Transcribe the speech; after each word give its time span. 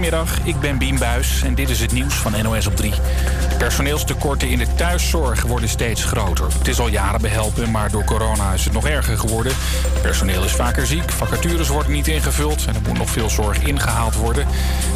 Goedemiddag, 0.00 0.38
ik 0.44 0.60
ben 0.60 0.78
Biem 0.78 0.98
Buis 0.98 1.42
en 1.42 1.54
dit 1.54 1.68
is 1.68 1.80
het 1.80 1.92
nieuws 1.92 2.14
van 2.14 2.42
NOS 2.42 2.66
op 2.66 2.76
3. 2.76 2.92
Personeelstekorten 3.58 4.48
in 4.48 4.58
de 4.58 4.74
thuiszorg 4.74 5.42
worden 5.42 5.68
steeds 5.68 6.04
groter. 6.04 6.46
Het 6.58 6.68
is 6.68 6.80
al 6.80 6.88
jaren 6.88 7.20
behelpen, 7.20 7.70
maar 7.70 7.90
door 7.90 8.04
corona 8.04 8.52
is 8.52 8.64
het 8.64 8.72
nog 8.72 8.86
erger 8.86 9.18
geworden. 9.18 9.52
Personeel 10.02 10.44
is 10.44 10.52
vaker 10.52 10.86
ziek, 10.86 11.10
vacatures 11.10 11.68
worden 11.68 11.92
niet 11.92 12.08
ingevuld... 12.08 12.64
en 12.64 12.74
er 12.74 12.80
moet 12.88 12.98
nog 12.98 13.10
veel 13.10 13.30
zorg 13.30 13.58
ingehaald 13.58 14.14
worden. 14.14 14.46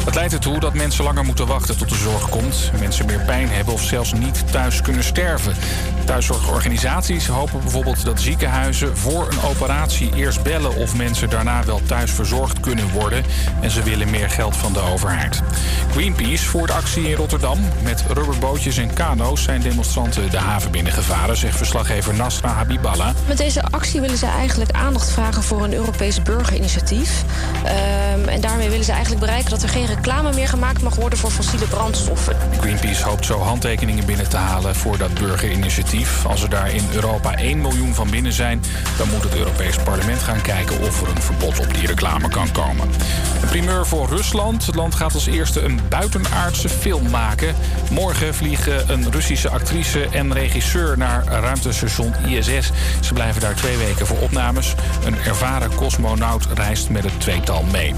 Dat 0.05 0.15
leidt 0.15 0.33
ertoe 0.33 0.59
dat 0.59 0.73
mensen 0.73 1.03
langer 1.03 1.25
moeten 1.25 1.47
wachten 1.47 1.77
tot 1.77 1.89
de 1.89 1.95
zorg 1.95 2.29
komt... 2.29 2.71
mensen 2.79 3.05
meer 3.05 3.21
pijn 3.25 3.49
hebben 3.49 3.73
of 3.73 3.83
zelfs 3.83 4.13
niet 4.13 4.51
thuis 4.51 4.81
kunnen 4.81 5.03
sterven. 5.03 5.55
Thuiszorgorganisaties 6.05 7.27
hopen 7.27 7.61
bijvoorbeeld 7.61 8.05
dat 8.05 8.21
ziekenhuizen... 8.21 8.97
voor 8.97 9.27
een 9.31 9.49
operatie 9.49 10.15
eerst 10.15 10.43
bellen 10.43 10.75
of 10.75 10.95
mensen 10.95 11.29
daarna 11.29 11.63
wel 11.65 11.81
thuis 11.85 12.11
verzorgd 12.11 12.59
kunnen 12.59 12.91
worden... 12.91 13.23
en 13.61 13.71
ze 13.71 13.83
willen 13.83 14.09
meer 14.09 14.29
geld 14.29 14.57
van 14.57 14.73
de 14.73 14.79
overheid. 14.79 14.94
Greenpeace 15.91 16.45
voert 16.45 16.71
actie 16.71 17.09
in 17.09 17.15
Rotterdam. 17.15 17.59
Met 17.83 18.03
rubberbootjes 18.07 18.77
en 18.77 18.93
kano's 18.93 19.43
zijn 19.43 19.61
demonstranten 19.61 20.29
de 20.29 20.37
haven 20.37 20.71
binnengevaren, 20.71 21.37
zegt 21.37 21.57
verslaggever 21.57 22.13
Nasra 22.13 22.49
Habiballah. 22.49 23.15
Met 23.27 23.37
deze 23.37 23.63
actie 23.63 24.01
willen 24.01 24.17
ze 24.17 24.25
eigenlijk 24.25 24.71
aandacht 24.71 25.11
vragen 25.11 25.43
voor 25.43 25.63
een 25.63 25.73
Europees 25.73 26.21
burgerinitiatief. 26.21 27.23
Um, 27.63 28.27
en 28.27 28.41
daarmee 28.41 28.69
willen 28.69 28.85
ze 28.85 28.91
eigenlijk 28.91 29.21
bereiken 29.21 29.49
dat 29.49 29.63
er 29.63 29.69
geen 29.69 29.85
reclame 29.85 30.33
meer 30.33 30.47
gemaakt 30.47 30.81
mag 30.81 30.95
worden 30.95 31.19
voor 31.19 31.31
fossiele 31.31 31.65
brandstoffen. 31.65 32.35
Greenpeace 32.59 33.03
hoopt 33.03 33.25
zo 33.25 33.39
handtekeningen 33.39 34.05
binnen 34.05 34.29
te 34.29 34.37
halen 34.37 34.75
voor 34.75 34.97
dat 34.97 35.13
burgerinitiatief. 35.13 36.25
Als 36.25 36.43
er 36.43 36.49
daar 36.49 36.73
in 36.73 36.87
Europa 36.93 37.35
1 37.35 37.61
miljoen 37.61 37.93
van 37.93 38.09
binnen 38.09 38.33
zijn, 38.33 38.61
dan 38.97 39.09
moet 39.09 39.23
het 39.23 39.35
Europees 39.35 39.77
Parlement 39.77 40.23
gaan 40.23 40.41
kijken 40.41 40.81
of 40.81 41.01
er 41.01 41.09
een 41.09 41.21
verbod 41.21 41.59
op 41.59 41.73
die 41.73 41.87
reclame 41.87 42.29
kan 42.29 42.51
komen. 42.51 42.87
Een 43.41 43.47
primeur 43.49 43.85
voor 43.85 44.09
Rusland. 44.09 44.65
Het 44.65 44.75
land 44.75 44.84
gaat 44.93 45.13
als 45.13 45.25
eerste 45.25 45.61
een 45.61 45.79
buitenaardse 45.89 46.69
film 46.69 47.09
maken. 47.09 47.55
Morgen 47.91 48.33
vliegen 48.33 48.91
een 48.91 49.11
Russische 49.11 49.49
actrice 49.49 50.07
en 50.11 50.33
regisseur 50.33 50.97
naar 50.97 51.25
ruimtestation 51.25 52.13
ISS. 52.27 52.71
Ze 53.01 53.13
blijven 53.13 53.41
daar 53.41 53.55
twee 53.55 53.77
weken 53.77 54.07
voor 54.07 54.19
opnames. 54.19 54.75
Een 55.05 55.17
ervaren 55.17 55.75
cosmonaut 55.75 56.47
reist 56.53 56.89
met 56.89 57.03
het 57.03 57.19
tweetal 57.19 57.63
mee. 57.63 57.95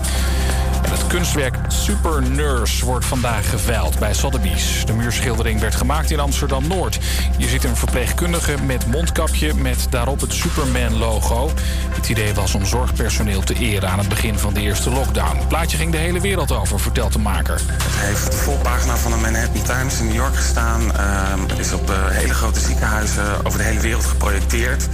Het 0.82 1.08
kunstwerk 1.08 1.56
Super 1.68 2.22
Nurse 2.22 2.86
wordt 2.86 3.06
vandaag 3.06 3.50
geveild 3.50 4.00
bij 4.00 4.14
Sotheby's. 4.14 4.86
De 4.86 4.94
muurschildering 4.94 5.60
werd 5.60 5.76
gemaakt 5.76 6.12
in 6.12 6.20
Amsterdam-Noord. 6.20 7.00
Hier 7.38 7.48
zit 7.48 7.64
een 7.64 7.76
verpleegkundige 7.76 8.56
met 8.66 8.88
mondkapje 8.88 9.54
met 9.54 9.88
daarop 9.90 10.22
het 10.22 10.34
Superman-logo. 10.34 11.52
Het 11.90 12.10
idee 12.10 12.34
was 12.34 12.56
om 12.56 12.66
zorgpersoneel 12.66 13.42
te 13.42 13.54
eren 13.54 13.90
aan 13.90 14.00
het 14.00 14.10
begin 14.10 14.38
van 14.38 14.54
de 14.54 14.62
eerste 14.62 14.90
lockdown. 14.90 15.38
Het 15.38 15.48
plaatje 15.48 15.78
ging 15.78 15.92
de 15.92 15.98
hele 15.98 16.20
wereld 16.20 16.52
over, 16.52 16.80
vertelt 16.80 17.14
de 17.14 17.20
maker. 17.20 17.56
Het 17.56 18.06
heeft 18.06 18.32
de 18.32 18.38
volpagina 18.38 18.96
van 18.96 19.12
de 19.12 19.18
Manhattan 19.18 19.64
Times 19.64 20.00
in 20.00 20.06
New 20.06 20.16
York 20.16 20.36
gestaan. 20.36 20.82
Het 20.82 21.52
ehm, 21.52 21.60
is 21.60 21.74
op 21.74 21.90
uh, 21.90 21.96
hele 22.08 22.34
grote 22.34 22.60
ziekenhuizen 22.60 23.46
over 23.46 23.60
de 23.60 23.66
hele 23.66 23.80
wereld 23.80 24.06
geprojecteerd. 24.06 24.88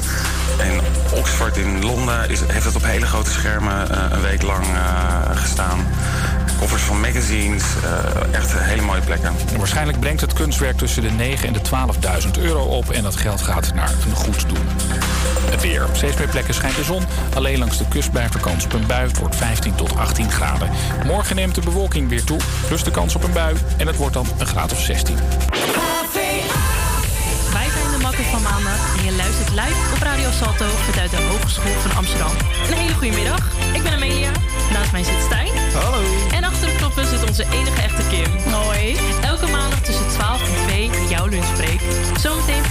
En 0.59 0.79
Oxford 1.13 1.57
in 1.57 1.85
Londen 1.85 2.29
is, 2.29 2.39
heeft 2.47 2.65
het 2.65 2.75
op 2.75 2.83
hele 2.83 3.05
grote 3.05 3.31
schermen 3.31 3.91
uh, 3.91 3.97
een 4.09 4.21
week 4.21 4.41
lang 4.41 4.65
uh, 4.65 5.37
gestaan. 5.37 5.72
Koffers 6.59 6.81
van 6.81 6.99
magazines, 6.99 7.63
uh, 7.83 8.35
echt 8.35 8.53
hele 8.53 8.81
mooie 8.81 9.01
plekken. 9.01 9.33
waarschijnlijk 9.57 9.99
brengt 9.99 10.21
het 10.21 10.33
kunstwerk 10.33 10.77
tussen 10.77 11.01
de 11.01 11.09
9 11.09 11.47
en 11.47 11.53
de 11.53 11.61
12.000 12.25 12.31
euro 12.39 12.63
op. 12.63 12.89
En 12.89 13.03
dat 13.03 13.15
geld 13.15 13.41
gaat 13.41 13.73
naar 13.73 13.91
een 14.07 14.15
goed 14.15 14.49
doel. 14.49 14.63
Het 15.51 15.61
weer. 15.61 15.85
Op 15.85 15.95
steeds 15.95 16.17
meer 16.17 16.27
plekken 16.27 16.53
schijnt 16.53 16.75
de 16.75 16.83
zon. 16.83 17.03
Alleen 17.33 17.59
langs 17.59 17.77
de 17.77 17.87
kust 17.87 18.11
bij 18.11 18.29
vakantie 18.29 18.65
op 18.65 18.73
een 18.73 18.87
bui. 18.87 19.07
Het 19.07 19.17
wordt 19.17 19.35
15 19.35 19.75
tot 19.75 19.97
18 19.97 20.31
graden. 20.31 20.69
Morgen 21.05 21.35
neemt 21.35 21.55
de 21.55 21.61
bewolking 21.61 22.09
weer 22.09 22.23
toe. 22.23 22.39
Plus 22.67 22.83
de 22.83 22.91
kans 22.91 23.15
op 23.15 23.23
een 23.23 23.33
bui. 23.33 23.55
En 23.77 23.87
het 23.87 23.95
wordt 23.95 24.13
dan 24.13 24.27
een 24.37 24.47
graad 24.47 24.71
of 24.71 24.79
16 24.79 25.17
van 28.21 28.41
maandag 28.41 28.97
en 28.97 29.03
je 29.03 29.15
luistert 29.15 29.49
live 29.49 29.93
op 29.93 30.01
Radio 30.01 30.31
Salto 30.31 30.65
vanuit 30.65 31.11
de 31.11 31.21
Hogeschool 31.29 31.79
van 31.79 31.95
Amsterdam. 31.95 32.31
Een 32.67 32.77
hele 32.77 32.93
goede 32.93 33.15
middag. 33.15 33.43
Ik 33.73 33.83
ben 33.83 33.93
Amelia. 33.93 34.31
Naast 34.71 34.91
mij 34.91 35.03
zit 35.03 35.21
Stijn. 35.25 35.51
Hallo. 35.73 36.01
En 36.31 36.43
achter 36.43 36.67
de 36.67 36.75
knoppen 36.75 37.05
zit 37.07 37.23
onze 37.27 37.45
enige 37.51 37.81
echte 37.81 38.03
Kim. 38.09 38.53
Hoi. 38.53 38.97
Elke 39.21 39.47
maandag 39.47 39.81
tussen 39.81 40.07
12 40.07 40.41
en 40.41 40.67
2 40.67 40.89
jouw 41.09 41.27
lunchbreak. 41.27 41.81
Zometeen 42.19 42.61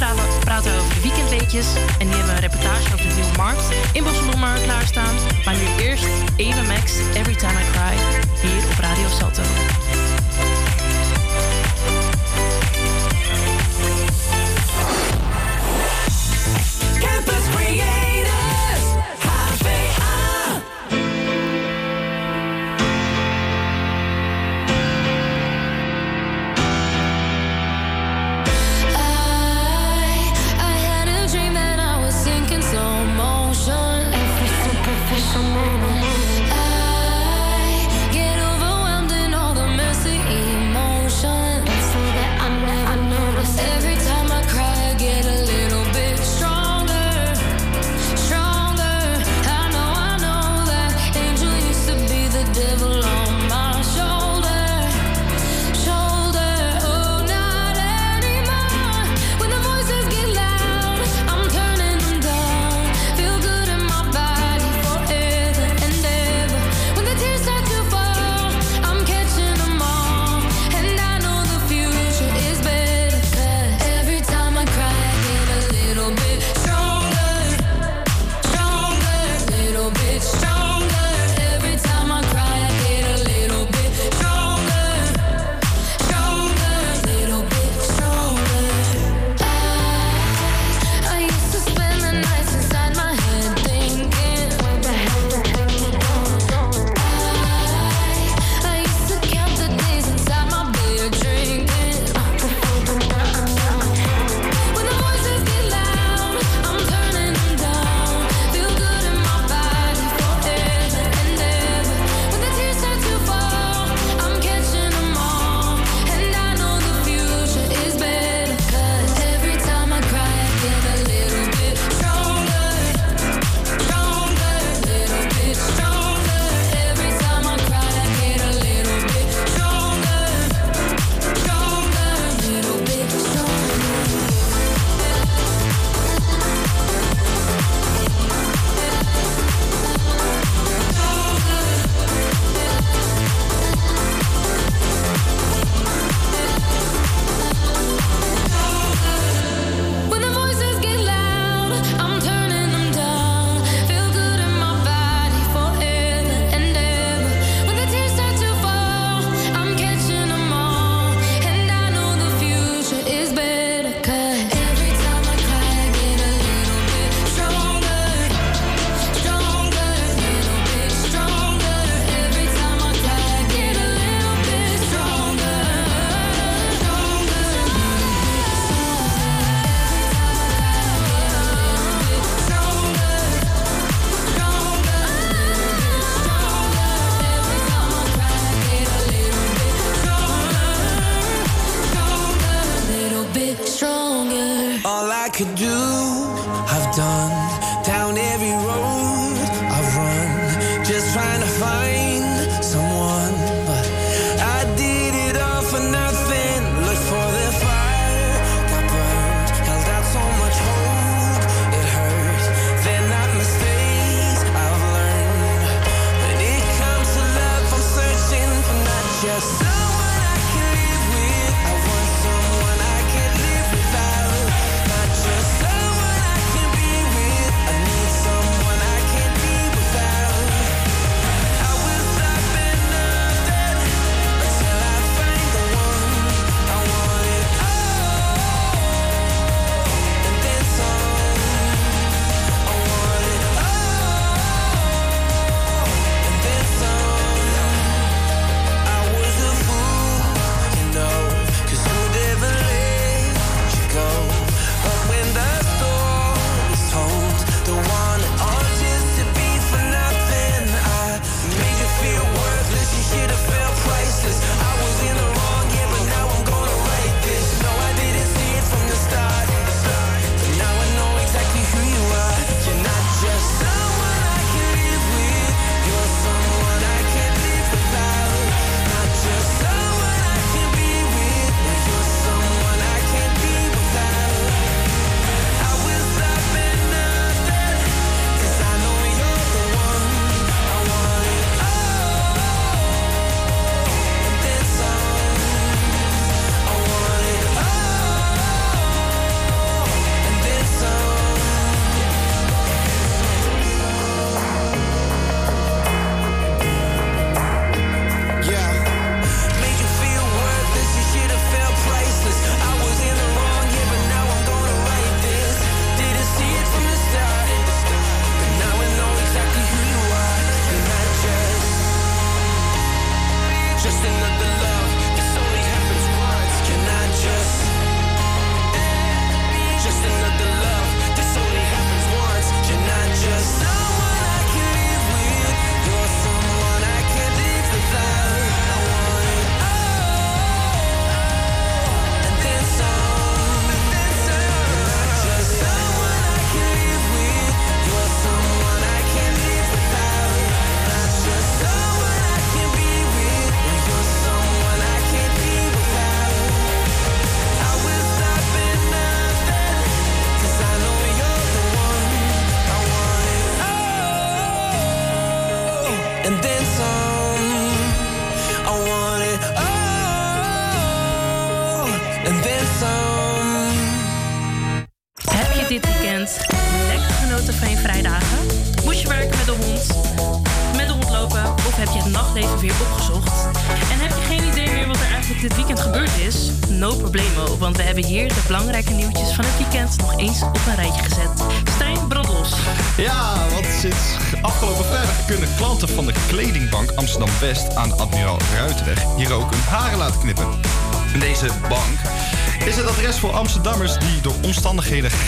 praten 0.44 0.70
we 0.72 0.78
over 0.78 0.94
de 0.94 1.00
weekendweetjes. 1.00 1.66
En 1.98 2.06
die 2.06 2.16
hebben 2.16 2.34
we 2.34 2.42
een 2.42 2.48
reportage 2.48 2.92
over 2.94 3.08
de 3.08 3.14
Nieuwe 3.14 3.36
Markt 3.36 3.66
in 3.92 4.04
Bosselommer 4.04 4.58
klaarstaan. 4.58 5.14
Maar 5.44 5.54
nu 5.54 5.84
eerst 5.84 6.06
Eva 6.36 6.62
Max, 6.62 6.92
Every 7.14 7.36
Time 7.36 7.58
I 7.62 7.66
Cry, 7.74 7.94
hier 8.42 8.62
op 8.70 8.78
Radio 8.78 9.08
Salto. 9.18 9.42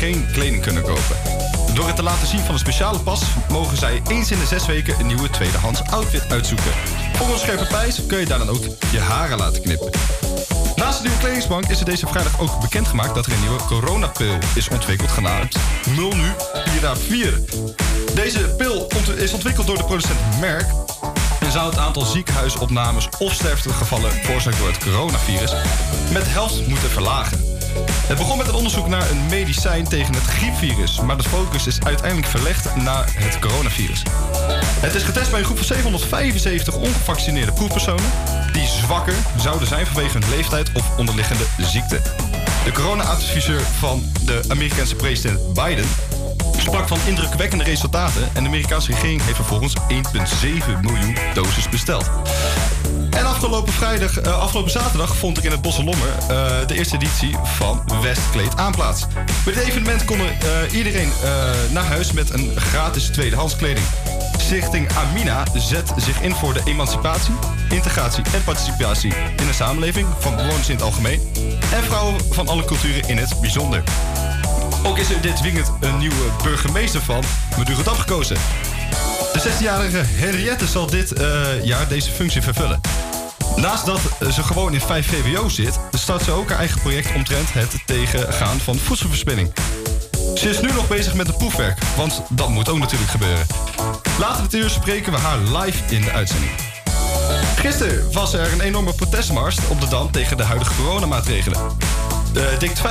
Geen 0.05 0.27
kleding 0.33 0.63
kunnen 0.63 0.83
kopen. 0.83 1.17
Door 1.75 1.87
het 1.87 1.97
te 1.97 2.03
laten 2.03 2.27
zien 2.27 2.41
van 2.41 2.55
een 2.55 2.61
speciale 2.61 2.99
pas 2.99 3.23
mogen 3.49 3.77
zij 3.77 4.03
eens 4.09 4.31
in 4.31 4.39
de 4.39 4.47
zes 4.47 4.67
weken 4.67 5.01
een 5.01 5.07
nieuwe 5.07 5.31
tweedehands 5.31 5.83
outfit 5.83 6.31
uitzoeken. 6.31 6.73
Voor 7.13 7.39
scherpe 7.39 7.67
prijs 7.67 8.07
kun 8.07 8.19
je 8.19 8.27
daar 8.27 8.39
dan 8.39 8.49
ook 8.49 8.65
je 8.93 9.01
haren 9.01 9.39
laten 9.39 9.63
knippen. 9.63 9.91
Naast 10.77 10.97
de 10.97 11.03
nieuwe 11.03 11.19
kledingsbank 11.19 11.67
is 11.67 11.79
er 11.79 11.85
deze 11.85 12.07
vrijdag 12.07 12.41
ook 12.41 12.61
bekendgemaakt 12.61 13.15
dat 13.15 13.27
er 13.27 13.33
een 13.33 13.41
nieuwe 13.41 13.65
coronapil 13.67 14.39
is 14.55 14.69
ontwikkeld 14.69 15.11
genaamd 15.11 15.57
Mulnu 15.97 16.33
Pira 16.65 16.97
4. 16.97 17.41
Deze 18.15 18.55
pil 18.57 18.89
is 19.17 19.33
ontwikkeld 19.33 19.67
door 19.67 19.77
de 19.77 19.85
producent 19.85 20.41
Merck 20.41 20.67
en 21.41 21.53
zou 21.53 21.71
het 21.71 21.79
aantal 21.79 22.05
ziekenhuisopnames 22.05 23.09
of 23.19 23.33
sterftegevallen 23.33 24.13
veroorzaakt 24.13 24.59
door 24.59 24.69
het 24.69 24.79
coronavirus 24.79 25.53
met 26.13 26.25
helft 26.27 26.67
moeten 26.67 26.91
verlagen. 26.91 27.54
Het 28.07 28.19
begon 28.19 28.39
met 28.39 28.49
een 28.49 28.55
onderzoek 28.55 28.87
naar 28.87 29.11
een 29.11 29.27
medicijn 29.27 29.85
tegen 29.85 30.15
het 30.15 30.23
griepvirus, 30.23 31.01
maar 31.01 31.17
de 31.17 31.23
focus 31.23 31.67
is 31.67 31.81
uiteindelijk 31.81 32.29
verlegd 32.29 32.77
naar 32.77 33.13
het 33.15 33.39
coronavirus. 33.39 34.03
Het 34.81 34.95
is 34.95 35.03
getest 35.03 35.31
bij 35.31 35.39
een 35.39 35.45
groep 35.45 35.57
van 35.57 35.67
775 35.67 36.75
ongevaccineerde 36.75 37.53
proefpersonen 37.53 38.11
die 38.53 38.67
zwakker 38.67 39.15
zouden 39.37 39.69
zijn 39.69 39.87
vanwege 39.87 40.19
hun 40.19 40.29
leeftijd 40.31 40.71
of 40.73 40.99
onderliggende 40.99 41.45
ziekte. 41.59 42.01
De 42.65 42.73
corona-adviseur 42.73 43.61
van 43.61 44.13
de 44.25 44.41
Amerikaanse 44.49 44.97
president 44.97 45.55
Biden 45.55 45.87
sprak 46.57 46.89
van 46.89 46.99
indrukwekkende 47.07 47.65
resultaten 47.65 48.23
en 48.35 48.43
de 48.43 48.49
Amerikaanse 48.49 48.93
regering 48.93 49.23
heeft 49.23 49.37
vervolgens 49.37 49.75
1,7 49.77 50.81
miljoen 50.81 51.17
doses 51.35 51.69
besteld. 51.69 52.11
En 53.15 53.27
afgelopen, 53.27 53.73
vrijdag, 53.73 54.21
eh, 54.21 54.41
afgelopen 54.41 54.71
zaterdag 54.71 55.17
vond 55.17 55.37
er 55.37 55.45
in 55.45 55.51
het 55.51 55.63
Bosselommer 55.63 56.09
eh 56.29 56.67
de 56.67 56.75
eerste 56.75 56.95
editie 56.95 57.37
van 57.43 57.83
Westkleed 58.03 58.57
aan 58.57 58.73
plaats. 58.73 59.07
Bij 59.45 59.55
dit 59.55 59.63
evenement 59.63 60.05
kon 60.05 60.19
eh, 60.19 60.27
iedereen 60.73 61.13
naar 61.71 61.85
huis 61.85 62.13
met 62.13 62.31
een 62.31 62.53
gratis 62.57 63.05
tweedehands 63.05 63.57
kleding. 63.57 63.87
Stichting 64.39 64.89
Amina 64.93 65.45
zet 65.55 65.93
zich 65.97 66.21
in 66.21 66.35
voor 66.35 66.53
de 66.53 66.61
emancipatie, 66.65 67.35
integratie 67.69 68.25
en 68.35 68.45
participatie 68.45 69.13
in 69.37 69.47
de 69.47 69.53
samenleving 69.53 70.07
van 70.19 70.37
bewoners 70.37 70.69
in 70.69 70.75
het 70.75 70.85
algemeen 70.85 71.21
en 71.73 71.85
vrouwen 71.85 72.21
van 72.31 72.49
alle 72.49 72.65
culturen 72.65 73.09
in 73.09 73.17
het 73.17 73.41
bijzonder. 73.41 73.83
Ook 74.83 74.99
is 74.99 75.11
er 75.11 75.21
dit 75.21 75.41
weekend 75.41 75.73
een 75.81 75.99
nieuwe 75.99 76.31
burgemeester 76.43 77.01
van 77.01 77.23
Madurodam 77.57 77.97
gekozen. 77.97 78.37
De 79.33 79.41
16-jarige 79.41 80.03
Henriette 80.05 80.67
zal 80.67 80.87
dit 80.87 81.13
jaar 81.63 81.89
deze 81.89 82.11
functie 82.11 82.43
vervullen. 82.43 82.94
Naast 83.57 83.87
dat 83.87 84.01
ze 84.33 84.43
gewoon 84.43 84.73
in 84.73 84.81
5 84.81 85.07
VWO 85.07 85.49
zit, 85.49 85.79
start 85.93 86.23
ze 86.23 86.31
ook 86.31 86.49
haar 86.49 86.59
eigen 86.59 86.81
project 86.81 87.15
omtrent 87.15 87.53
het 87.53 87.83
tegengaan 87.87 88.59
van 88.59 88.77
voedselverspilling. 88.77 89.53
Ze 90.35 90.49
is 90.49 90.61
nu 90.61 90.73
nog 90.73 90.89
bezig 90.89 91.15
met 91.15 91.27
het 91.27 91.39
proefwerk, 91.39 91.79
want 91.97 92.23
dat 92.29 92.49
moet 92.49 92.69
ook 92.69 92.79
natuurlijk 92.79 93.11
gebeuren. 93.11 93.47
Later 94.19 94.43
dit 94.43 94.55
uur 94.55 94.71
spreken 94.71 95.13
we 95.13 95.19
haar 95.19 95.39
live 95.39 95.95
in 95.95 96.01
de 96.01 96.11
uitzending. 96.11 96.51
Gisteren 97.57 98.13
was 98.13 98.35
er 98.35 98.53
een 98.53 98.61
enorme 98.61 98.95
protestmars 98.95 99.59
op 99.69 99.81
de 99.81 99.89
Dam 99.89 100.11
tegen 100.11 100.37
de 100.37 100.43
huidige 100.43 100.75
coronamaatregelen. 100.75 101.61
De 102.33 102.55
dik 102.59 102.73
25.000 102.77 102.83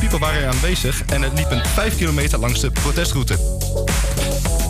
people 0.00 0.18
waren 0.18 0.42
er 0.42 0.48
aanwezig 0.48 1.02
en 1.04 1.22
het 1.22 1.32
liepen 1.34 1.66
5 1.66 1.96
kilometer 1.96 2.38
langs 2.38 2.60
de 2.60 2.70
protestroute. 2.70 3.38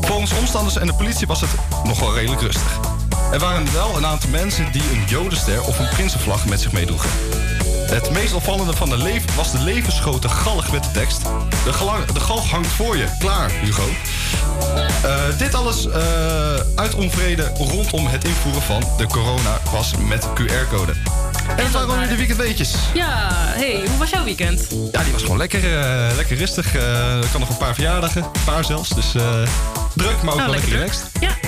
Volgens 0.00 0.32
omstanders 0.32 0.76
en 0.76 0.86
de 0.86 0.94
politie 0.94 1.26
was 1.26 1.40
het 1.40 1.50
nog 1.84 2.00
wel 2.00 2.14
redelijk 2.14 2.40
rustig. 2.40 2.89
Er 3.32 3.38
waren 3.38 3.72
wel 3.72 3.96
een 3.96 4.06
aantal 4.06 4.30
mensen 4.30 4.72
die 4.72 4.82
een 4.92 5.04
jodenster 5.06 5.62
of 5.62 5.78
een 5.78 5.88
prinsenvlag 5.88 6.46
met 6.46 6.60
zich 6.60 6.72
meedroegen. 6.72 7.10
Het 7.86 8.10
meest 8.10 8.32
opvallende 8.32 8.72
van 8.72 8.88
de 8.88 8.96
leven 8.96 9.36
was 9.36 9.52
de 9.52 9.58
levensgrote 9.58 10.28
galg 10.28 10.72
met 10.72 10.82
de 10.82 10.90
tekst. 10.90 11.22
De, 11.64 12.12
de 12.12 12.20
galg 12.20 12.50
hangt 12.50 12.68
voor 12.68 12.96
je. 12.96 13.04
Klaar, 13.18 13.50
Hugo. 13.50 13.88
Eh, 15.02 15.38
dit 15.38 15.54
alles 15.54 15.88
eh, 15.88 16.54
uit 16.74 16.94
onvrede 16.94 17.52
rondom 17.56 18.06
het 18.06 18.24
invoeren 18.24 18.62
van 18.62 18.82
de 18.96 19.06
coronapas 19.06 19.94
met 20.08 20.26
QR-code. 20.34 20.92
En 21.56 21.64
dat 21.64 21.70
waren 21.70 21.88
alweer 21.88 22.08
de 22.08 22.16
weekendweetjes. 22.16 22.74
Ja, 22.94 23.28
hey, 23.32 23.82
hoe 23.88 23.98
was 23.98 24.10
jouw 24.10 24.24
weekend? 24.24 24.66
Ja, 24.92 25.02
die 25.02 25.12
was 25.12 25.22
gewoon 25.22 25.38
lekker, 25.38 25.80
eh, 25.80 26.16
lekker 26.16 26.36
rustig. 26.36 26.74
Ik 26.74 27.30
kan 27.30 27.40
nog 27.40 27.48
een 27.48 27.56
paar 27.56 27.74
verjaardagen, 27.74 28.22
een 28.22 28.44
paar 28.44 28.64
zelfs. 28.64 28.88
Dus 28.88 29.10
druk, 29.94 30.22
maar 30.22 30.32
ook 30.32 30.38
Nou, 30.38 30.50
wel 30.50 30.50
lekker 30.50 30.70
relaxed. 30.70 31.04
Ja. 31.20 31.39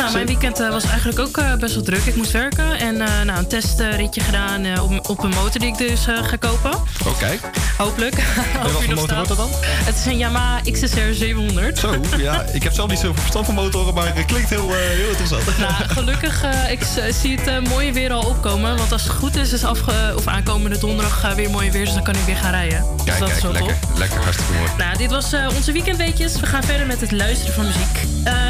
Nou, 0.00 0.12
mijn 0.12 0.26
weekend 0.26 0.60
eh, 0.60 0.68
was 0.68 0.84
eigenlijk 0.84 1.18
ook 1.18 1.36
eh, 1.36 1.54
best 1.54 1.74
wel 1.74 1.84
druk. 1.84 2.04
Ik 2.04 2.16
moest 2.16 2.30
werken 2.30 2.78
en 2.78 3.00
eh, 3.00 3.22
nou, 3.24 3.38
een 3.38 3.48
testritje 3.48 4.20
gedaan 4.20 4.80
op, 4.80 5.08
op 5.10 5.22
een 5.22 5.30
motor 5.30 5.60
die 5.60 5.68
ik 5.68 5.78
dus 5.78 6.04
ga 6.04 6.36
kopen. 6.36 6.72
Oh, 7.06 7.18
kijk. 7.18 7.40
Hopelijk. 7.78 8.14
En 8.14 8.62
wat 8.62 8.70
voor 8.84 8.94
motor 8.94 9.14
wordt 9.14 9.28
dat 9.28 9.36
dan? 9.36 9.50
Het 9.62 9.96
is 9.96 10.06
een 10.06 10.16
Yamaha 10.16 10.60
XSR 10.72 11.12
700. 11.12 11.78
Zo, 11.78 11.94
ja. 12.16 12.42
Ik 12.52 12.62
heb 12.62 12.72
zelf 12.72 12.88
niet 12.88 12.98
zoveel 12.98 13.14
verstand 13.20 13.46
van 13.46 13.54
motoren, 13.54 13.94
maar 13.94 14.14
het 14.16 14.24
klinkt 14.24 14.50
heel, 14.50 14.72
heel 14.72 15.08
interessant. 15.08 15.42
Nou, 15.58 15.72
gelukkig, 15.72 16.44
ik 16.70 16.80
zie 17.10 17.38
het 17.40 17.68
mooie 17.68 17.92
weer 17.92 18.12
al 18.12 18.26
opkomen. 18.26 18.76
Want 18.76 18.92
als 18.92 19.02
het 19.02 19.12
goed 19.12 19.36
is, 19.36 19.52
is 19.52 19.64
afge 19.64 20.12
of 20.16 20.26
aankomende 20.26 20.78
donderdag 20.78 21.34
weer 21.34 21.50
mooi 21.50 21.70
weer. 21.70 21.84
Dus 21.84 21.94
dan 21.94 22.02
kan 22.02 22.14
ik 22.14 22.20
weer 22.26 22.36
gaan 22.36 22.50
rijden. 22.50 22.84
dus 22.96 23.04
Kijk, 23.04 23.18
dat 23.18 23.28
is 23.28 23.34
kijk, 23.34 23.42
wel 23.42 23.52
lekker. 23.52 23.80
top. 23.80 23.98
Lekker, 23.98 24.20
hartstikke 24.22 24.52
mooi. 24.52 24.70
Nou, 24.78 24.96
dit 24.96 25.10
was 25.10 25.34
onze 25.54 25.72
weekendweetjes. 25.72 26.40
We 26.40 26.46
gaan 26.46 26.62
verder 26.62 26.86
met 26.86 27.00
het 27.00 27.12
luisteren 27.12 27.54
van 27.54 27.64
muziek. 27.64 28.08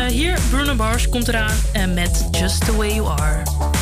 Hier, 0.09 0.39
Bruno 0.51 0.75
Mars 0.75 1.09
komt 1.09 1.29
eraan 1.29 1.40
en 1.73 1.95
met 1.95 2.29
Just 2.31 2.65
The 2.65 2.77
Way 2.77 2.95
You 2.95 3.07
Are. 3.07 3.80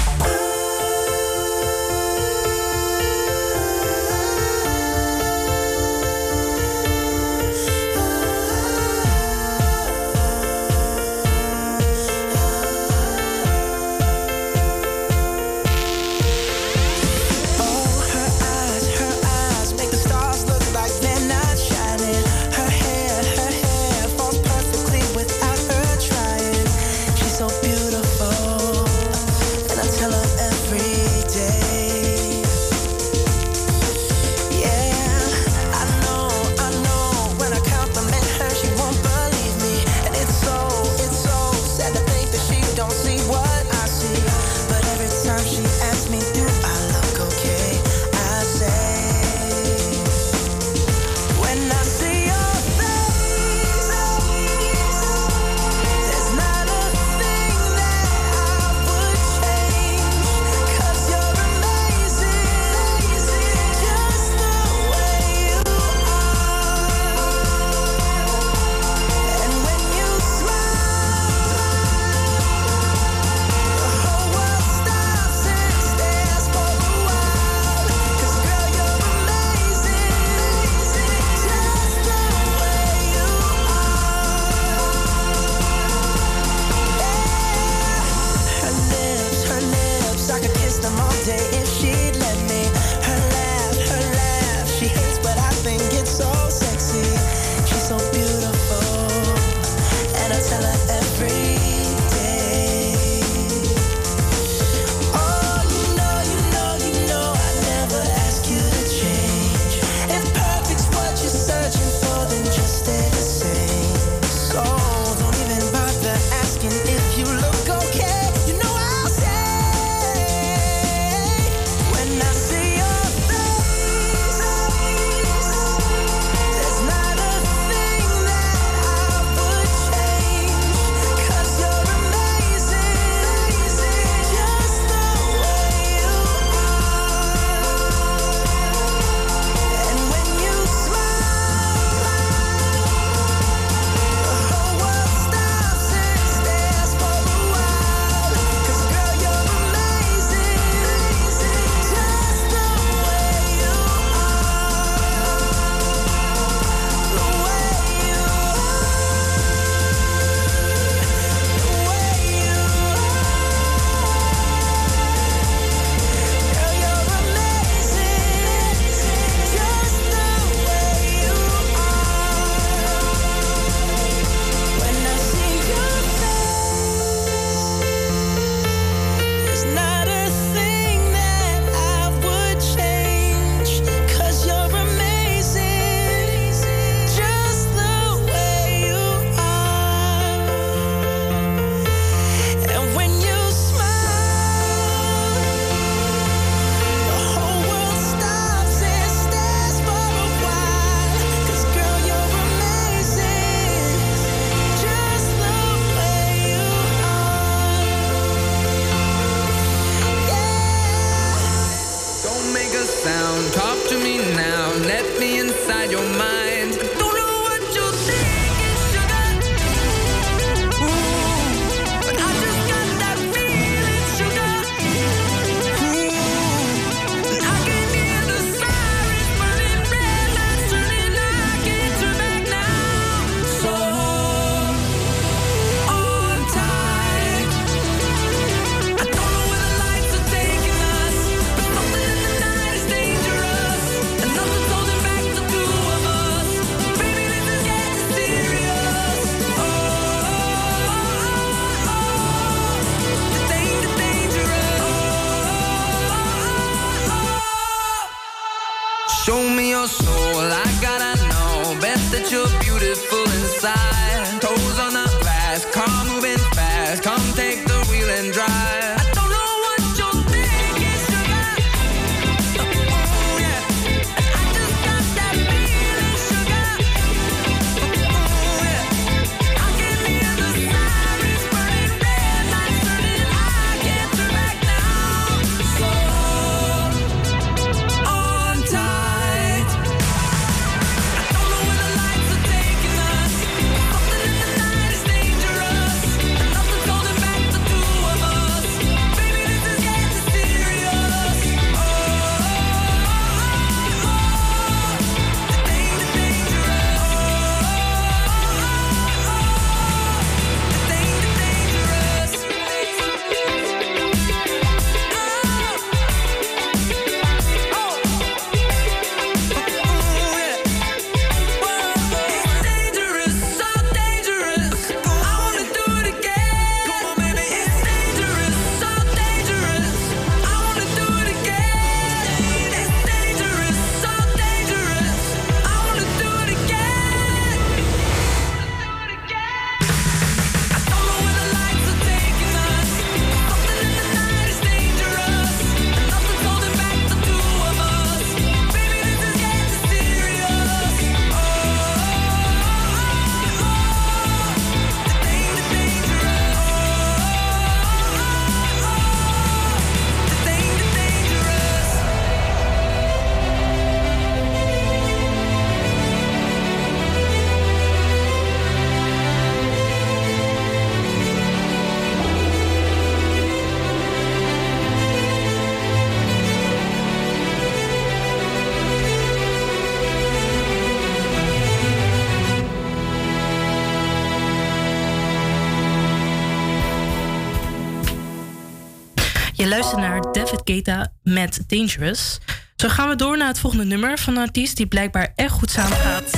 Naar 389.79 390.33
David 390.33 390.61
Guetta 390.65 391.13
met 391.23 391.65
Dangerous. 391.67 392.39
Zo 392.77 392.89
gaan 392.89 393.09
we 393.09 393.17
door 393.17 393.37
naar 393.37 393.49
het 393.49 393.59
volgende 393.59 393.85
nummer 393.85 394.19
van 394.19 394.37
een 394.37 394.43
artiest 394.43 394.77
die 394.77 394.87
blijkbaar 394.87 395.33
echt 395.37 395.53
goed 395.53 395.71
samengaat 395.71 396.31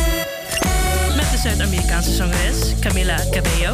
met 1.17 1.31
de 1.31 1.39
Zuid-Amerikaanse 1.43 2.13
zangeres 2.13 2.79
Camila 2.81 3.17
Cabello. 3.31 3.71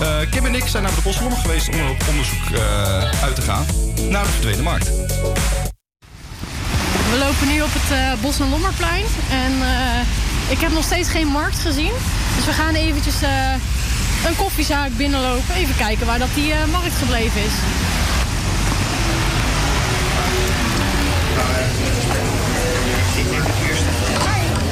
Eh, 0.00 0.30
Kim 0.30 0.46
en 0.46 0.54
ik 0.54 0.66
zijn 0.66 0.82
naar 0.82 0.94
de 0.94 1.00
Bosselommer 1.02 1.38
geweest 1.38 1.68
om 1.68 1.88
op 1.90 2.04
onderzoek 2.08 2.50
eh, 2.54 3.22
uit 3.22 3.34
te 3.34 3.42
gaan... 3.42 3.66
naar 4.08 4.22
de 4.22 4.30
verdwenen 4.30 4.64
markt. 4.64 4.86
We 7.10 7.18
lopen 7.18 7.48
nu 7.48 7.62
op 7.62 7.72
het 7.72 7.90
eh 7.92 8.22
Bos- 8.22 8.40
en 8.40 8.48
Lommerplein. 8.48 9.04
En 9.30 9.52
eh, 9.62 10.00
ik 10.48 10.60
heb 10.60 10.72
nog 10.72 10.84
steeds 10.84 11.08
geen 11.08 11.26
markt 11.26 11.58
gezien. 11.58 11.92
Dus 12.36 12.44
we 12.44 12.52
gaan 12.52 12.74
eventjes 12.74 13.22
eh, 13.22 13.52
een 14.26 14.36
koffiezaak 14.36 14.96
binnenlopen. 14.96 15.54
Even 15.54 15.76
kijken 15.76 16.06
waar 16.06 16.18
dat 16.18 16.34
die 16.34 16.52
eh, 16.52 16.64
markt 16.72 16.96
gebleven 16.98 17.40
is. 17.40 17.54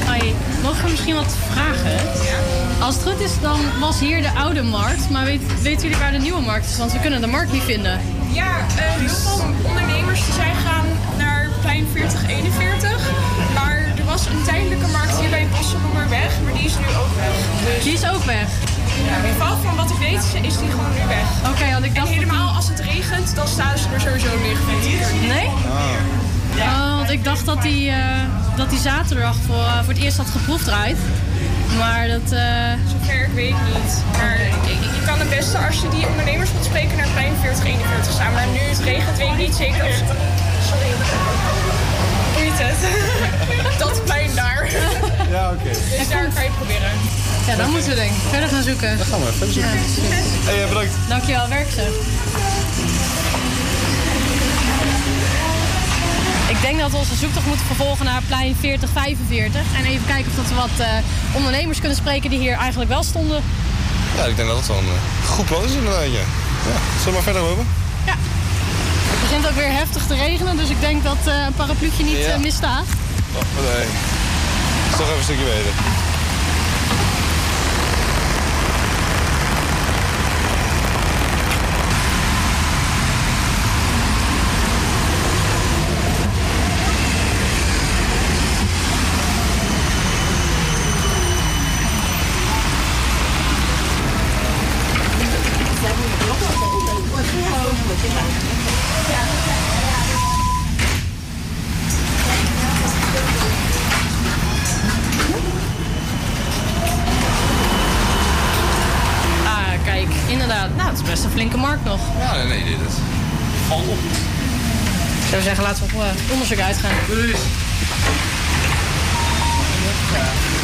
Hoi, 0.06 0.34
mogen 0.62 0.84
we 0.84 0.90
misschien 0.90 1.14
wat 1.14 1.34
vragen? 1.52 2.53
Als 2.80 2.94
het 2.94 3.04
goed 3.04 3.20
is, 3.20 3.40
dan 3.40 3.60
was 3.80 3.98
hier 4.00 4.22
de 4.22 4.30
oude 4.30 4.62
markt. 4.62 5.10
Maar 5.10 5.24
weet, 5.24 5.62
weten 5.62 5.82
jullie 5.82 5.98
waar 6.02 6.12
de 6.12 6.18
nieuwe 6.18 6.40
markt 6.40 6.66
is? 6.66 6.76
Want 6.78 6.92
we 6.92 7.00
kunnen 7.00 7.20
de 7.20 7.26
markt 7.26 7.52
niet 7.52 7.62
vinden. 7.62 8.00
Ja, 8.32 8.56
eh, 8.58 8.64
heel 8.76 9.08
veel 9.08 9.44
ondernemers 9.62 10.24
die 10.24 10.34
zijn 10.34 10.54
gegaan 10.54 10.86
naar 11.18 11.48
plein 11.60 11.86
4041. 11.92 13.10
Maar 13.54 13.76
er 13.98 14.04
was 14.04 14.26
een 14.26 14.42
tijdelijke 14.44 14.86
markt 14.86 15.18
hier 15.20 15.30
bij 15.30 15.46
Bosselommerweg, 15.56 16.32
maar 16.44 16.52
die 16.52 16.64
is 16.64 16.76
nu 16.78 16.84
ook 17.02 17.14
weg. 17.16 17.34
Dus 17.74 17.84
Die 17.84 17.92
is 17.92 18.08
ook 18.08 18.24
weg. 18.24 18.48
ja, 19.06 19.16
in 19.16 19.24
ieder 19.26 19.40
geval 19.40 19.56
van 19.62 19.76
wat 19.76 19.90
ik 19.90 19.96
weet 19.98 20.24
is 20.42 20.56
die 20.58 20.70
gewoon 20.70 20.92
nu 20.98 21.06
weg. 21.08 21.26
Oké, 21.50 21.72
want 21.72 21.84
ik 21.84 21.94
dacht 21.94 22.08
En 22.08 22.14
helemaal 22.14 22.54
als 22.54 22.68
het 22.68 22.80
regent, 22.80 23.34
dan 23.34 23.48
staan 23.48 23.78
ze 23.78 23.88
er 23.94 24.00
sowieso 24.00 24.38
neergeventileerd. 24.42 25.26
Nee? 25.34 25.48
Oh, 26.58 26.96
want 26.96 27.10
ik 27.10 27.24
dacht 27.24 27.46
dat 27.46 27.62
die, 27.62 27.90
eh, 27.90 27.96
dat 28.56 28.70
die 28.70 28.78
zaterdag 28.78 29.36
voor, 29.46 29.54
eh, 29.64 29.78
voor 29.84 29.92
het 29.94 30.02
eerst 30.02 30.16
had 30.16 30.26
geproefdraaid. 30.26 30.96
Maar 31.78 32.08
dat... 32.08 32.32
eh, 32.32 32.72
Zover 32.92 33.20
ik 33.28 33.32
weet 33.34 33.56
niet. 33.74 33.92
Maar 34.18 34.38
je, 34.66 34.74
je 34.96 35.02
kan 35.06 35.18
het 35.18 35.30
beste 35.30 35.58
als 35.58 35.76
je 35.80 35.88
die 35.88 36.06
ondernemers 36.06 36.52
wilt 36.52 36.64
spreken 36.64 36.96
naar 36.96 37.08
plein 37.12 37.32
4041 37.40 38.12
staan. 38.12 38.32
Maar 38.32 38.46
nu 38.46 38.58
het 38.58 38.78
regent 38.78 39.16
weet 39.18 39.28
ik 39.30 39.36
niet 39.36 39.54
zeker 39.54 39.84
of. 39.84 39.96
Sorry. 40.68 40.90
Hoe 42.34 42.42
heet 42.42 42.58
het? 42.66 42.80
Dat 43.82 44.04
plein 44.04 44.30
daar. 44.34 44.68
Ja, 45.30 45.50
oké. 45.50 45.68
Dus 45.98 46.08
daar 46.08 46.18
kan 46.34 46.42
je 46.42 46.48
het 46.50 46.56
proberen. 46.56 46.90
ja, 47.46 47.56
dan 47.56 47.70
moeten 47.70 47.88
we 47.90 47.94
denk 47.96 48.10
ik 48.10 48.16
verder 48.30 48.48
gaan 48.48 48.62
zoeken. 48.62 48.96
Dan 48.98 49.06
gaan 49.06 49.20
we 49.20 49.32
verder 49.32 49.54
zoeken. 49.54 49.72
Ja, 49.72 50.50
Hey, 50.50 50.68
bedankt. 50.68 50.92
Dankjewel, 51.08 51.48
werk 51.48 51.70
ze. 51.70 51.84
Denk 56.66 56.78
dat 56.80 56.90
we 56.90 56.96
onze 56.96 57.14
zoektocht 57.14 57.46
moeten 57.46 57.66
vervolgen 57.66 58.04
naar 58.04 58.22
plein 58.26 58.56
4045. 58.60 59.60
En 59.78 59.84
even 59.84 60.06
kijken 60.06 60.30
of 60.30 60.36
dat 60.36 60.48
we 60.48 60.54
wat 60.54 60.76
eh, 60.78 60.88
ondernemers 61.32 61.78
kunnen 61.78 61.96
spreken 61.96 62.30
die 62.30 62.38
hier 62.38 62.56
eigenlijk 62.56 62.90
wel 62.90 63.02
stonden. 63.02 63.42
Ja, 64.16 64.24
ik 64.24 64.36
denk 64.36 64.48
dat 64.48 64.56
het 64.56 64.66
wel 64.66 64.78
een 64.78 64.94
eh, 64.98 65.28
goed 65.30 65.44
plan 65.46 65.64
is 65.64 65.72
inderdaad, 65.72 66.04
ja. 66.04 66.26
ja. 66.70 66.76
Zullen 66.98 67.04
we 67.04 67.10
maar 67.12 67.22
verder 67.22 67.42
lopen? 67.42 67.66
Het 69.12 69.20
begint 69.20 69.46
ook 69.48 69.54
weer 69.62 69.72
heftig 69.72 70.06
te 70.06 70.14
regenen, 70.14 70.56
dus 70.56 70.68
ik 70.68 70.80
denk 70.80 71.04
dat 71.04 71.16
eh, 71.24 71.44
een 71.46 71.54
parapluutje 71.54 72.04
niet 72.04 72.16
Ja. 72.16 72.36
misstaat. 72.36 72.86
Oh, 73.36 73.42
nee. 73.64 73.86
is 74.90 74.96
toch 74.96 75.06
even 75.06 75.16
een 75.16 75.22
stukje 75.22 75.44
weten. 75.44 75.72
inderdaad. 110.34 110.76
Nou, 110.76 110.88
het 110.88 110.98
is 110.98 111.08
best 111.08 111.24
een 111.24 111.30
flinke 111.30 111.56
markt 111.56 111.84
nog. 111.84 112.00
Ja, 112.18 112.34
nee, 112.36 112.46
nee, 112.46 112.64
dit 112.64 112.80
is... 112.88 112.94
Valt 113.68 113.88
op. 113.88 113.98
Ik 115.24 115.30
zou 115.30 115.42
zeggen, 115.42 115.62
laten 115.64 115.82
uitgaan. 116.52 116.94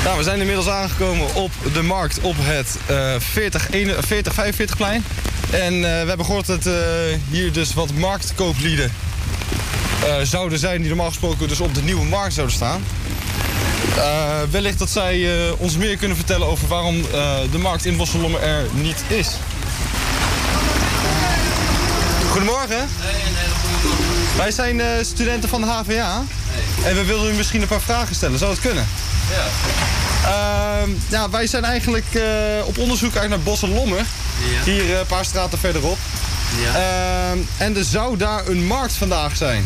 Nou, 0.05 0.17
we 0.17 0.23
zijn 0.23 0.41
inmiddels 0.41 0.69
aangekomen 0.69 1.35
op 1.35 1.51
de 1.73 1.83
markt 1.83 2.21
op 2.21 2.35
het 2.39 2.77
eh 2.87 3.15
40, 3.19 3.71
41 3.71 4.07
40 4.07 4.35
45 4.35 4.77
plein. 4.77 5.05
En 5.51 5.75
eh, 5.75 5.81
we 5.81 6.09
hebben 6.09 6.27
gehoord 6.27 6.47
dat 6.47 6.67
eh, 6.67 6.75
hier 7.31 7.53
dus 7.53 7.75
wat 7.75 7.93
marktkooplieden 7.93 8.93
eh, 10.05 10.15
zouden 10.23 10.59
zijn 10.59 10.79
die 10.79 10.89
normaal 10.89 11.09
gesproken 11.09 11.49
dus 11.49 11.61
op 11.61 11.75
de 11.75 11.83
nieuwe 11.83 12.05
markt 12.05 12.35
zouden 12.35 12.57
staan. 12.57 12.83
Eh, 13.97 14.41
wellicht 14.51 14.79
dat 14.79 14.91
zij 14.91 15.47
eh, 15.47 15.53
ons 15.61 15.77
meer 15.77 15.97
kunnen 15.97 16.17
vertellen 16.17 16.47
over 16.47 16.69
waarom 16.69 16.97
eh, 17.13 17.37
de 17.51 17.59
markt 17.59 17.85
in 17.85 17.97
Bosselommer 17.97 18.43
er 18.43 18.67
niet 18.73 19.03
is. 19.09 19.29
Goedemorgen. 22.31 22.89
Wij 24.37 24.51
zijn 24.51 24.81
eh, 24.81 24.87
studenten 25.03 25.49
van 25.49 25.61
de 25.61 25.67
HVA. 25.67 26.23
En 26.85 26.95
we 26.95 27.05
wilden 27.05 27.33
u 27.33 27.37
misschien 27.37 27.63
een 27.63 27.69
paar 27.69 27.81
vragen 27.81 28.15
stellen. 28.15 28.39
Zou 28.39 28.51
dat 28.51 28.61
kunnen? 28.61 28.87
Ja. 29.31 29.47
Ehm, 30.31 30.91
ja, 31.09 31.31
wij 31.31 31.47
zijn 31.47 31.65
eigenlijk 31.65 32.15
eh, 32.15 32.23
op 32.65 32.79
onderzoek 32.79 33.17
uit 33.17 33.29
naar 33.29 33.41
Bos 33.41 33.63
en 33.63 33.75
Lommer. 33.75 33.99
Ja. 34.51 34.63
Hier 34.65 34.93
eh, 34.93 34.99
een 34.99 35.07
paar 35.07 35.25
straten 35.25 35.59
verderop. 35.59 35.99
Ja. 36.63 36.71
Ehm, 36.75 37.39
en 37.57 37.77
er 37.77 37.85
zou 37.85 38.17
daar 38.17 38.47
een 38.47 38.67
markt 38.67 38.95
vandaag 38.97 39.37
zijn. 39.37 39.65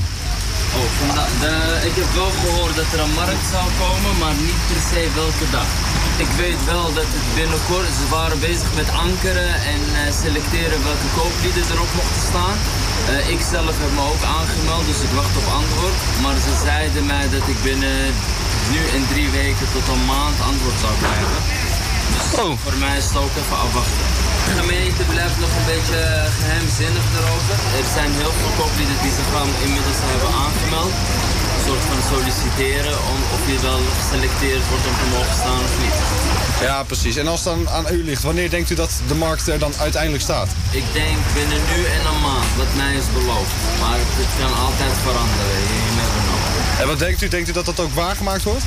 Oh, 0.76 0.90
vanda- 0.98 1.28
de, 1.40 1.86
ik 1.88 1.94
heb 1.94 2.14
wel 2.14 2.32
gehoord 2.44 2.76
dat 2.76 2.84
er 2.92 3.00
een 3.00 3.14
markt 3.22 3.46
zou 3.54 3.64
komen, 3.84 4.18
maar 4.18 4.34
niet 4.34 4.60
per 4.68 4.82
se 4.90 5.02
welke 5.14 5.50
dag. 5.50 5.68
Ik 6.16 6.30
weet 6.42 6.64
wel 6.64 6.86
dat 6.98 7.08
het 7.16 7.26
binnenkort, 7.34 7.86
ze 8.00 8.06
waren 8.08 8.38
bezig 8.40 8.70
met 8.74 8.88
ankeren 9.06 9.54
en 9.72 9.80
selecteren 10.22 10.82
welke 10.88 11.08
kooplieden 11.16 11.64
erop 11.72 11.92
mochten 12.00 12.22
staan. 12.30 12.56
Eh, 13.12 13.34
ik 13.34 13.40
zelf 13.54 13.74
heb 13.82 13.92
me 13.98 14.04
ook 14.12 14.24
aangemeld, 14.38 14.84
dus 14.90 15.00
ik 15.06 15.12
wacht 15.20 15.34
op 15.40 15.48
antwoord. 15.60 15.98
Maar 16.22 16.36
ze 16.46 16.52
zeiden 16.68 17.02
mij 17.12 17.26
dat 17.36 17.46
ik 17.52 17.58
binnen 17.68 17.98
nu 18.72 18.80
en 18.96 19.04
drie 19.12 19.30
weken 19.40 19.66
tot 19.74 19.86
een 19.92 20.04
maand 20.14 20.38
antwoord 20.50 20.78
zou 20.84 20.92
krijgen. 21.02 21.40
Dus 22.14 22.28
voor 22.64 22.76
mij 22.84 22.96
is 23.00 23.06
het 23.10 23.16
ook 23.24 23.34
even 23.40 23.58
afwachten. 23.66 24.06
De 24.48 24.54
gemeente 24.60 25.02
blijft 25.14 25.38
nog 25.44 25.52
een 25.58 25.68
beetje 25.74 26.00
geheimzinnig 26.38 27.06
erover. 27.18 27.56
Er 27.80 27.88
zijn 27.96 28.10
heel 28.20 28.34
veel 28.40 28.54
kooplieden 28.58 28.98
die 29.04 29.14
zich 29.18 29.30
al 29.40 29.48
inmiddels 29.66 30.00
hebben 30.10 30.32
aangemeld. 30.44 30.94
Een 31.54 31.64
soort 31.68 31.84
van 31.90 32.00
solliciteren 32.10 32.96
om 33.12 33.18
of 33.34 33.42
je 33.50 33.58
wel 33.68 33.82
geselecteerd 33.98 34.64
wordt 34.70 34.86
om 34.90 34.96
te 35.00 35.08
mogen 35.14 35.36
staan 35.42 35.62
of 35.68 35.74
niet. 35.84 35.98
Ja, 36.68 36.82
precies. 36.92 37.16
En 37.22 37.26
als 37.34 37.44
het 37.44 37.48
dan 37.52 37.68
aan 37.76 37.86
u 37.96 38.04
ligt, 38.04 38.22
wanneer 38.22 38.50
denkt 38.56 38.70
u 38.70 38.74
dat 38.74 38.92
de 39.10 39.18
markt 39.26 39.44
er 39.48 39.58
dan 39.66 39.72
uiteindelijk 39.86 40.22
staat? 40.28 40.48
Ik 40.80 40.86
denk 41.00 41.18
binnen 41.38 41.60
nu 41.70 41.78
en 41.96 42.02
een 42.10 42.20
maand, 42.28 42.50
wat 42.62 42.72
mij 42.82 42.94
is 43.00 43.08
beloofd. 43.18 43.54
Maar 43.82 43.98
het 44.20 44.32
kan 44.40 44.52
altijd 44.66 44.94
veranderen, 45.06 45.58
you 45.72 45.88
never 46.00 46.20
know. 46.26 46.80
En 46.80 46.86
wat 46.92 47.00
denkt 47.06 47.20
u? 47.24 47.26
Denkt 47.36 47.48
u 47.50 47.52
dat 47.60 47.66
dat 47.70 47.80
ook 47.84 47.94
waargemaakt 48.04 48.44
wordt? 48.50 48.64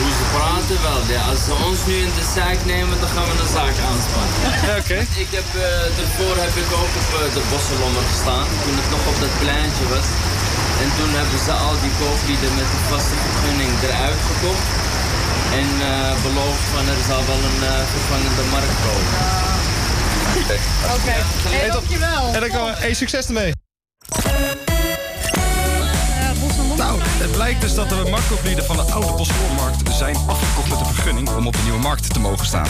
Hoe 0.00 0.12
ze 0.20 0.26
praten 0.36 0.78
wel, 0.88 1.00
ja. 1.14 1.22
Als 1.32 1.40
ze 1.46 1.52
ons 1.68 1.80
nu 1.88 1.94
in 2.06 2.12
de 2.20 2.26
zaak 2.38 2.58
nemen, 2.72 2.96
dan 3.02 3.10
gaan 3.14 3.26
we 3.30 3.34
een 3.44 3.54
zaak 3.60 3.76
aanspannen. 3.88 4.36
Ja, 4.68 4.74
oké. 4.82 4.98
Ik 5.24 5.30
heb, 5.38 5.48
eh 5.66 5.86
daarvoor 5.98 6.36
heb 6.46 6.54
ik 6.62 6.70
ook 6.80 6.92
op 7.02 7.08
eh, 7.20 7.22
de 7.36 7.42
Bosselommer 7.50 8.04
gestaan, 8.12 8.46
toen 8.62 8.76
het 8.80 8.88
nog 8.94 9.02
op 9.10 9.16
dat 9.24 9.34
pleintje 9.42 9.86
was. 9.96 10.08
En 10.82 10.90
toen 10.96 11.12
hebben 11.18 11.40
ze 11.46 11.52
al 11.66 11.76
die 11.84 11.94
kooplieden 12.00 12.52
met 12.60 12.68
de 12.74 12.80
vaste 12.90 13.16
vergunning 13.24 13.72
eruit 13.86 14.22
gekocht. 14.30 14.81
En 15.60 15.68
eh, 15.80 16.22
beloofd 16.22 16.64
van 16.74 16.88
er 16.88 17.02
zal 17.08 17.22
wel 17.26 17.36
een 17.50 17.62
eh, 17.62 17.82
vervangende 17.94 18.42
markt 18.50 18.76
komen. 18.86 19.12
Oké. 20.42 20.56
Oké, 20.94 21.56
hey, 21.56 21.70
dankjewel. 21.70 22.34
En 22.34 22.40
dan 22.40 22.50
kan 22.50 22.64
we, 22.64 22.72
hey, 22.76 22.94
succes 22.94 23.26
ermee. 23.26 23.52
Eh, 24.24 24.32
Nou, 26.76 27.00
het 27.02 27.32
blijkt 27.32 27.60
dus 27.60 27.74
dat 27.74 27.88
de 27.88 28.06
marktkooplieden 28.10 28.64
van 28.64 28.76
de 28.76 28.82
oude 28.82 29.12
Bosselmarkt 29.12 29.94
zijn 29.96 30.16
afgekocht 30.26 30.68
met 30.68 30.80
een 30.80 30.94
vergunning 30.94 31.28
om 31.36 31.46
op 31.46 31.52
de 31.52 31.62
nieuwe 31.62 31.78
markt 31.78 32.12
te 32.12 32.20
mogen 32.20 32.46
staan. 32.46 32.66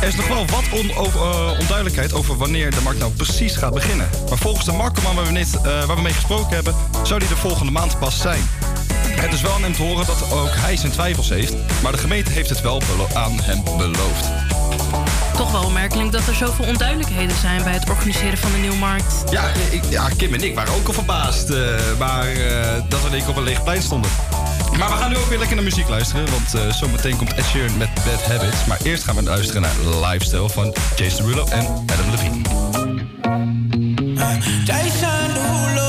Er 0.00 0.08
is 0.08 0.14
nog 0.14 0.26
wel 0.28 0.46
wat 0.46 0.62
on- 0.72 0.94
over, 0.96 1.20
onduidelijkheid 1.58 2.12
over 2.12 2.36
wanneer 2.36 2.70
de 2.70 2.80
markt 2.80 2.98
nou 2.98 3.12
precies 3.12 3.56
gaat 3.56 3.74
beginnen. 3.74 4.08
Maar 4.28 4.38
volgens 4.38 4.64
de 4.64 4.72
marktman 4.72 5.14
waar 5.14 5.24
we, 5.24 5.30
net, 5.30 5.54
eh, 5.56 5.62
waar 5.84 5.96
we 5.96 6.02
mee 6.02 6.12
gesproken 6.12 6.54
hebben, 6.54 6.74
zou 7.02 7.18
die 7.20 7.28
de 7.28 7.36
volgende 7.36 7.72
maand 7.72 7.98
pas 7.98 8.20
zijn. 8.20 8.48
Het 9.22 9.32
is 9.32 9.40
wel 9.40 9.52
aan 9.52 9.62
hem 9.62 9.72
te 9.72 9.82
horen 9.82 10.06
dat 10.06 10.32
ook 10.32 10.50
hij 10.50 10.76
zijn 10.76 10.92
twijfels 10.92 11.28
heeft, 11.28 11.54
maar 11.82 11.92
de 11.92 11.98
gemeente 11.98 12.30
heeft 12.30 12.48
het 12.48 12.60
wel 12.60 12.82
aan 13.14 13.40
hem 13.42 13.62
beloofd. 13.64 14.26
Toch 15.36 15.52
wel 15.52 15.64
opmerkelijk 15.64 16.12
dat 16.12 16.26
er 16.26 16.34
zoveel 16.34 16.64
onduidelijkheden 16.64 17.36
zijn 17.36 17.62
bij 17.62 17.72
het 17.72 17.88
organiseren 17.88 18.38
van 18.38 18.52
de 18.52 18.58
nieuwmarkt. 18.58 19.30
Ja, 19.30 19.50
ik, 19.70 19.82
ja, 19.90 20.08
Kim 20.16 20.34
en 20.34 20.42
ik 20.42 20.54
waren 20.54 20.74
ook 20.74 20.86
al 20.86 20.92
verbaasd, 20.92 21.50
eh, 21.50 21.58
maar 21.98 22.26
eh, 22.26 22.82
dat 22.88 23.02
we 23.02 23.08
keer 23.10 23.28
op 23.28 23.36
een 23.36 23.42
leeg 23.42 23.62
plein 23.62 23.82
stonden. 23.82 24.10
Maar 24.78 24.90
we 24.90 24.96
gaan 24.96 25.10
nu 25.10 25.16
ook 25.16 25.28
weer 25.28 25.38
lekker 25.38 25.56
naar 25.56 25.64
muziek 25.64 25.88
luisteren, 25.88 26.30
want 26.30 26.54
eh, 26.54 26.72
zometeen 26.72 27.16
komt 27.16 27.34
Ed 27.34 27.44
Sheeran 27.44 27.76
met 27.76 27.94
Bad 27.94 28.26
Habits. 28.26 28.64
Maar 28.64 28.78
eerst 28.82 29.04
gaan 29.04 29.14
we 29.14 29.22
luisteren 29.22 29.62
naar 29.62 29.74
Lifestyle 30.10 30.48
van 30.48 30.74
Jason 30.96 31.26
Derulo 31.26 31.46
en 31.46 31.66
Adam 31.66 32.10
Levine. 32.10 32.36
Jason 34.64 35.32
Derulo, 35.34 35.81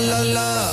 la 0.00 0.24
la. 0.24 0.69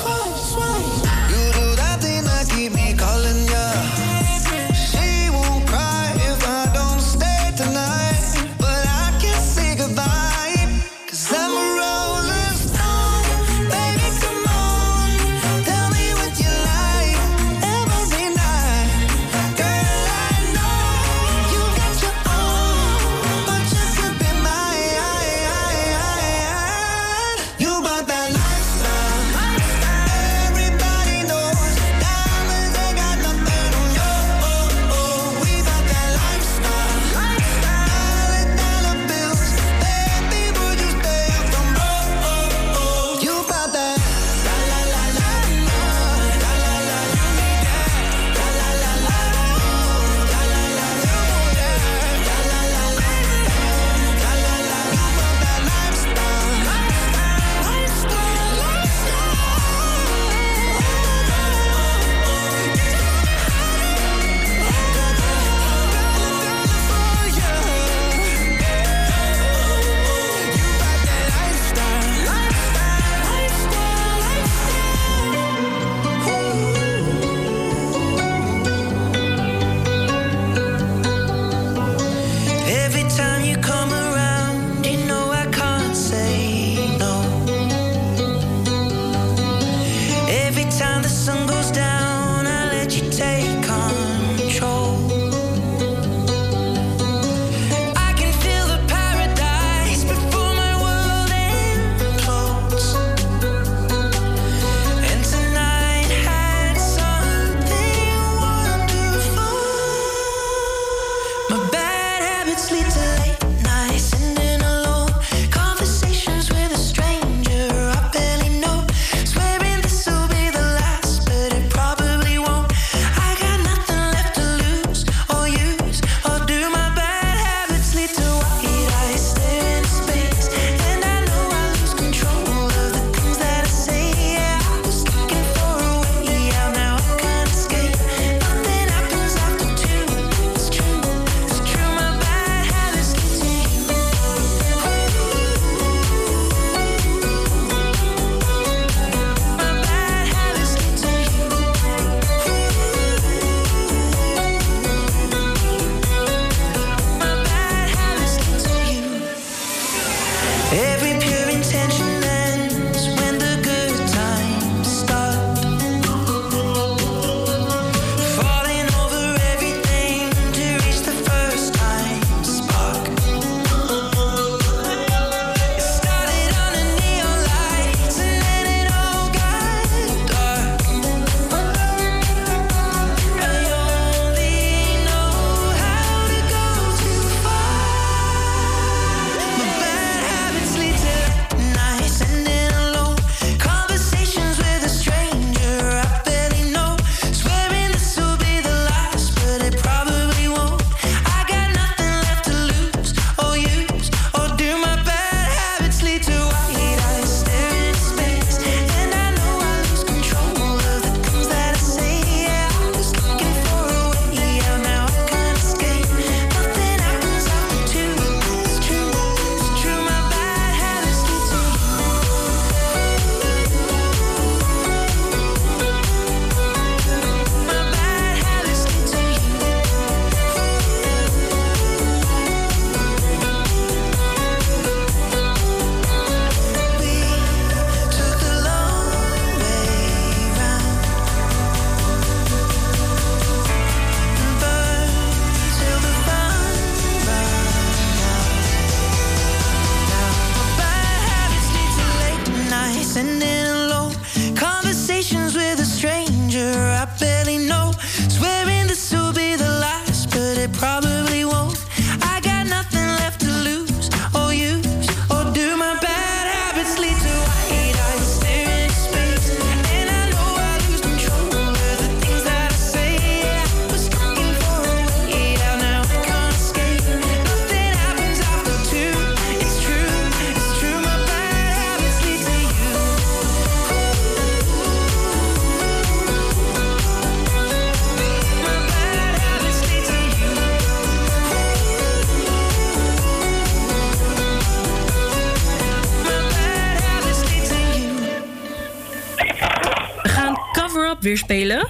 Cover 301.27 301.33
Up 301.33 301.37
weer 301.37 301.37
spelen. 301.37 301.87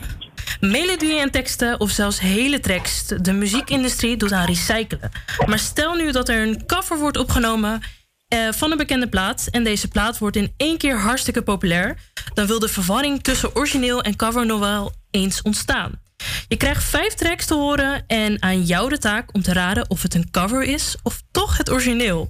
Melodieën 0.59 1.19
en 1.19 1.31
teksten 1.31 1.79
of 1.79 1.89
zelfs 1.89 2.19
hele 2.19 2.59
tracks. 2.59 3.07
De 3.07 3.33
muziekindustrie 3.33 4.17
doet 4.17 4.31
aan 4.31 4.45
recyclen. 4.45 5.11
Maar 5.45 5.59
stel 5.59 5.95
nu 5.95 6.11
dat 6.11 6.29
er 6.29 6.47
een 6.47 6.65
cover 6.65 6.97
wordt 6.97 7.17
opgenomen 7.17 7.81
eh, 8.27 8.51
van 8.51 8.71
een 8.71 8.77
bekende 8.77 9.07
plaat... 9.09 9.47
en 9.51 9.63
deze 9.63 9.87
plaat 9.87 10.17
wordt 10.17 10.35
in 10.35 10.53
één 10.57 10.77
keer 10.77 10.99
hartstikke 10.99 11.41
populair... 11.41 11.97
dan 12.33 12.47
wil 12.47 12.59
de 12.59 12.67
verwarring 12.67 13.23
tussen 13.23 13.55
origineel 13.55 14.01
en 14.01 14.15
cover 14.15 14.45
nog 14.45 14.59
wel 14.59 14.93
eens 15.11 15.41
ontstaan. 15.41 16.01
Je 16.47 16.57
krijgt 16.57 16.83
vijf 16.83 17.13
tracks 17.13 17.45
te 17.45 17.53
horen 17.53 18.03
en 18.07 18.41
aan 18.41 18.61
jou 18.61 18.89
de 18.89 18.97
taak 18.97 19.33
om 19.33 19.41
te 19.41 19.53
raden 19.53 19.89
of 19.89 20.01
het 20.01 20.13
een 20.13 20.31
cover 20.31 20.63
is 20.63 20.97
of 21.03 21.21
toch 21.31 21.57
het 21.57 21.71
origineel. 21.71 22.29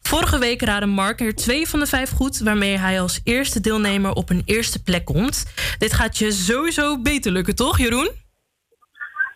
Vorige 0.00 0.38
week 0.38 0.62
raadde 0.62 0.86
Mark 0.86 1.20
er 1.20 1.34
twee 1.34 1.68
van 1.68 1.78
de 1.78 1.86
vijf 1.86 2.10
goed, 2.10 2.38
waarmee 2.38 2.78
hij 2.78 3.00
als 3.00 3.20
eerste 3.24 3.60
deelnemer 3.60 4.12
op 4.12 4.30
een 4.30 4.42
eerste 4.44 4.82
plek 4.82 5.04
komt. 5.04 5.52
Dit 5.78 5.92
gaat 5.92 6.18
je 6.18 6.32
sowieso 6.32 7.00
beter 7.00 7.32
lukken, 7.32 7.54
toch, 7.54 7.78
Jeroen? 7.78 8.10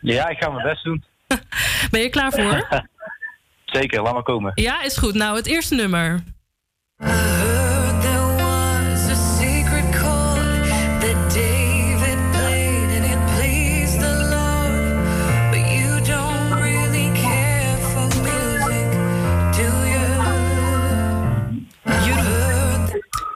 Ja, 0.00 0.28
ik 0.28 0.38
ga 0.38 0.50
mijn 0.50 0.66
best 0.66 0.84
doen. 0.84 1.04
Ben 1.90 2.00
je 2.00 2.08
klaar 2.08 2.32
voor? 2.32 2.68
Zeker, 3.64 4.02
laat 4.02 4.12
maar 4.12 4.22
komen. 4.22 4.52
Ja, 4.54 4.82
is 4.82 4.96
goed. 4.96 5.14
Nou, 5.14 5.36
het 5.36 5.46
eerste 5.46 5.74
nummer. 5.74 6.22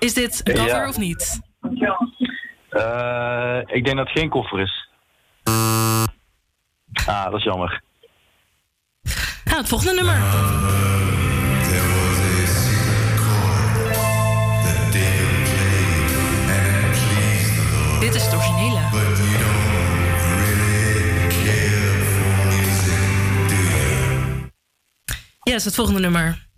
Is 0.00 0.14
dit 0.14 0.40
een 0.44 0.54
cover 0.54 0.68
Ja. 0.68 0.88
of 0.88 0.98
niet? 0.98 1.40
Eh, 2.70 3.58
ik 3.66 3.84
denk 3.84 3.96
dat 3.96 4.06
het 4.08 4.18
geen 4.18 4.28
koffer 4.28 4.60
is. 4.60 4.88
Ah, 7.06 7.24
dat 7.24 7.34
is 7.34 7.44
jammer. 7.44 7.82
Nou, 9.44 9.58
het 9.58 9.68
volgende 9.68 9.94
nummer. 9.94 10.18
Dit 18.00 18.14
is 18.14 18.24
het 18.24 18.34
originele. 18.34 18.78
Yes, 25.42 25.64
het 25.64 25.74
volgende 25.74 26.00
nummer. 26.00 26.48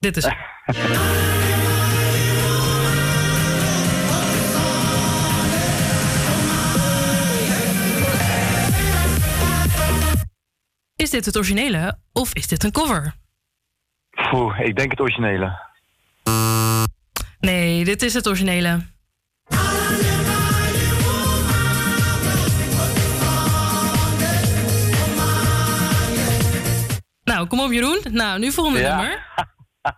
Dit 0.00 0.16
is. 0.16 0.24
Is 10.96 11.10
dit 11.10 11.24
het 11.24 11.36
originele 11.36 11.98
of 12.12 12.34
is 12.34 12.46
dit 12.46 12.64
een 12.64 12.72
cover? 12.72 13.14
Oeh, 14.32 14.60
ik 14.60 14.76
denk 14.76 14.90
het 14.90 15.00
originele. 15.00 15.58
Nee, 17.40 17.84
dit 17.84 18.02
is 18.02 18.14
het 18.14 18.26
originele. 18.26 18.80
Nou, 27.24 27.46
kom 27.46 27.60
op 27.60 27.72
Jeroen. 27.72 28.00
Nou, 28.10 28.38
nu 28.38 28.52
volgende 28.52 28.78
Ja. 28.80 28.96
nummer. 28.96 29.26
Is 29.82 29.88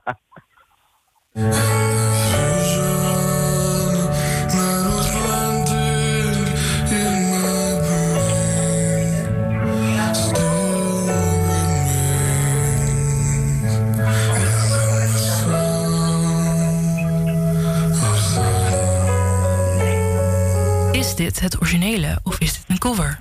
dit 21.15 21.41
het 21.41 21.61
originele 21.61 22.19
of 22.23 22.39
is 22.39 22.53
dit 22.53 22.65
een 22.69 22.79
cover? 22.79 23.21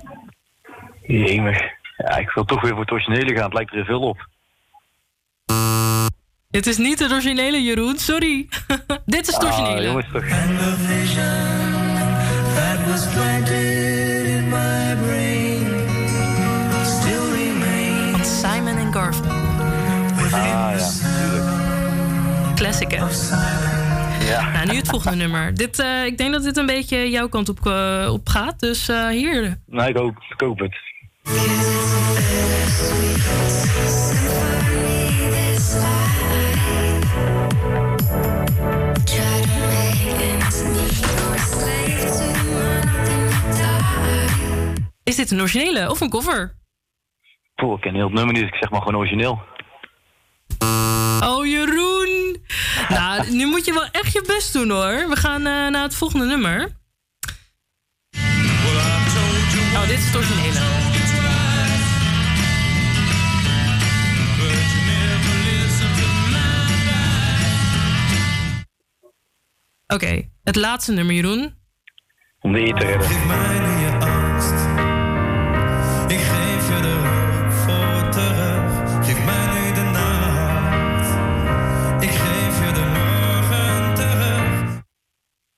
Jemig. 1.02 1.60
Ja, 1.96 2.16
ik 2.16 2.30
wil 2.30 2.44
toch 2.44 2.60
weer 2.60 2.70
voor 2.70 2.80
het 2.80 2.90
originele 2.90 3.34
gaan. 3.34 3.44
Het 3.44 3.52
lijkt 3.52 3.72
er 3.74 3.84
veel 3.84 4.00
op. 4.00 4.30
Dit 6.52 6.66
is 6.66 6.76
niet 6.76 6.98
het 6.98 7.12
originele, 7.12 7.62
Jeroen. 7.62 7.98
Sorry. 7.98 8.48
dit 9.06 9.28
is 9.28 9.34
het 9.34 9.44
Ah, 9.44 9.58
originele. 9.58 9.86
jongens, 9.86 10.06
toch. 10.12 10.24
That 12.54 12.86
was 12.88 13.06
planted 13.14 14.26
in 14.26 14.48
my 14.48 14.96
brain. 15.06 15.66
Still 16.84 17.30
remains. 17.34 18.10
Van 18.10 18.24
Simon 18.24 18.76
en 18.76 18.92
Garfunkel. 18.92 19.30
Ah, 20.32 20.72
ja. 20.78 20.88
Classic, 22.54 22.90
hè? 22.90 22.96
Ja. 24.28 24.50
Nou, 24.50 24.66
nu 24.66 24.76
het 24.76 24.88
volgende 24.88 25.16
nummer. 25.24 25.54
Dit, 25.54 25.78
eh, 25.78 26.04
ik 26.04 26.18
denk 26.18 26.32
dat 26.32 26.42
dit 26.42 26.56
een 26.56 26.66
beetje 26.66 27.10
jouw 27.10 27.28
kant 27.28 27.48
op, 27.48 27.58
op 28.08 28.28
gaat. 28.28 28.60
Dus 28.60 28.88
eh, 28.88 29.08
hier. 29.08 29.56
Nee, 29.66 29.88
ik 29.88 29.96
hoop, 29.96 30.16
ik 30.28 30.40
hoop 30.40 30.58
het. 30.58 30.76
Is 45.04 45.16
dit 45.16 45.30
een 45.30 45.40
originele 45.40 45.90
of 45.90 46.00
een 46.00 46.10
cover? 46.10 46.56
Poeh, 47.54 47.74
ik 47.74 47.80
ken 47.80 47.94
heel 47.94 48.04
het 48.04 48.12
nummer 48.12 48.32
niet, 48.32 48.42
dus 48.42 48.50
ik 48.52 48.58
zeg 48.60 48.70
maar 48.70 48.82
gewoon 48.82 48.96
origineel. 48.96 49.40
Oh, 51.24 51.46
Jeroen. 51.46 52.36
Nou, 52.88 53.30
nu 53.38 53.46
moet 53.46 53.64
je 53.64 53.72
wel 53.72 53.86
echt 53.92 54.12
je 54.12 54.24
best 54.26 54.52
doen, 54.52 54.70
hoor. 54.70 55.08
We 55.08 55.16
gaan 55.16 55.46
eh, 55.46 55.70
naar 55.70 55.82
het 55.82 55.94
volgende 55.94 56.26
nummer. 56.26 56.80
Oh, 59.74 59.86
dit 59.88 59.98
is 59.98 60.06
het 60.06 60.16
originele. 60.16 60.60
Oké, 69.86 70.28
het 70.44 70.56
laatste 70.56 70.92
nummer, 70.92 71.14
Jeroen. 71.14 71.54
Om 72.40 72.52
de 72.52 72.72
te 72.78 72.84
redden. 72.84 73.91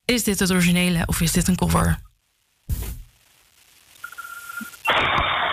Is 0.04 0.24
dit 0.24 0.38
het 0.38 0.50
originele 0.52 1.02
of 1.06 1.20
is 1.20 1.32
dit 1.32 1.48
een 1.48 1.56
cover? 1.56 1.98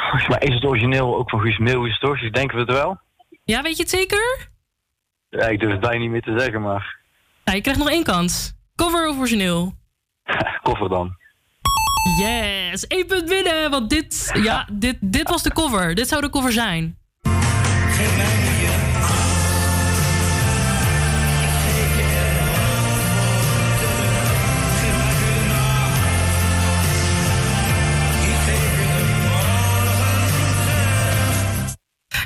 Volgens 0.10 0.28
mij 0.28 0.40
is 0.40 0.54
het 0.54 0.64
origineel 0.66 1.16
ook 1.18 1.30
van 1.30 1.40
Guus 1.40 1.58
Meeuwis, 1.58 2.00
toch? 2.00 2.20
Dus 2.20 2.32
denken 2.32 2.56
we 2.56 2.62
het 2.62 2.72
wel? 2.72 3.00
Ja, 3.44 3.62
weet 3.62 3.76
je 3.78 3.82
het 3.82 3.92
zeker? 3.92 4.50
Ja, 5.30 5.48
ik 5.48 5.60
durf 5.60 5.72
het 5.72 5.82
bijna 5.82 6.00
niet 6.00 6.10
meer 6.10 6.22
te 6.22 6.40
zeggen, 6.40 6.62
maar 6.62 6.98
Ja, 7.44 7.54
je 7.54 7.62
krijgt 7.62 7.80
nog 7.80 7.90
één 7.90 8.04
kans. 8.04 8.54
Cover 8.76 9.08
of 9.10 9.18
origineel? 9.18 9.74
koffer 10.64 10.90
dan. 10.90 11.16
Yes, 12.20 12.88
één 12.88 13.06
punt 13.08 13.30
winnen. 13.30 13.72
Want 13.72 13.90
dit, 13.90 14.32
ja, 14.34 14.68
dit, 14.72 14.98
dit 15.02 15.30
was 15.30 15.44
de 15.44 15.54
cover. 15.54 15.96
Dit 15.96 16.08
zou 16.08 16.22
de 16.22 16.30
cover 16.30 16.52
zijn. 16.52 16.98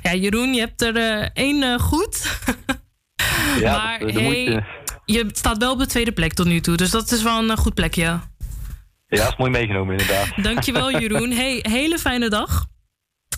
Ja, 0.05 0.13
Jeroen, 0.13 0.53
je 0.53 0.59
hebt 0.59 0.81
er 0.81 0.95
eh, 0.95 1.29
één 1.33 1.63
eh, 1.63 1.79
goed. 1.79 2.23
Ja, 3.59 3.77
maar 3.77 3.99
dat, 3.99 4.13
dat 4.13 4.21
hey, 4.21 4.25
moet 4.25 4.35
je. 4.35 4.63
je 5.05 5.29
staat 5.31 5.57
wel 5.57 5.71
op 5.71 5.79
de 5.79 5.85
tweede 5.85 6.11
plek 6.11 6.33
tot 6.33 6.45
nu 6.45 6.59
toe. 6.59 6.77
Dus 6.77 6.91
dat 6.91 7.11
is 7.11 7.23
wel 7.23 7.37
een 7.37 7.49
eh, 7.49 7.57
goed 7.57 7.73
plekje. 7.73 8.01
Ja, 8.01 8.21
dat 9.07 9.27
is 9.27 9.37
mooi 9.37 9.51
meegenomen 9.51 9.97
inderdaad. 9.97 10.27
Dankjewel, 10.43 10.99
Jeroen. 10.99 11.31
Hey, 11.41 11.59
hele 11.61 11.99
fijne 11.99 12.29
dag. 12.29 12.65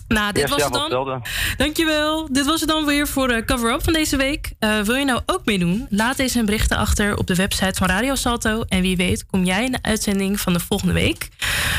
Nou, 0.08 0.32
dit 0.32 0.42
Yes, 0.42 0.50
was 0.50 0.58
ja, 0.58 0.64
het 0.64 0.74
dan. 0.74 0.82
hetzelfde. 0.82 1.20
Dankjewel. 1.56 2.28
Dit 2.32 2.44
was 2.46 2.60
het 2.60 2.68
dan 2.68 2.84
weer 2.84 3.08
voor 3.08 3.28
de 3.28 3.44
cover-up 3.44 3.84
van 3.84 3.92
deze 3.92 4.16
week. 4.16 4.52
Eh, 4.58 4.80
wil 4.80 4.94
je 4.94 5.04
nou 5.04 5.20
ook 5.26 5.44
meedoen? 5.44 5.86
Laat 5.90 6.16
deze 6.16 6.44
berichten 6.44 6.76
achter 6.76 7.16
op 7.16 7.26
de 7.26 7.34
website 7.34 7.74
van 7.78 7.86
Radio 7.88 8.14
Salto. 8.14 8.62
En 8.68 8.80
wie 8.80 8.96
weet 8.96 9.26
kom 9.26 9.44
jij 9.44 9.64
in 9.64 9.72
de 9.72 9.78
uitzending 9.82 10.40
van 10.40 10.52
de 10.52 10.60
volgende 10.60 10.92
week. 10.92 11.28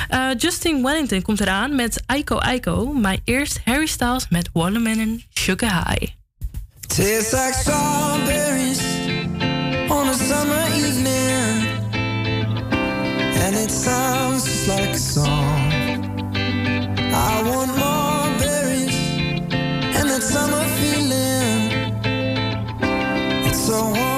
Eh, 0.09 0.27
Justin 0.37 0.83
Wellington 0.83 1.21
komt 1.21 1.39
eraan 1.41 1.75
met 1.75 2.03
Aiko 2.05 2.37
Aiko. 2.37 2.85
Maar 2.93 3.17
eerst 3.23 3.59
Harry 3.65 3.85
Styles 3.85 4.25
met 4.29 4.49
Watermelon 4.53 5.23
Sugar 5.33 5.87
High. 5.89 6.11
Tastes 6.87 7.31
like 7.31 7.53
strawberries 7.59 8.79
on 9.89 10.07
a 10.07 10.13
summer 10.13 10.65
evening, 10.75 11.67
and 13.45 13.55
it 13.55 13.71
sounds 13.71 14.43
just 14.45 14.67
like 14.67 14.89
a 14.89 14.97
song. 14.97 15.58
It's 23.79 23.87
so 23.95 24.08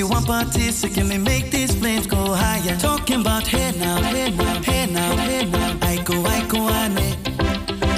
she 0.00 0.04
want 0.04 0.26
parties, 0.26 0.76
so 0.78 0.88
can 0.88 1.08
we 1.08 1.18
make 1.18 1.50
these 1.50 1.74
flames 1.74 2.06
go 2.06 2.32
higher? 2.32 2.74
Talking 2.78 3.20
about 3.20 3.46
hey 3.46 3.70
now, 3.78 4.00
hey 4.00 4.30
now, 4.30 4.62
hey 4.62 4.86
now, 4.86 5.16
hey 5.16 5.44
now. 5.44 5.78
I 5.82 5.96
go, 6.02 6.24
I 6.24 6.40
go, 6.46 6.60
ane. 6.80 7.16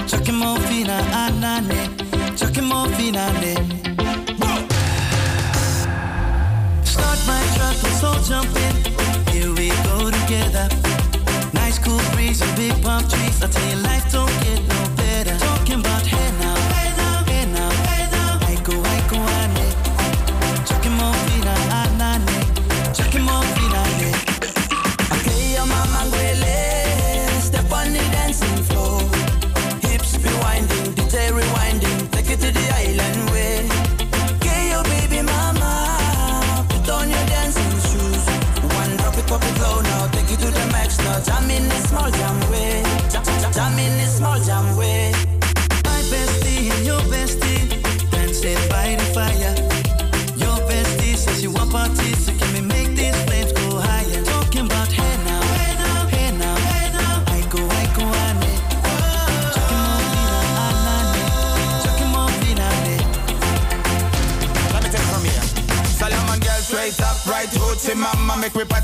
Chucking 0.08 0.34
morphina, 0.42 0.98
anane. 1.22 1.80
Chucking 2.36 2.64
morphina, 2.64 3.22
ane. 3.38 3.54
Start 6.84 7.18
my 7.28 7.42
truck, 7.54 7.82
let's 7.84 8.02
all 8.02 8.20
jump 8.24 8.56
in. 8.56 8.81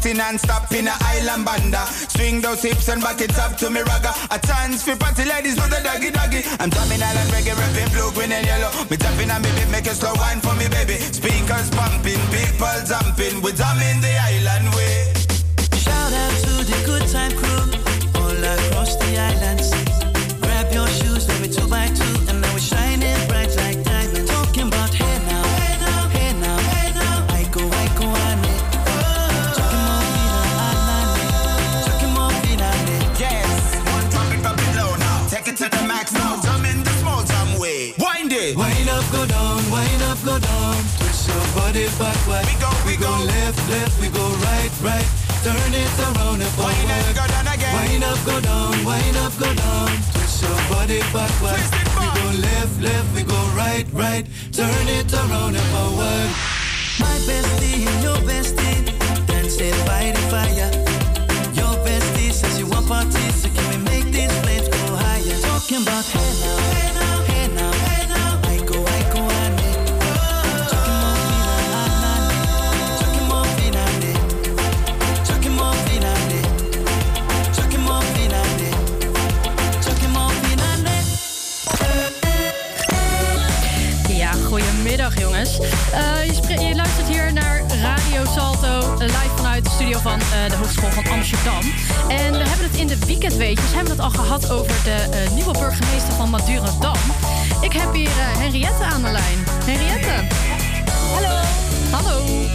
Party 0.09 0.19
non-stop 0.19 0.73
in 0.73 0.89
a 0.89 0.95
island 1.01 1.45
banda. 1.45 1.85
Swing 1.87 2.41
those 2.41 2.63
hips 2.63 2.89
and 2.89 3.03
back 3.03 3.21
it 3.21 3.37
up 3.39 3.57
to 3.57 3.71
me 3.71 3.81
ragga. 3.81 4.13
A 4.31 4.39
chance 4.47 4.83
fi 4.83 4.95
party 4.95 5.25
ladies 5.25 5.55
do 5.55 5.63
the 5.69 5.81
doggy 5.83 6.11
doggy. 6.11 6.43
I'm 6.61 6.71
drumming 6.71 7.03
island 7.03 7.31
reggae, 7.31 7.57
rapping 7.57 7.93
blue, 7.93 8.11
green 8.13 8.33
and 8.33 8.47
yellow. 8.47 8.71
Me 8.91 8.97
tapping 8.97 9.31
on 9.31 9.43
me 9.43 9.51
beat, 9.57 9.71
make 9.71 9.87
a 9.87 9.95
slow 9.95 10.15
wine 10.15 10.41
for 10.41 10.55
me 10.55 10.69
baby. 10.69 10.97
Speakers 10.97 11.71
pumping, 11.71 12.21
people 12.33 12.79
jumping, 12.87 13.43
we 13.43 13.53
drumming 13.53 14.01
the 14.01 14.15
island 14.33 14.75
way. 14.75 15.13
Shout 15.77 16.13
out 16.13 16.35
to 16.45 16.53
the 16.65 16.83
good 16.87 17.07
time 17.09 17.33
crew 17.33 17.58
Twist 41.73 42.01
your 42.01 42.01
body 42.01 42.17
backward. 42.25 42.47
We 42.47 42.55
go, 42.61 42.71
we, 42.87 42.97
go, 42.97 43.13
left, 43.27 43.61
left, 43.69 44.01
we 44.01 44.09
go 44.09 44.25
right, 44.41 44.73
right. 44.81 45.07
Turn 45.45 45.75
it 45.75 46.01
around 46.01 46.41
and 46.41 46.53
forward. 46.57 46.73
Wind 46.73 46.91
up, 46.91 47.15
go 47.15 47.27
down 47.29 47.47
again. 47.47 47.75
Wind 47.77 48.05
up, 48.05 48.19
go 48.25 48.41
down, 48.41 48.85
wind 48.85 49.17
up, 49.19 49.33
go 49.39 49.53
down. 49.53 49.89
Twist 50.13 50.43
your 50.43 50.57
body 50.73 51.01
backward. 51.13 51.61
We 52.01 52.07
go 52.17 52.27
left, 52.41 52.81
left, 52.81 53.15
we 53.15 53.23
go 53.23 53.41
right, 53.55 53.87
right. 53.93 54.25
Turn 54.53 54.89
it 54.89 55.13
around 55.13 55.57
and 55.57 55.69
forward. 55.77 56.29
My 57.05 57.17
bestie 57.29 57.85
and 57.85 58.03
your 58.03 58.21
bestie 58.25 58.89
dancing 59.27 59.77
by 59.85 60.13
the 60.17 60.23
fire. 60.33 60.73
Your 61.53 61.75
bestie 61.85 62.33
says 62.33 62.59
you 62.59 62.67
want 62.67 62.89
parties, 62.89 63.43
so 63.43 63.49
can 63.51 63.67
we 63.71 63.77
make 63.85 64.07
these 64.11 64.33
flames 64.41 64.69
go 64.69 64.97
higher? 64.97 65.39
Talking 65.45 65.83
about 65.83 66.05
hey 66.07 66.19
hey 66.19 66.47
now, 66.49 66.68
jongens. 85.39 85.59
Eh, 85.93 86.69
je, 86.69 86.75
luistert 86.75 87.09
hier 87.09 87.33
naar 87.33 87.63
Radio 87.83 88.25
Salto, 88.25 88.95
live 88.99 89.33
vanuit 89.37 89.65
de 89.65 89.71
studio 89.71 89.99
van 89.99 90.21
eh, 90.21 90.51
de 90.51 90.57
Hogeschool 90.57 90.91
van 90.91 91.07
Amsterdam. 91.07 91.61
En 92.09 92.33
we 92.33 92.49
hebben 92.49 92.67
het 92.71 92.77
in 92.77 92.87
de 92.87 92.99
weekendweetjes 93.07 93.73
hebben 93.75 93.97
we 93.97 94.03
het 94.03 94.13
al 94.13 94.25
gehad 94.25 94.51
over 94.51 94.73
de 94.85 95.09
eh, 95.11 95.31
nieuwe 95.31 95.53
burgemeester 95.53 96.13
van 96.13 96.31
Madurodam. 96.31 96.97
Ik 97.61 97.73
heb 97.73 97.93
hier 97.93 98.11
Henriette 98.15 98.85
aan 98.85 99.03
de 99.03 99.11
lijn. 99.11 99.39
Henriette. 99.65 100.35
Hallo. 101.13 101.41
Hallo. 101.91 102.47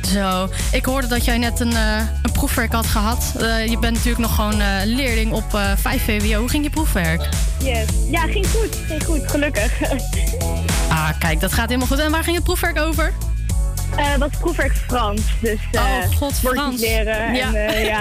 Zo, 0.00 0.48
ik 0.72 0.84
hoorde 0.84 1.06
dat 1.06 1.24
jij 1.24 1.38
net 1.38 1.60
een, 1.60 1.74
een 2.22 2.32
proefwerk 2.32 2.72
had 2.72 2.86
gehad. 2.86 3.34
Eh, 3.38 3.66
je 3.66 3.78
bent 3.78 3.94
natuurlijk 3.94 4.22
nog 4.22 4.34
gewoon 4.34 4.62
leerling 4.84 5.32
op 5.32 5.54
eh 5.54 5.70
5 5.76 6.04
VWO. 6.04 6.38
Hoe 6.38 6.48
ging 6.48 6.64
je 6.64 6.70
proefwerk? 6.70 7.28
Yes. 7.58 7.88
Ja, 8.10 8.20
ging 8.20 8.46
goed. 8.46 8.78
Ging 8.86 9.04
goed, 9.04 9.30
gelukkig. 9.30 9.72
Kijk, 11.20 11.40
dat 11.40 11.52
gaat 11.52 11.66
helemaal 11.68 11.88
goed. 11.88 11.98
En 11.98 12.10
waar 12.10 12.22
ging 12.24 12.34
het 12.36 12.44
proefwerk 12.44 12.78
over? 12.78 13.12
Eh 13.96 14.14
wat 14.18 14.30
proefwerk 14.40 14.72
Frans. 14.88 15.20
Dus 15.40 15.58
eh 15.72 15.80
oh, 15.80 16.16
god, 16.16 16.40
woordjes 16.40 16.62
Frans. 16.62 16.80
leren. 16.80 17.34
Ja. 17.34 17.46
En, 17.46 17.54
eh, 17.54 17.84
ja. 17.86 18.00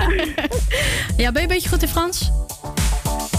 ja, 1.24 1.32
ben 1.32 1.42
je 1.42 1.42
een 1.42 1.48
beetje 1.48 1.70
goed 1.70 1.82
in 1.82 1.88
Frans? 1.88 2.32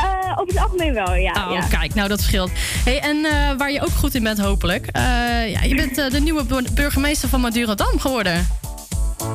Eh, 0.00 0.36
op 0.38 0.48
het 0.48 0.56
algemeen 0.58 0.94
wel, 0.94 1.14
ja. 1.14 1.46
Oh, 1.48 1.52
ja. 1.52 1.60
kijk, 1.78 1.94
nou 1.94 2.08
dat 2.08 2.20
scheelt. 2.20 2.50
Hey, 2.84 3.00
en 3.00 3.24
eh, 3.24 3.56
waar 3.58 3.70
je 3.72 3.80
ook 3.82 3.90
goed 3.98 4.14
in 4.14 4.22
bent, 4.22 4.38
hopelijk. 4.40 4.86
eh, 4.86 5.02
ja, 5.50 5.62
je 5.62 5.74
bent 5.74 5.98
eh, 5.98 6.10
de 6.10 6.20
nieuwe 6.20 6.44
bu- 6.44 6.72
burgemeester 6.72 7.28
van 7.28 7.40
Madurodam 7.40 7.98
geworden. 8.00 8.48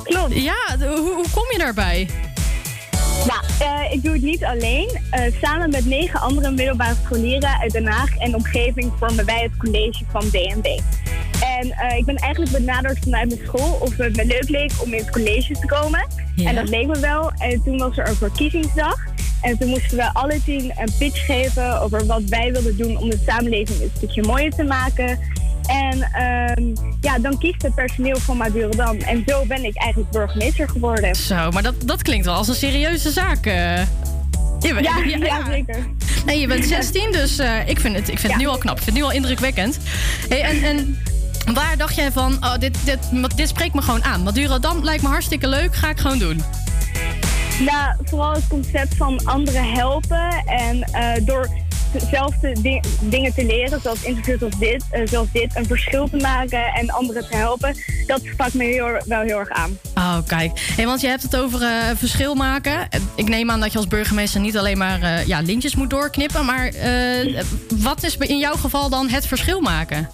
Klopt. 0.03 0.33
Ja, 0.35 0.55
hoe 0.79 1.25
kom 1.33 1.43
je 1.51 1.57
daarbij? 1.57 2.09
Nou, 3.27 3.43
eh, 3.59 3.93
ik 3.93 4.03
doe 4.03 4.13
het 4.13 4.21
niet 4.21 4.43
alleen. 4.43 4.89
Eh, 5.09 5.21
samen 5.41 5.69
met 5.69 5.85
negen 5.85 6.19
andere 6.19 6.51
middelbare 6.51 6.95
scholieren 7.05 7.59
uit 7.59 7.71
Den 7.71 7.87
Haag 7.87 8.17
en 8.17 8.35
omgeving 8.35 8.91
vormen 8.99 9.25
wij 9.25 9.41
het 9.41 9.57
college 9.57 10.03
van 10.11 10.21
DNB. 10.21 10.79
En 11.59 11.71
eh, 11.71 11.97
ik 11.97 12.05
ben 12.05 12.15
eigenlijk 12.15 12.51
benaderd 12.51 12.99
vanuit 12.99 13.27
mijn 13.27 13.41
school 13.45 13.77
of 13.81 13.97
het 13.97 14.15
me 14.15 14.25
leuk 14.25 14.49
leek 14.49 14.71
om 14.83 14.93
in 14.93 14.99
het 14.99 15.09
college 15.09 15.53
te 15.53 15.65
komen. 15.65 16.07
Ja. 16.35 16.49
En 16.49 16.55
dat 16.55 16.69
leek 16.69 16.87
me 16.87 16.99
wel. 16.99 17.31
En 17.37 17.63
toen 17.63 17.77
was 17.77 17.97
er 17.97 18.07
een 18.07 18.15
verkiezingsdag. 18.15 19.05
En 19.41 19.57
toen 19.57 19.69
moesten 19.69 19.97
we 19.97 20.13
alle 20.13 20.43
tien 20.43 20.73
een 20.77 20.93
pitch 20.97 21.25
geven 21.25 21.81
over 21.81 22.05
wat 22.05 22.23
wij 22.23 22.51
wilden 22.51 22.77
doen 22.77 22.97
om 22.97 23.09
de 23.09 23.23
samenleving 23.25 23.81
een 23.81 23.91
stukje 23.95 24.23
mooier 24.23 24.51
te 24.51 24.63
maken. 24.63 25.19
En 25.67 26.01
ehm, 26.01 26.75
ja, 27.01 27.19
dan 27.19 27.37
kiest 27.37 27.61
het 27.61 27.75
personeel 27.75 28.17
van 28.19 28.37
Madurodam. 28.37 28.97
En 28.97 29.23
zo 29.27 29.45
ben 29.45 29.63
ik 29.63 29.77
eigenlijk 29.77 30.11
burgemeester 30.11 30.69
geworden. 30.69 31.15
Zo, 31.15 31.51
maar 31.51 31.63
dat, 31.63 31.75
dat 31.85 32.01
klinkt 32.01 32.25
wel 32.25 32.35
als 32.35 32.47
een 32.47 32.55
serieuze 32.55 33.11
zaak. 33.11 33.45
eh. 33.45 33.77
Je 34.59 34.73
bent- 34.73 34.85
Ja, 34.85 34.97
ja, 35.27 35.45
zeker. 35.45 35.87
Nee, 36.25 36.39
je 36.39 36.47
bent 36.47 36.65
16, 36.75 37.11
dus 37.11 37.37
eh, 37.39 37.67
ik 37.67 37.79
vind 37.79 37.95
het, 37.95 38.09
ik 38.09 38.19
vind 38.19 38.33
het 38.33 38.41
nu 38.41 38.47
al 38.47 38.57
knap. 38.57 38.77
Ik 38.77 38.83
vind 38.83 38.95
het 38.95 39.05
nu 39.05 39.11
al 39.11 39.15
indrukwekkend. 39.15 39.77
Hey, 40.29 40.41
en, 40.41 40.63
en 40.63 40.97
waar 41.53 41.77
dacht 41.77 41.95
jij 41.95 42.11
van, 42.11 42.33
oh, 42.33 42.57
dit, 42.57 42.77
dit, 42.85 42.99
dit 43.35 43.47
spreekt 43.49 43.73
me 43.73 43.81
gewoon 43.81 44.03
aan. 44.03 44.23
Madurodam 44.23 44.83
lijkt 44.83 45.01
me 45.03 45.07
hartstikke 45.09 45.47
leuk, 45.47 45.75
ga 45.75 45.89
ik 45.89 45.97
gewoon 45.99 46.19
doen. 46.19 46.43
Nou, 47.59 47.95
vooral 48.03 48.33
het 48.33 48.47
concept 48.47 48.95
van 48.97 49.19
anderen 49.25 49.73
helpen. 49.73 50.43
En 50.45 50.81
eh, 50.83 51.25
door 51.25 51.49
dezelfde 51.99 52.55
di- 52.61 52.79
dingen 52.99 53.33
te 53.33 53.45
leren, 53.45 53.81
zoals 53.81 54.01
interviews 54.03 54.41
als 54.41 54.59
dit, 54.59 54.83
eh, 54.91 55.01
zoals 55.05 55.27
dit, 55.31 55.55
een 55.55 55.65
verschil 55.65 56.09
te 56.09 56.17
maken 56.17 56.65
en 56.65 56.89
anderen 56.89 57.29
te 57.29 57.35
helpen. 57.35 57.75
Dat 58.07 58.21
sprak 58.23 58.53
me 58.53 58.63
heel, 58.63 58.87
wel 59.05 59.21
heel 59.21 59.39
erg 59.39 59.49
aan. 59.49 59.77
Oh, 59.95 60.17
kijk. 60.27 60.51
Hey, 60.75 60.85
want 60.85 61.01
je 61.01 61.07
hebt 61.07 61.21
het 61.23 61.37
over 61.37 61.61
eh, 61.61 61.69
verschil 61.95 62.35
maken. 62.35 62.87
Ik 63.15 63.27
neem 63.29 63.51
aan 63.51 63.59
dat 63.59 63.71
je 63.71 63.77
als 63.77 63.87
burgemeester 63.87 64.41
niet 64.41 64.57
alleen 64.57 64.77
maar 64.77 65.01
eh, 65.01 65.27
ja, 65.27 65.39
lintjes 65.39 65.75
moet 65.75 65.89
doorknippen. 65.89 66.45
Maar 66.45 66.71
wat 67.75 68.03
is 68.03 68.17
in 68.17 68.39
jouw 68.39 68.55
geval 68.55 68.89
dan 68.89 69.09
het 69.09 69.27
verschil 69.27 69.61
maken? 69.61 70.09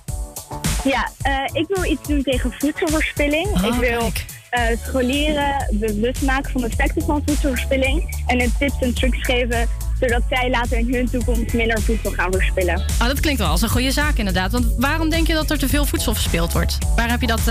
Ja, 0.84 1.10
ik 1.54 1.66
wil 1.68 1.84
iets 1.84 2.08
doen 2.08 2.24
tegen 2.24 2.54
voedselverspilling. 2.58 3.48
Oh, 3.48 3.66
ik 3.66 3.74
wil 3.74 4.12
eh, 4.52 4.64
scholieren 4.88 5.68
bewust 5.72 6.22
maken 6.22 6.52
van 6.52 6.62
de 6.62 6.68
effecten 6.68 7.06
van 7.06 7.22
voedselverspilling. 7.26 8.24
En 8.26 8.54
tips 8.60 8.80
en 8.80 8.94
trucs 8.94 9.18
geven, 9.22 9.68
zodat 10.02 10.22
zij 10.30 10.50
later 10.50 10.78
in 10.78 10.94
hun 10.94 11.10
toekomst 11.10 11.54
minder 11.54 11.82
voedsel 11.82 12.12
gaan 12.12 12.32
verspillen. 12.32 12.80
Oh, 13.02 13.08
dat 13.08 13.20
klinkt 13.20 13.40
wel 13.40 13.50
als 13.50 13.62
een 13.62 13.70
goede 13.70 13.92
zaak 13.92 14.18
inderdaad. 14.18 14.52
Want 14.52 14.66
waarom 14.78 15.10
denk 15.10 15.28
je 15.28 15.34
dat 15.34 15.52
er 15.52 15.58
te 15.58 15.68
veel 15.68 15.86
voedsel 15.86 16.14
verspild 16.14 16.54
wordt? 16.54 16.78
Waar 16.96 17.10
heb 17.10 17.22
je 17.22 17.28
dat... 17.28 17.40
eh, 17.40 17.46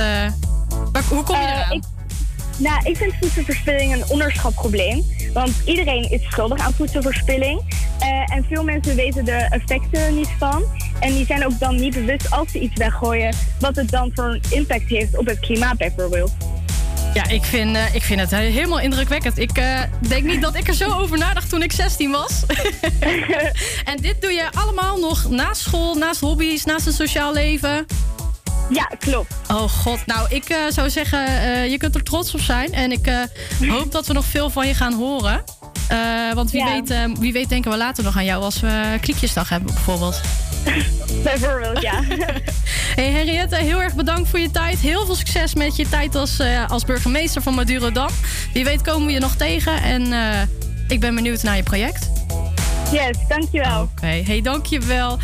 waar- 0.92 1.04
hoe 1.08 1.22
kom 1.22 1.36
je 1.36 1.42
eraan? 1.46 1.72
ik, 1.72 1.82
nou, 2.58 2.80
ik 2.90 2.96
vind 2.96 3.14
voedselverspilling 3.20 3.92
een 3.92 4.04
onderschatprobleem. 4.08 5.02
Want 5.32 5.52
iedereen 5.64 6.10
is 6.10 6.22
schuldig 6.24 6.58
aan 6.58 6.72
voedselverspilling. 6.72 7.60
Eh, 7.98 8.36
en 8.36 8.44
veel 8.48 8.64
mensen 8.64 8.96
weten 8.96 9.24
de 9.24 9.32
effecten 9.32 10.14
niet 10.14 10.30
van. 10.38 10.62
En 11.00 11.12
die 11.12 11.26
zijn 11.26 11.46
ook 11.46 11.58
dan 11.58 11.76
niet 11.76 11.94
bewust 11.94 12.30
als 12.30 12.50
ze 12.50 12.58
iets 12.60 12.76
weggooien... 12.76 13.34
wat 13.60 13.76
het 13.76 13.90
dan 13.90 14.10
voor 14.14 14.24
een 14.24 14.42
impact 14.50 14.88
heeft 14.88 15.18
op 15.18 15.26
het 15.26 15.40
klimaat 15.40 15.76
bijvoorbeeld. 15.76 16.32
Ja, 17.14 17.28
ik 17.28 17.44
vind, 17.44 17.76
eh, 17.76 17.94
ik 17.94 18.02
vind 18.02 18.20
het 18.20 18.30
helemaal 18.30 18.80
indrukwekkend. 18.80 19.38
Ik 19.38 19.50
eh, 19.58 19.80
denk 20.08 20.24
niet 20.24 20.42
dat 20.42 20.54
ik 20.54 20.68
er 20.68 20.74
zo 20.74 20.90
over 20.92 21.18
nadacht 21.18 21.48
toen 21.48 21.62
ik 21.62 21.72
16 21.72 22.10
was. 22.10 22.42
en 23.90 23.96
dit 24.00 24.20
doe 24.22 24.30
je 24.32 24.48
allemaal 24.54 24.98
nog 24.98 25.28
naast 25.30 25.60
school, 25.60 25.94
naast 25.94 26.20
hobby's, 26.20 26.64
naast 26.64 26.86
een 26.86 26.92
sociaal 26.92 27.32
leven. 27.32 27.86
Ja, 28.70 28.90
klopt. 28.98 29.32
Oh 29.48 29.62
god, 29.62 30.06
nou 30.06 30.26
ik 30.34 30.44
eh, 30.48 30.56
zou 30.68 30.90
zeggen, 30.90 31.26
eh, 31.26 31.70
je 31.70 31.76
kunt 31.78 31.94
er 31.94 32.02
trots 32.02 32.34
op 32.34 32.40
zijn. 32.40 32.72
En 32.72 32.92
ik 32.92 33.06
eh, 33.06 33.16
hoop 33.68 33.92
dat 33.92 34.06
we 34.06 34.12
nog 34.12 34.24
veel 34.24 34.50
van 34.50 34.66
je 34.66 34.74
gaan 34.74 34.92
horen. 34.92 35.44
Eh, 35.88 35.98
want 36.34 36.50
wie, 36.50 36.64
Ja. 36.64 36.72
weet, 36.72 36.90
eh, 36.90 37.04
wie 37.18 37.32
weet 37.32 37.48
denken 37.48 37.70
we 37.70 37.76
later 37.76 38.04
nog 38.04 38.16
aan 38.16 38.24
jou 38.24 38.42
als 38.42 38.60
we 38.60 38.96
kliekjesdag 39.00 39.48
hebben 39.48 39.74
bijvoorbeeld. 39.74 40.20
Bijvoorbeeld, 41.24 41.80
ja. 41.80 42.02
Hey 42.94 43.10
Henriette, 43.10 43.56
heel 43.56 43.80
erg 43.82 43.94
bedankt 43.94 44.28
voor 44.28 44.38
je 44.38 44.50
tijd. 44.50 44.78
Heel 44.78 45.06
veel 45.06 45.14
succes 45.14 45.54
met 45.54 45.76
je 45.76 45.88
tijd 45.88 46.14
als, 46.14 46.38
eh, 46.38 46.70
als 46.70 46.84
burgemeester 46.84 47.42
van 47.42 47.54
Madurodam. 47.54 48.08
Wie 48.52 48.64
weet 48.64 48.82
komen 48.82 49.06
we 49.06 49.12
je 49.12 49.18
nog 49.18 49.36
tegen. 49.36 49.82
En 49.82 50.12
eh, 50.12 50.40
ik 50.88 51.00
ben 51.00 51.14
benieuwd 51.14 51.42
naar 51.42 51.56
je 51.56 51.62
project. 51.62 52.10
Yes, 52.92 53.16
dankjewel. 53.28 53.82
Oké, 53.82 54.06
hey, 54.06 54.40
dankjewel. 54.42 55.18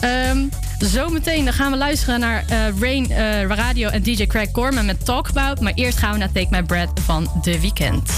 Ehm 0.00 0.38
zometeen 0.78 1.44
dan 1.44 1.52
gaan 1.52 1.70
we 1.70 1.76
luisteren 1.76 2.20
naar 2.20 2.44
eh, 2.48 2.58
Rain 2.80 3.08
Radio 3.48 3.88
en 3.88 4.02
DJ 4.02 4.26
Craig 4.26 4.50
Corman 4.50 4.86
met 4.86 5.04
Talk 5.04 5.28
About. 5.28 5.60
Maar 5.60 5.72
eerst 5.74 5.98
gaan 5.98 6.12
we 6.12 6.18
naar 6.18 6.32
Take 6.32 6.46
My 6.50 6.62
Breath 6.62 7.00
van 7.00 7.40
The 7.42 7.60
Weeknd. 7.60 8.10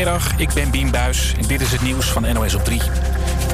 Goedemiddag, 0.00 0.38
ik 0.38 0.52
ben 0.54 0.70
Bien 0.70 0.90
Buis 0.90 1.34
en 1.38 1.46
dit 1.46 1.60
is 1.60 1.72
het 1.72 1.82
nieuws 1.82 2.10
van 2.10 2.32
NOS 2.32 2.54
op 2.54 2.64
3. 2.64 2.80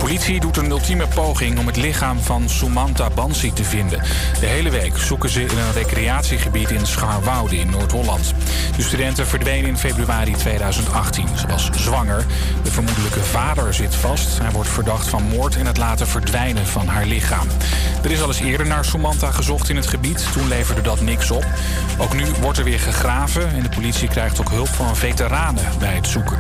Politie 0.07 0.41
doet 0.41 0.57
een 0.57 0.71
ultieme 0.71 1.07
poging 1.07 1.59
om 1.59 1.67
het 1.67 1.77
lichaam 1.77 2.19
van 2.19 2.49
Sumanta 2.49 3.11
Bansi 3.11 3.53
te 3.53 3.65
vinden. 3.65 4.03
De 4.41 4.47
hele 4.47 4.71
week 4.71 4.99
zoeken 4.99 5.29
ze 5.29 5.43
in 5.43 5.59
een 5.59 5.73
recreatiegebied 5.73 6.71
in 6.71 6.87
Scharwoude 6.87 7.57
in 7.57 7.71
Noord-Holland. 7.71 8.35
De 8.77 8.83
studenten 8.83 9.27
verdween 9.27 9.65
in 9.65 9.79
februari 9.79 10.33
2018. 10.33 11.29
Ze 11.39 11.47
was 11.47 11.71
zwanger. 11.71 12.27
De 12.63 12.71
vermoedelijke 12.71 13.21
vader 13.21 13.75
zit 13.75 13.95
vast. 13.95 14.39
Hij 14.39 14.51
wordt 14.51 14.69
verdacht 14.69 15.09
van 15.09 15.23
moord 15.23 15.57
en 15.57 15.67
het 15.67 15.77
laten 15.77 16.07
verdwijnen 16.07 16.67
van 16.67 16.87
haar 16.87 17.07
lichaam. 17.07 17.47
Er 18.03 18.11
is 18.11 18.21
al 18.21 18.29
eens 18.29 18.41
eerder 18.41 18.67
naar 18.67 18.85
Sumanta 18.85 19.31
gezocht 19.31 19.69
in 19.69 19.77
het 19.77 19.87
gebied. 19.87 20.33
Toen 20.33 20.49
leverde 20.49 20.83
dat 20.83 21.01
niks 21.01 21.31
op. 21.31 21.47
Ook 21.99 22.15
nu 22.15 22.25
wordt 22.41 22.59
er 22.59 22.65
weer 22.65 22.81
gegraven 22.81 23.49
en 23.49 23.63
de 23.63 23.69
politie 23.69 24.09
krijgt 24.09 24.41
ook 24.41 24.51
hulp 24.51 24.69
van 24.69 24.97
veteranen 24.97 25.65
bij 25.79 25.95
het 25.95 26.07
zoeken. 26.07 26.39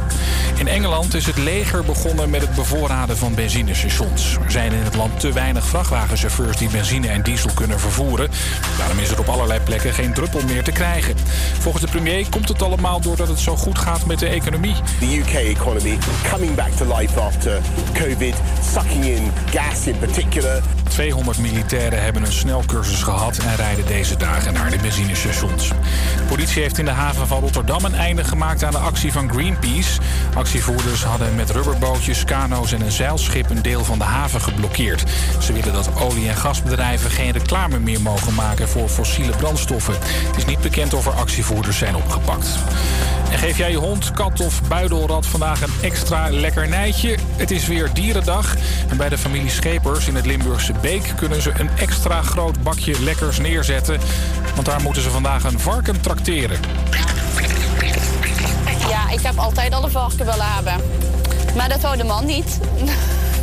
In 0.59 0.69
Engeland 0.69 1.15
is 1.15 1.27
het 1.27 1.39
leger 1.39 1.85
begonnen 1.85 2.31
met 2.31 2.41
het 2.41 2.55
bevoorraden 2.55 3.17
van 3.17 3.35
benzinestations. 3.57 4.37
Er 4.45 4.51
zijn 4.51 4.73
in 4.73 4.83
het 4.83 4.95
land 4.95 5.21
te 5.21 5.33
weinig 5.33 5.67
vrachtwagenchauffeurs 5.67 6.57
die 6.57 6.69
benzine 6.69 7.09
en 7.09 7.23
diesel 7.23 7.51
kunnen 7.55 7.81
vervoeren. 7.81 8.31
Daarom 8.79 8.99
is 8.99 9.11
er 9.11 9.19
op 9.19 9.29
allerlei 9.29 9.61
plekken 9.61 9.93
geen 9.93 10.13
druppel 10.13 10.41
meer 10.47 10.65
te 10.65 10.73
krijgen. 10.73 11.15
Volgens 11.59 11.85
de 11.85 11.91
premier 11.91 12.29
komt 12.29 12.49
het 12.49 12.63
allemaal 12.63 13.01
doordat 13.01 13.29
het 13.29 13.39
zo 13.39 13.57
goed 13.57 13.79
gaat 13.79 14.07
met 14.07 14.19
de 14.19 14.27
economie. 14.27 14.75
The 14.99 15.17
UK 15.17 15.57
economy 15.57 15.99
coming 16.31 16.55
back 16.55 16.71
to 16.71 16.97
life 16.97 17.21
after 17.21 17.61
COVID, 17.93 18.35
sucking 18.73 19.05
in 19.05 19.33
gas 19.51 19.87
in 19.87 19.99
particular. 19.99 20.63
200 20.89 21.39
militairen 21.39 22.03
hebben 22.03 22.23
een 22.23 22.33
snelcursus 22.33 23.03
gehad 23.03 23.39
en 23.39 23.57
rijden 23.57 23.87
deze 23.87 24.17
dagen 24.17 24.53
naar 24.53 24.71
de 24.71 24.79
benzinestations. 24.79 25.69
De 25.69 26.25
politie 26.29 26.63
heeft 26.63 26.79
in 26.79 26.85
de 26.85 26.91
haven 26.91 27.27
van 27.27 27.41
Rotterdam 27.41 27.85
een 27.85 27.95
einde 27.95 28.25
gemaakt 28.25 28.65
aan 28.65 28.73
de 28.73 28.79
actie 28.79 29.13
van 29.13 29.31
Greenpeace. 29.31 30.01
Actievoerders 30.35 31.05
hadden 31.05 31.35
met 31.35 31.51
rubberbootjes, 31.51 32.25
kano's 32.25 32.73
en 32.73 32.81
een 32.81 32.93
zeilschip 32.93 33.46
een 33.51 33.63
deel 33.63 33.85
van 33.85 33.99
de 33.99 34.05
haven 34.05 34.41
geblokkeerd. 34.41 35.03
Ze 35.39 35.53
willen 35.53 35.73
dat 35.73 35.91
olie- 36.01 36.29
en 36.29 36.37
gasbedrijven 36.37 37.11
geen 37.11 37.33
reclame 37.33 37.79
meer 37.79 38.01
mogen 38.01 38.35
maken 38.35 38.69
voor 38.69 38.89
fossiele 38.89 39.37
brandstoffen. 39.37 39.95
Het 40.27 40.37
is 40.37 40.45
niet 40.45 40.61
bekend 40.61 40.95
of 40.95 41.07
er 41.07 41.13
actievoerders 41.13 41.79
zijn 41.79 41.97
opgepakt. 41.97 42.49
En 43.31 43.39
geef 43.39 43.59
jij 43.59 43.71
je 43.71 43.77
hond, 43.77 44.11
kat 44.11 44.41
of 44.41 44.63
buidelrat 44.69 45.27
vandaag 45.27 45.63
een 45.63 45.73
extra 45.81 46.31
lekkernijtje? 46.31 47.17
Het 47.37 47.51
is 47.51 47.67
weer 47.67 47.91
dierendag. 47.93 48.55
En 48.89 48.97
bij 48.97 49.09
de 49.09 49.19
familie 49.19 49.51
Schepers 49.51 50.09
in 50.09 50.15
het 50.15 50.27
Limburgse 50.27 50.73
Beek 50.81 51.13
kunnen 51.17 51.43
ze 51.43 51.53
een 51.59 51.71
extra 51.77 52.23
groot 52.23 52.63
bakje 52.63 53.03
lekkers 53.03 53.39
neerzetten. 53.39 54.01
Want 54.55 54.67
daar 54.67 54.83
moeten 54.83 55.03
ze 55.03 55.11
vandaag 55.11 55.45
een 55.45 55.61
varken 55.61 56.01
trakteren. 56.01 56.59
Ja, 58.89 59.11
ik 59.11 59.21
heb 59.21 59.39
altijd 59.39 59.75
al 59.75 59.85
een 59.85 59.91
varken 59.91 60.27
willen 60.27 60.53
hebben. 60.55 60.75
Maar 61.57 61.69
dat 61.69 61.81
wou 61.81 61.97
de 61.97 62.05
man 62.05 62.27
niet. 62.27 62.59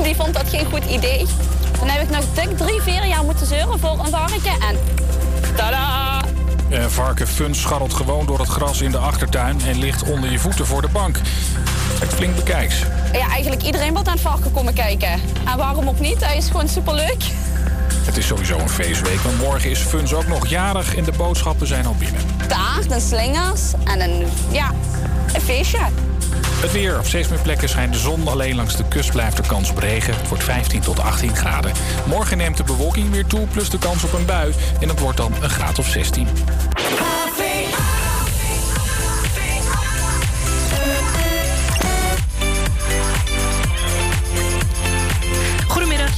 Die 0.02 0.16
vond 0.16 0.34
dat 0.34 0.50
geen 0.50 0.66
goed 0.66 0.86
idee. 0.86 1.26
Dan 1.80 1.90
heb 1.90 2.02
ik 2.02 2.10
nog 2.10 2.24
dik 2.34 2.58
drie, 2.58 2.82
vier 2.82 3.06
jaar 3.06 3.24
moeten 3.24 3.48
zeuren 3.48 3.80
voor 3.80 4.00
een 4.00 4.10
varken. 4.10 4.62
En 4.68 4.78
tada! 5.56 6.22
Een 6.70 6.92
varken 6.92 7.28
Fun 7.28 7.56
scharrelt 7.56 7.94
gewoon 7.94 8.26
door 8.26 8.40
het 8.40 8.48
gras 8.50 8.82
in 8.82 8.92
de 8.92 8.98
achtertuin 8.98 9.62
en 9.66 9.78
ligt 9.80 10.12
onder 10.12 10.32
je 10.32 10.40
voeten 10.40 10.66
voor 10.66 10.82
de 10.82 10.88
bank. 10.88 11.18
Het 12.00 12.14
flink 12.14 12.36
bekijks. 12.36 12.76
Ja, 13.14 13.30
eigenlijk 13.30 13.64
iedereen 13.64 13.94
wil 13.94 14.04
naar 14.04 14.14
het 14.14 14.22
varken 14.22 14.52
komen 14.52 14.74
kijken. 14.74 15.12
En 15.46 15.58
waarom 15.58 15.88
ook 15.88 16.00
niet? 16.00 16.26
Hij 16.26 16.38
is 16.38 16.48
gewoon 16.48 16.68
superleuk. 16.68 17.24
Het 18.06 18.18
is 18.18 18.28
sowieso 18.28 18.58
een 18.58 18.70
feestweek, 18.70 19.20
want 19.20 19.38
morgen 19.38 19.70
is 19.70 19.80
Funs 19.80 20.14
ook 20.14 20.28
nog 20.28 20.48
jarig 20.48 20.96
en 20.96 21.04
de 21.04 21.12
boodschappen 21.12 21.68
zijn 21.68 21.86
al 21.86 21.96
binnen. 21.96 22.22
Taart 22.48 22.92
en 22.92 23.02
slingers 23.02 23.62
en 23.84 24.02
een, 24.02 24.28
ja, 24.52 24.72
een 25.34 25.42
feestje. 25.42 25.80
Het 26.64 26.72
weer. 26.72 26.98
Op 27.00 27.06
steeds 27.06 27.28
meer 27.28 27.40
plekken 27.40 27.70
schijnt 27.70 27.94
de 27.94 28.00
zon. 28.00 28.28
Alleen 28.28 28.56
langs 28.56 28.76
de 28.76 28.88
kust 28.88 29.12
blijft 29.12 29.38
er 29.38 29.48
kans 29.48 29.70
op 29.70 29.78
regen. 29.78 30.14
Het 30.16 30.28
wordt 30.28 30.44
15 30.44 30.82
tot 30.82 31.00
18 31.00 31.36
graden. 31.36 31.72
Morgen 32.06 32.38
neemt 32.38 32.58
de 32.58 32.64
bewolking 32.64 33.12
weer 33.12 33.26
toe, 33.26 33.48
plus 33.48 33.70
de 33.70 33.78
kans 33.78 34.04
op 34.04 34.14
een 34.14 34.26
bui. 34.26 34.54
En 34.80 34.90
het 34.90 35.00
wordt 35.00 35.18
dan 35.18 35.34
een 35.42 35.50
graad 35.50 35.80
of 35.80 35.88
16. 35.88 36.28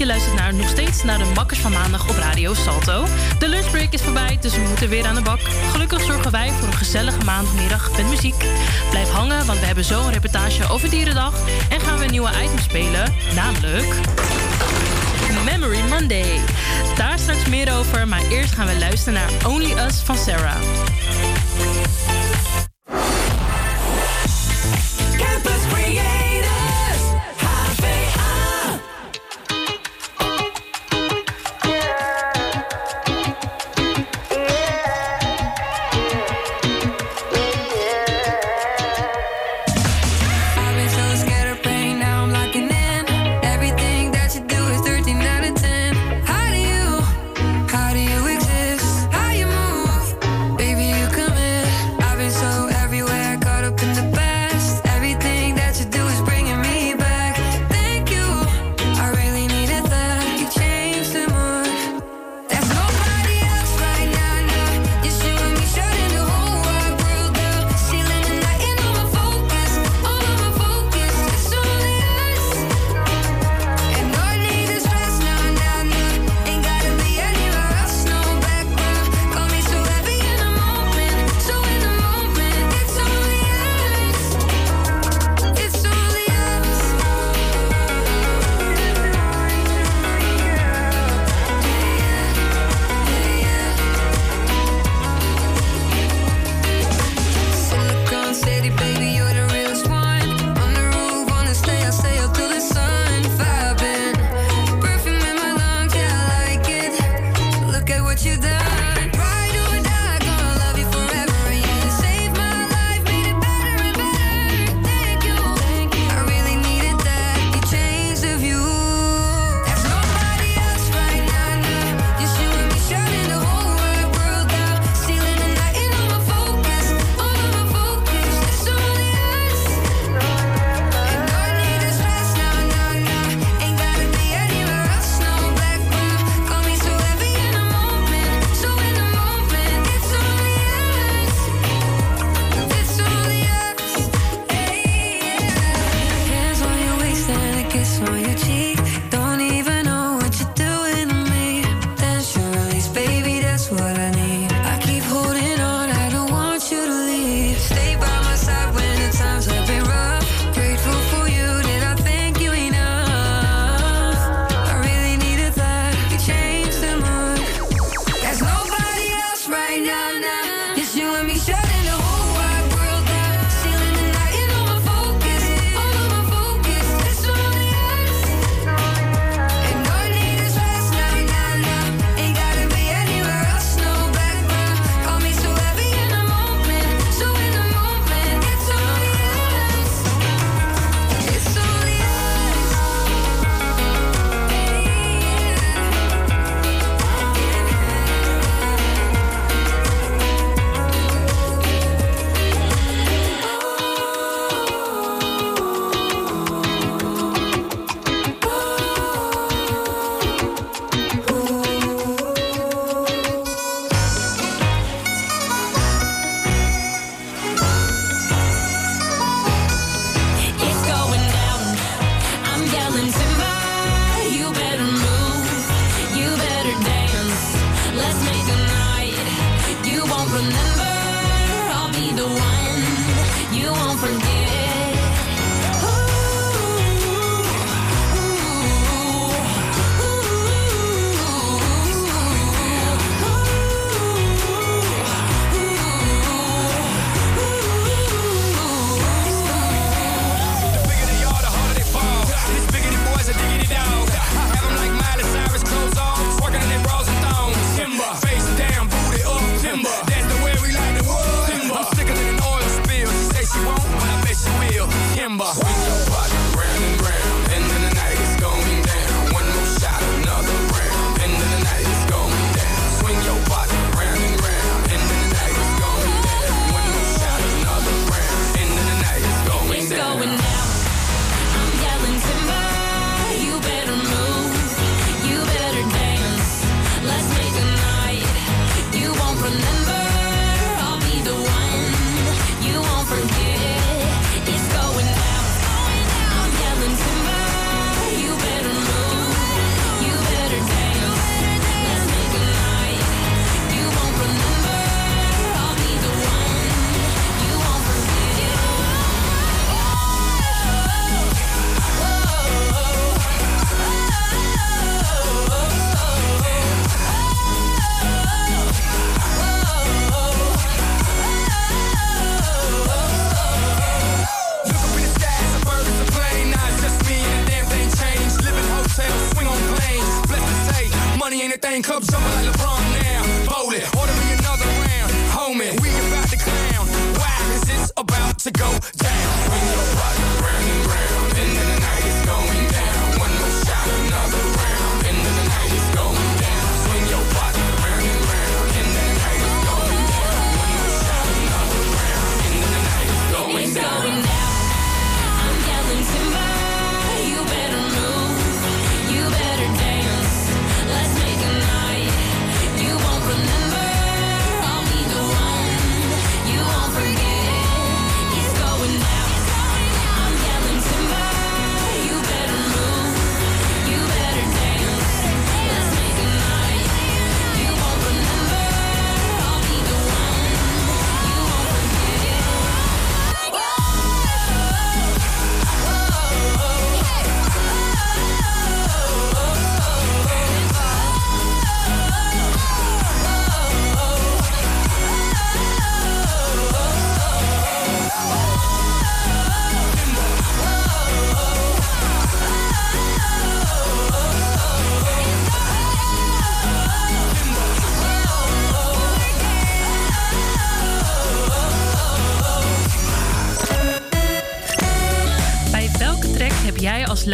Je 0.06 0.12
luistert 0.12 0.36
naar, 0.36 0.54
nog 0.54 0.70
steeds 0.70 1.04
naar 1.04 1.18
de 1.18 1.32
Makkers 1.36 1.60
van 1.60 1.72
Maandag 1.72 2.10
op 2.10 2.16
Radio 2.16 2.54
Salto. 2.54 3.06
De 3.40 3.48
lunchbreak 3.48 3.94
is 3.94 4.02
voorbij, 4.02 4.38
dus 4.42 4.56
we 4.56 4.62
moeten 4.62 4.90
weer 4.90 5.06
aan 5.06 5.16
de 5.16 5.22
bak. 5.22 5.40
Gelukkig 5.72 6.02
zorgen 6.02 6.32
wij 6.32 6.52
voor 6.52 6.68
een 6.68 6.74
gezellige 6.74 7.24
maandagmiddag 7.24 7.92
met 7.98 8.10
muziek. 8.10 8.46
Blijf 8.90 9.10
hangen, 9.10 9.46
want 9.46 9.60
we 9.60 9.66
hebben 9.66 9.84
zo 9.84 10.08
reportage 10.12 10.70
over 10.70 10.90
Dierendag. 10.90 11.34
En 11.70 11.80
gaan 11.80 11.98
we 11.98 12.04
een 12.04 12.12
nieuwe 12.12 12.30
item 12.44 12.60
spelen, 12.60 13.14
namelijk... 13.36 13.94
Memory 15.46 15.80
Monday. 15.90 16.40
Daar 16.96 17.20
straks 17.20 17.46
meer 17.46 17.74
over, 17.74 18.08
maar 18.08 18.24
eerst 18.30 18.54
gaan 18.54 18.68
we 18.68 18.78
luisteren 18.80 19.14
naar 19.14 19.48
Only 19.48 19.72
Us 19.72 20.00
van 20.00 20.18
Sarah. 20.18 20.62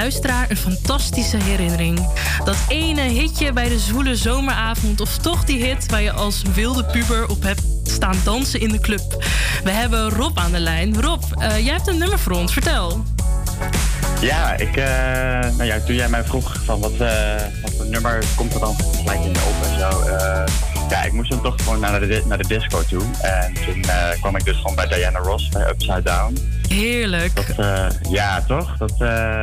Luisteraar 0.02 0.50
een 0.50 0.58
fantastische 0.58 1.38
herinnering? 1.38 2.08
Dat 2.44 2.56
ene 2.68 3.02
hitje 3.02 3.54
bij 3.54 3.70
de 3.70 3.80
zwoele 3.80 4.16
zomeravond 4.16 5.02
of 5.02 5.18
toch 5.18 5.44
die 5.44 5.64
hit 5.66 5.86
waar 5.86 6.02
je 6.02 6.12
als 6.12 6.42
wilde 6.54 6.86
puber 6.86 7.30
op 7.30 7.44
hebt 7.44 7.62
staan 7.84 8.16
dansen 8.24 8.60
in 8.60 8.70
de 8.70 8.80
club? 8.80 9.24
We 9.64 9.72
hebben 9.72 10.10
Rob 10.10 10.38
aan 10.38 10.52
de 10.52 10.60
lijn. 10.60 11.02
Rob, 11.02 11.24
eh, 11.38 11.66
jij 11.66 11.74
hebt 11.74 11.88
een 11.88 11.98
nummer 11.98 12.20
voor 12.20 12.32
ons. 12.32 12.54
Vertel. 12.54 13.04
Ja, 14.22 14.58
ik, 14.58 14.76
eh, 14.76 14.86
nou 15.58 15.64
ja, 15.64 15.80
toen 15.80 15.96
jij 15.96 16.10
mij 16.10 16.24
vroeg 16.24 16.56
van 16.66 16.80
wat, 16.80 16.94
eh, 17.00 17.36
wat 17.62 17.74
voor 17.78 17.86
nummer 17.86 18.24
komt 18.36 18.54
er 18.54 18.60
dan 18.60 18.76
gelijk 18.98 19.20
in 19.20 19.32
je 19.34 19.40
op 19.40 19.68
en 19.70 19.80
zo. 19.80 20.10
ja, 20.90 21.04
ik 21.04 21.12
moest 21.12 21.30
dan 21.30 21.42
toch 21.42 21.56
gewoon 21.64 21.80
naar 21.80 22.00
de, 22.00 22.24
naar 22.26 22.38
de 22.38 22.48
disco 22.48 22.84
toe. 22.90 23.04
En 23.22 23.54
toen 23.54 23.86
kwam 24.20 24.36
ik 24.36 24.46
dus 24.46 24.56
gewoon 24.56 24.76
bij 24.76 24.88
Diana 24.88 25.20
Ross 25.20 25.50
bij 25.50 25.70
Upside 25.70 26.02
Down. 26.02 26.38
Heerlijk. 26.68 27.56
Dat, 27.56 27.98
ja, 28.10 28.42
toch? 28.42 28.78
Dat, 28.78 28.94
eh, 29.00 29.42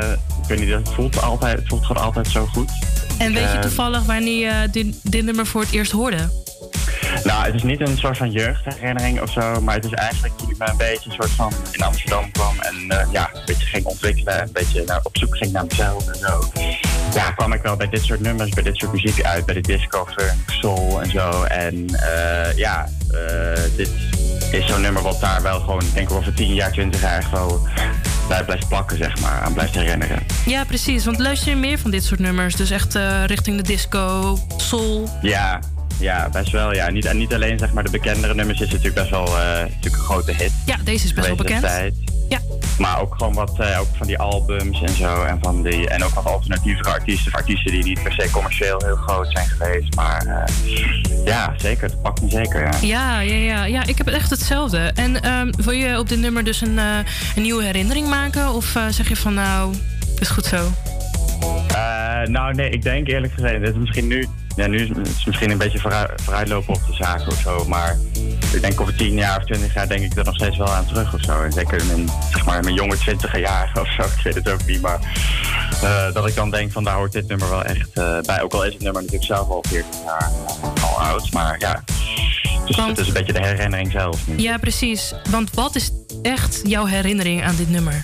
weet 0.48 0.58
niet, 0.58 0.70
dat 0.70 0.94
voelt, 0.94 1.22
altijd, 1.22 1.58
het 1.58 1.68
voelt 1.68 1.86
gewoon 1.86 2.02
altijd 2.02 2.26
zo 2.26 2.46
goed. 2.46 2.70
En 3.18 3.32
weet 3.32 3.52
je 3.52 3.58
toevallig 3.58 4.04
wanneer 4.04 4.46
je 4.46 4.70
dit, 4.70 4.96
dit 5.02 5.24
nummer 5.24 5.46
voor 5.46 5.60
het 5.60 5.70
eerst 5.70 5.92
hoorde? 5.92 6.28
Nou, 7.24 7.44
het 7.44 7.54
is 7.54 7.62
niet 7.62 7.80
een 7.80 7.98
soort 7.98 8.16
van 8.16 8.30
jeugdherinnering 8.30 9.20
of 9.20 9.32
zo, 9.32 9.60
maar 9.60 9.74
het 9.74 9.84
is 9.84 9.92
eigenlijk 9.92 10.38
toen 10.38 10.50
ik 10.50 10.58
me 10.58 10.68
een 10.68 10.76
beetje 10.76 11.10
een 11.10 11.16
soort 11.16 11.30
van 11.30 11.52
in 11.72 11.82
Amsterdam 11.82 12.30
kwam 12.30 12.60
en 12.60 12.74
eh, 12.88 13.12
ja, 13.12 13.30
een 13.32 13.42
beetje 13.46 13.66
ging 13.66 13.84
ontwikkelen 13.84 14.34
en 14.34 14.46
een 14.46 14.52
beetje 14.52 14.82
naar, 14.86 15.00
op 15.02 15.16
zoek 15.16 15.36
ging 15.36 15.52
naar 15.52 15.64
mezelf 15.68 16.08
en 16.08 16.18
zo. 16.18 16.50
Ja, 17.14 17.30
kwam 17.30 17.52
ik 17.52 17.62
wel 17.62 17.76
bij 17.76 17.88
dit 17.88 18.02
soort 18.02 18.20
nummers, 18.20 18.50
bij 18.50 18.62
dit 18.62 18.76
soort 18.76 18.92
muziek 18.92 19.24
uit, 19.24 19.46
bij 19.46 19.54
de 19.54 19.60
disco, 19.60 20.06
funk, 20.16 20.50
soul 20.60 21.02
en 21.02 21.10
zo. 21.10 21.42
En 21.42 21.86
eh, 21.94 22.56
ja, 22.56 22.88
eh, 23.10 23.62
dit 23.76 23.90
is 24.50 24.66
zo'n 24.66 24.80
nummer 24.80 25.02
wat 25.02 25.20
daar 25.20 25.42
wel 25.42 25.60
gewoon, 25.60 25.80
ik 25.80 25.94
denk 25.94 26.10
ik 26.10 26.16
over 26.16 26.34
10 26.34 26.54
jaar, 26.54 26.72
20 26.72 27.00
jaar 27.00 27.28
wel 27.32 27.68
bij 28.28 28.44
blijft 28.44 28.68
plakken, 28.68 28.96
zeg 28.96 29.20
maar, 29.20 29.40
aan 29.40 29.52
blijft 29.52 29.74
herinneren. 29.74 30.18
Ja, 30.46 30.64
precies. 30.64 31.04
Want 31.04 31.18
luister 31.18 31.48
je 31.48 31.56
meer 31.56 31.78
van 31.78 31.90
dit 31.90 32.04
soort 32.04 32.20
nummers? 32.20 32.56
Dus 32.56 32.70
echt 32.70 32.94
eh, 32.94 33.24
richting 33.26 33.56
de 33.56 33.62
disco, 33.62 34.38
soul. 34.56 35.08
Ja, 35.22 35.60
ja, 35.98 36.28
best 36.32 36.50
wel. 36.50 36.74
Ja. 36.74 36.90
Niet, 36.90 37.04
en 37.04 37.16
niet 37.18 37.34
alleen 37.34 37.58
zeg 37.58 37.72
maar, 37.72 37.84
de 37.84 37.90
bekendere 37.90 38.34
nummers 38.34 38.60
is 38.60 38.68
natuurlijk 38.68 38.94
best 38.94 39.10
wel 39.10 39.26
eh, 39.26 39.32
natuurlijk 39.34 39.84
een 39.84 39.92
grote 39.92 40.32
hit. 40.32 40.52
Ja, 40.66 40.76
deze 40.84 41.04
is 41.04 41.12
best 41.12 41.26
wel 41.26 41.36
bekend. 41.36 41.62
destijds. 41.62 41.96
Ja. 42.28 42.38
Maar 42.78 43.00
ook 43.00 43.14
gewoon 43.18 43.34
wat 43.34 43.58
eh, 43.58 43.80
ook 43.80 43.86
van 43.96 44.06
die 44.06 44.18
albums 44.18 44.82
en 44.82 44.94
zo. 44.94 45.22
En, 45.22 45.38
van 45.42 45.62
die, 45.62 45.88
en 45.88 46.04
ook 46.04 46.14
wat 46.14 46.24
alternatievere 46.24 46.90
artiesten. 46.90 47.32
Of 47.32 47.38
artiesten 47.38 47.72
die 47.72 47.84
niet 47.84 48.02
per 48.02 48.12
se 48.12 48.30
commercieel 48.30 48.82
heel 48.84 48.96
groot 48.96 49.32
zijn 49.32 49.46
geweest. 49.46 49.94
Maar 49.94 50.26
eh, 50.26 51.24
ja, 51.24 51.54
zeker. 51.56 51.82
Het 51.82 52.02
pakt 52.02 52.22
me 52.22 52.30
zeker, 52.30 52.60
ja. 52.60 52.70
Ja, 52.80 53.20
ja, 53.20 53.34
ja, 53.34 53.64
ja, 53.64 53.86
ik 53.86 53.96
heb 53.96 54.06
het 54.06 54.14
echt 54.14 54.30
hetzelfde. 54.30 54.78
En 54.94 55.22
ehm, 55.22 55.52
wil 55.56 55.72
je 55.72 55.98
op 55.98 56.08
dit 56.08 56.18
nummer 56.18 56.44
dus 56.44 56.60
een, 56.60 56.78
eh, 56.78 56.98
een 57.36 57.42
nieuwe 57.42 57.64
herinnering 57.64 58.08
maken? 58.08 58.48
Of 58.52 58.76
zeg 58.90 59.08
je 59.08 59.16
van 59.16 59.34
nou, 59.34 59.74
is 60.18 60.28
goed 60.28 60.44
zo? 60.44 60.72
Nou 62.24 62.54
nee, 62.54 62.70
ik 62.70 62.82
denk 62.82 63.08
eerlijk 63.08 63.32
gezegd, 63.32 63.60
dit 63.60 63.74
is 63.74 63.78
misschien 63.80 64.06
nu 64.06 64.26
ja, 64.58 64.66
nu 64.66 64.78
is 64.78 64.88
het 64.88 65.26
misschien 65.26 65.50
een 65.50 65.58
beetje 65.58 65.78
vooruit, 65.78 66.22
vooruitlopen 66.22 66.74
op 66.74 66.80
de 66.86 66.94
zaken 66.94 67.26
of 67.26 67.40
zo. 67.40 67.64
Maar 67.64 67.96
ik 68.52 68.60
denk 68.60 68.80
over 68.80 68.94
tien 68.94 69.14
jaar 69.14 69.38
of 69.38 69.44
twintig 69.44 69.74
jaar 69.74 69.88
denk 69.88 70.02
ik 70.02 70.16
er 70.16 70.24
nog 70.24 70.34
steeds 70.34 70.56
wel 70.56 70.68
aan 70.68 70.86
terug 70.86 71.14
of 71.14 71.22
zo. 71.22 71.42
En 71.42 71.52
zeker 71.52 71.80
in 71.80 71.86
mijn, 71.86 72.08
zeg 72.30 72.44
maar, 72.44 72.62
mijn 72.62 72.74
jonge 72.74 72.96
twintige 72.96 73.38
jaren 73.38 73.80
of 73.80 73.92
zo. 73.92 74.02
Ik 74.18 74.22
weet 74.22 74.34
het 74.34 74.50
ook 74.50 74.66
niet. 74.66 74.80
Maar 74.80 74.98
eh, 75.82 76.12
dat 76.12 76.26
ik 76.26 76.34
dan 76.34 76.50
denk 76.50 76.72
van 76.72 76.84
daar 76.84 76.94
hoort 76.94 77.12
dit 77.12 77.28
nummer 77.28 77.50
wel 77.50 77.64
echt 77.64 77.88
eh, 77.92 78.18
bij. 78.20 78.42
Ook 78.42 78.52
al 78.52 78.64
is 78.64 78.72
het 78.72 78.82
nummer 78.82 79.02
natuurlijk 79.02 79.32
zelf 79.32 79.48
al 79.48 79.64
40 79.68 79.90
jaar 80.04 80.30
eh, 80.46 80.84
al 80.84 81.00
oud. 81.00 81.32
Maar 81.32 81.56
ja, 81.58 81.84
dus 82.66 82.76
het 82.76 82.98
is 82.98 83.06
een 83.06 83.12
beetje 83.12 83.32
de 83.32 83.46
herinnering 83.46 83.90
zelf. 83.90 84.26
nu. 84.26 84.38
Ja, 84.38 84.56
precies. 84.56 85.14
Want 85.30 85.54
wat 85.54 85.74
is 85.74 85.90
echt 86.22 86.60
jouw 86.62 86.84
herinnering 86.84 87.44
aan 87.44 87.56
dit 87.56 87.70
nummer? 87.70 88.02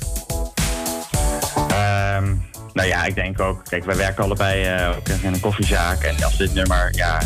Ehm, 1.69 2.35
nou 2.75 2.89
ja, 2.89 3.05
ik 3.05 3.15
denk 3.15 3.41
ook. 3.41 3.63
Kijk, 3.69 3.85
wij 3.85 3.97
werken 3.97 4.25
allebei 4.25 4.65
eh, 4.65 4.89
ook 4.97 5.09
in 5.09 5.33
een 5.33 5.41
koffiezaak. 5.41 6.03
En 6.03 6.25
als 6.25 6.37
dit 6.37 6.55
nummer, 6.55 6.89
ja, 6.97 7.21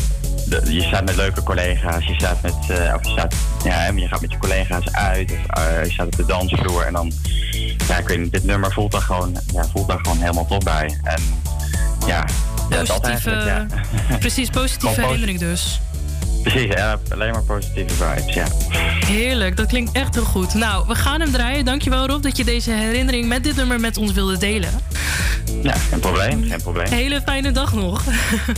de- 0.47 0.75
je 0.75 0.83
staat 0.83 1.05
met 1.05 1.17
leuke 1.17 1.43
collega's. 1.43 2.07
Je 2.07 2.15
staat 2.15 2.43
met, 2.43 2.55
eh, 2.69 2.95
of 2.95 3.05
je 3.05 3.11
staat, 3.11 3.35
ja, 3.65 3.87
je 3.95 4.09
gaat 4.09 4.21
met 4.21 4.33
je 4.33 4.39
collega's 4.39 4.93
uit. 4.93 5.33
Of, 5.33 5.39
eh, 5.65 5.85
je 5.85 5.91
staat 5.93 6.07
op 6.07 6.17
de 6.17 6.27
dansvloer. 6.27 6.83
En 6.87 6.93
dan, 6.93 7.13
ja, 7.89 7.97
ik 7.99 8.09
weet 8.09 8.19
niet, 8.19 8.33
dit 8.33 8.45
nummer 8.45 8.73
voelt 8.73 8.93
daar 8.93 9.01
gewoon, 9.01 9.37
ja, 9.53 9.65
voelt 9.73 9.89
daar 9.89 9.99
gewoon 10.03 10.19
helemaal 10.19 10.47
top 10.47 10.65
bij. 10.65 10.99
En 11.03 11.23
ja, 12.07 12.25
ja 12.71 12.83
dat 12.85 13.05
eigenlijk, 13.05 13.45
ja. 13.45 13.67
Precies, 14.19 14.51
positieve 14.61 15.01
herinnering 15.01 15.39
dus. 15.39 15.81
Precies, 16.43 16.73
ja, 16.75 16.99
alleen 17.13 17.31
maar 17.33 17.43
positieve 17.43 17.95
vibes, 17.95 18.35
ja. 18.35 18.47
Heerlijk, 19.07 19.57
dat 19.57 19.67
klinkt 19.67 19.93
echt 19.93 20.15
heel 20.15 20.25
goed. 20.25 20.55
Nou, 20.55 20.85
we 20.87 20.95
gaan 20.95 21.21
hem 21.21 21.31
draaien. 21.33 21.65
Dankjewel 21.65 22.07
Rob 22.07 22.23
dat 22.23 22.37
je 22.37 22.45
deze 22.45 22.71
herinnering 22.71 23.27
met 23.29 23.45
dit 23.45 23.57
nummer 23.57 23.81
met 23.81 23.97
ons 23.97 24.13
wilde 24.13 24.39
delen. 24.39 24.71
Ja, 25.63 25.75
geen 25.75 25.99
probleem, 26.01 26.45
geen 26.49 26.63
probleem. 26.63 26.87
Hele 26.87 27.21
fijne 27.21 27.51
dag 27.51 27.73
nog. 27.75 28.03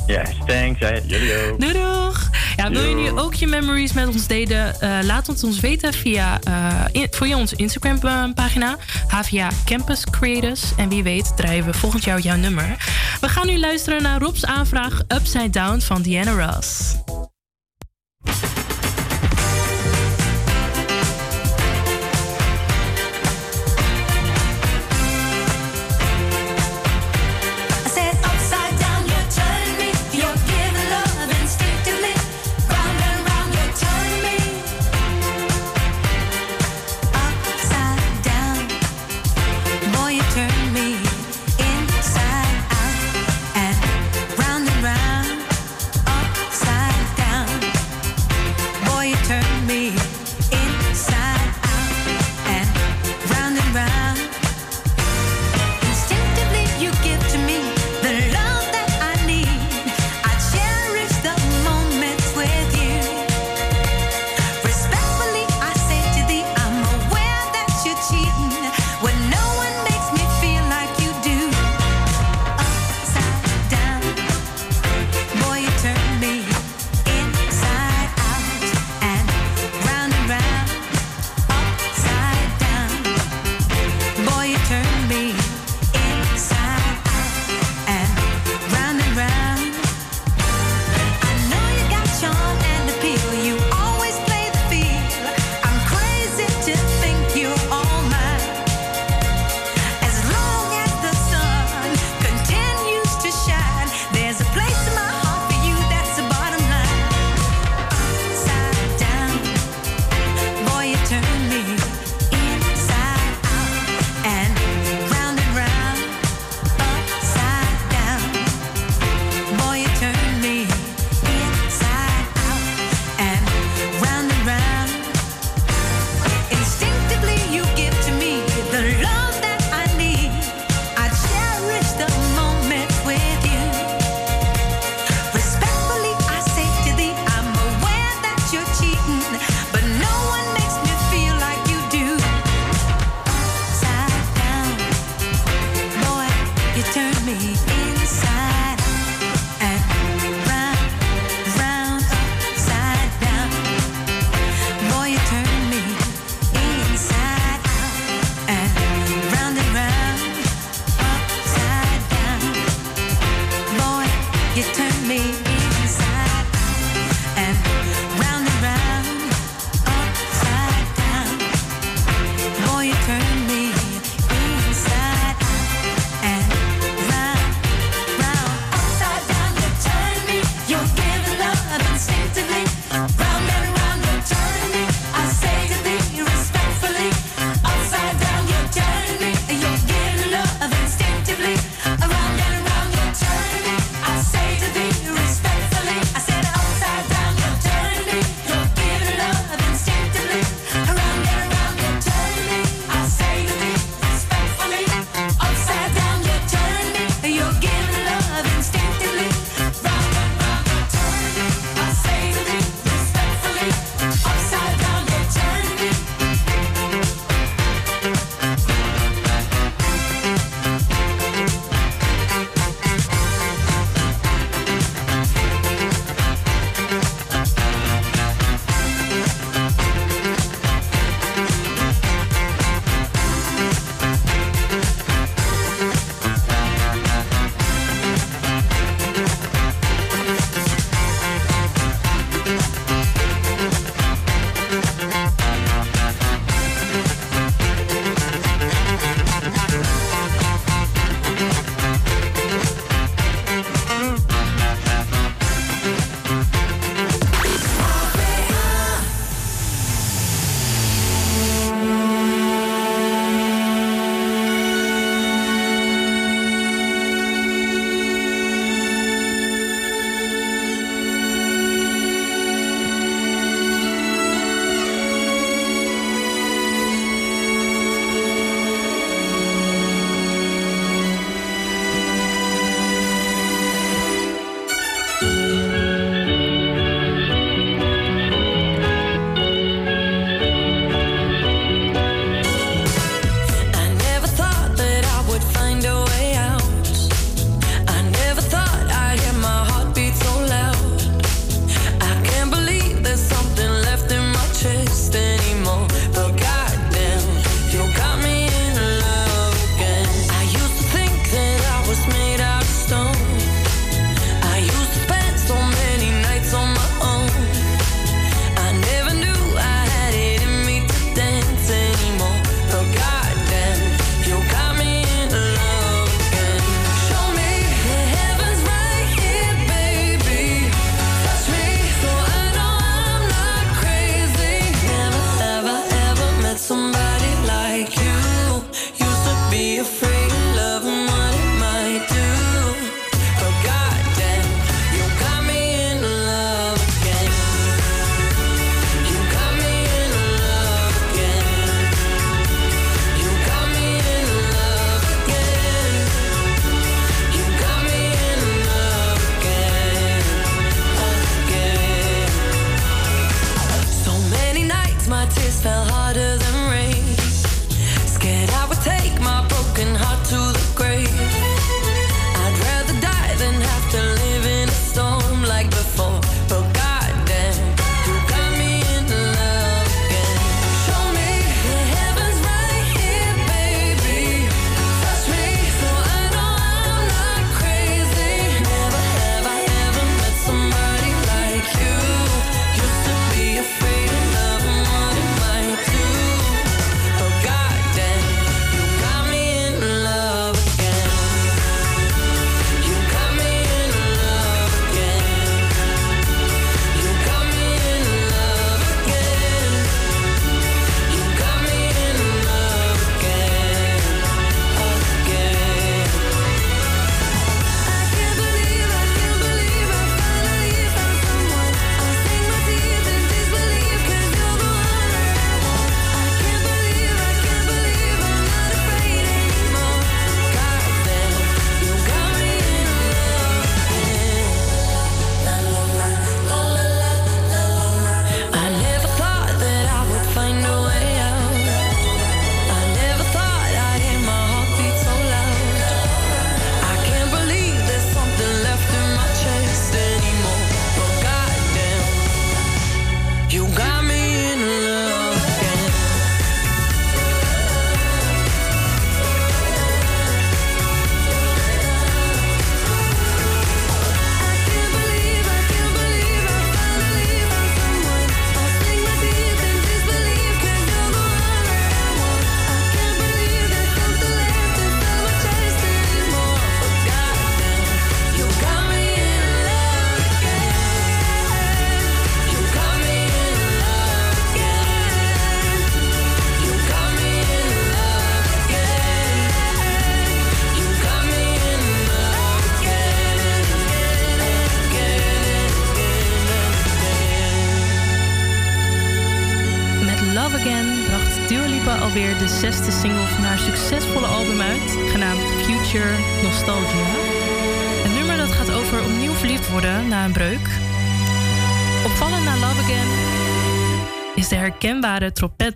Yes, 0.06 0.28
thanks, 0.46 0.78
jullie 1.06 1.32
ook. 1.50 1.60
Doei 1.60 1.72
doeg! 1.72 2.30
Ja, 2.56 2.70
wil 2.70 2.82
je 2.82 2.94
nu 2.94 3.10
ook 3.18 3.34
je 3.34 3.46
memories 3.46 3.92
met 3.92 4.06
ons 4.06 4.26
delen? 4.26 4.80
Eh, 4.80 4.90
laat 5.02 5.26
het 5.26 5.44
ons 5.44 5.60
weten 5.60 5.92
via, 5.92 6.38
eh, 6.44 6.52
in- 6.92 7.08
via 7.10 7.36
onze 7.36 7.56
Instagram 7.56 8.34
pagina. 8.34 8.76
HVA 9.08 9.48
Campus 9.64 10.04
Creators. 10.10 10.62
En 10.76 10.88
wie 10.88 11.02
weet 11.02 11.32
draaien 11.36 11.64
we 11.64 11.72
volgend 11.74 12.04
jaar 12.04 12.20
jouw 12.20 12.36
nummer. 12.36 12.76
We 13.20 13.28
gaan 13.28 13.46
nu 13.46 13.58
luisteren 13.58 14.02
naar 14.02 14.20
Rob's 14.20 14.44
aanvraag 14.44 15.00
Upside 15.08 15.50
Down 15.50 15.78
van 15.80 16.02
Diana 16.02 16.30
Ross. 16.54 16.94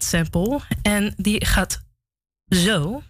Sample 0.09 0.61
en 0.83 1.15
die 1.17 1.45
gaat 1.47 1.83
zo. 2.49 3.03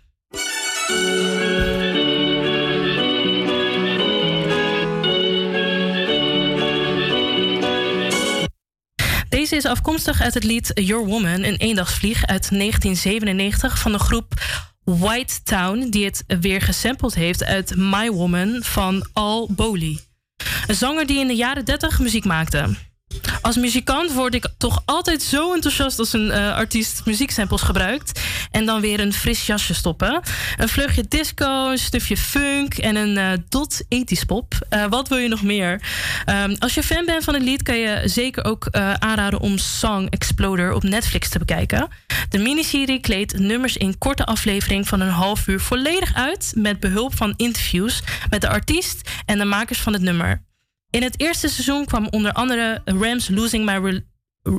Deze 9.29 9.57
is 9.57 9.65
afkomstig 9.65 10.21
uit 10.21 10.35
het 10.35 10.45
lied 10.45 10.71
Your 10.75 11.07
Woman, 11.07 11.43
een 11.43 11.57
eendagsvlieg 11.57 12.27
uit 12.27 12.51
1997 12.51 13.79
van 13.79 13.93
de 13.93 13.99
groep 13.99 14.33
White 14.85 15.43
Town, 15.43 15.89
die 15.91 16.05
het 16.05 16.25
weer 16.27 16.61
gesampled 16.61 17.15
heeft 17.15 17.45
uit 17.45 17.77
My 17.77 18.11
Woman 18.11 18.63
van 18.63 19.09
Al 19.13 19.49
Boli. 19.53 20.01
Een 20.67 20.75
zanger 20.75 21.07
die 21.07 21.19
in 21.19 21.27
de 21.27 21.35
jaren 21.35 21.65
30 21.65 21.99
muziek 21.99 22.25
maakte. 22.25 22.75
Als 23.41 23.57
muzikant 23.57 24.13
word 24.13 24.35
ik 24.35 24.49
toch 24.59 24.83
altijd 24.85 25.23
zo 25.23 25.53
enthousiast 25.53 25.99
als 25.99 26.13
een 26.13 26.31
eh, 26.31 26.55
artiest 26.55 27.03
muzieksamples 27.05 27.63
gebruikt. 27.63 28.21
En 28.51 28.67
dan 28.67 28.81
weer 28.81 29.01
een 29.01 29.13
fris 29.13 29.47
jasje 29.47 29.75
stoppen. 29.75 30.23
Een 30.57 30.69
vleugje 30.69 31.05
disco, 31.09 31.71
een 31.71 31.79
stufje 31.79 32.17
funk 32.17 32.75
en 32.75 32.97
een 32.97 33.17
eh, 33.17 33.33
dot 33.49 33.83
ethisch 33.89 34.25
pop. 34.25 34.55
Eh, 34.69 34.85
wat 34.89 35.09
wil 35.09 35.19
je 35.19 35.29
nog 35.29 35.43
meer? 35.43 35.83
Ehm, 36.25 36.55
als 36.59 36.75
je 36.75 36.83
fan 36.83 37.05
bent 37.05 37.25
van 37.25 37.35
het 37.35 37.43
lied, 37.43 37.63
kan 37.63 37.79
je 37.79 38.03
zeker 38.05 38.45
ook 38.45 38.69
aanraden 38.99 39.41
om 39.41 39.59
Song 39.59 40.07
Exploder 40.11 40.73
op 40.73 40.83
Netflix 40.83 41.29
te 41.29 41.39
bekijken. 41.39 41.89
De 42.29 42.39
miniserie 42.39 43.01
kleedt 43.01 43.39
nummers 43.39 43.77
in 43.77 43.99
korte 43.99 44.25
aflevering 44.25 44.89
van 44.89 45.01
een 45.01 45.09
half 45.09 45.47
uur 45.47 45.61
volledig 45.61 46.15
uit. 46.15 46.53
Met 46.57 46.81
behulp 46.81 47.17
van 47.17 47.35
interviews 47.37 48.03
met 48.31 48.41
de 48.41 48.49
artiest 48.49 49.11
en 49.27 49.39
de 49.39 49.45
makers 49.45 49.81
van 49.81 49.93
het 49.93 50.03
nummer. 50.03 50.43
In 50.95 51.03
het 51.03 51.21
eerste 51.21 51.49
seizoen 51.49 51.85
kwam 51.85 52.07
onder 52.11 52.33
andere 52.33 52.83
Rams 52.85 53.29
Losing 53.29 53.65
My, 53.65 54.03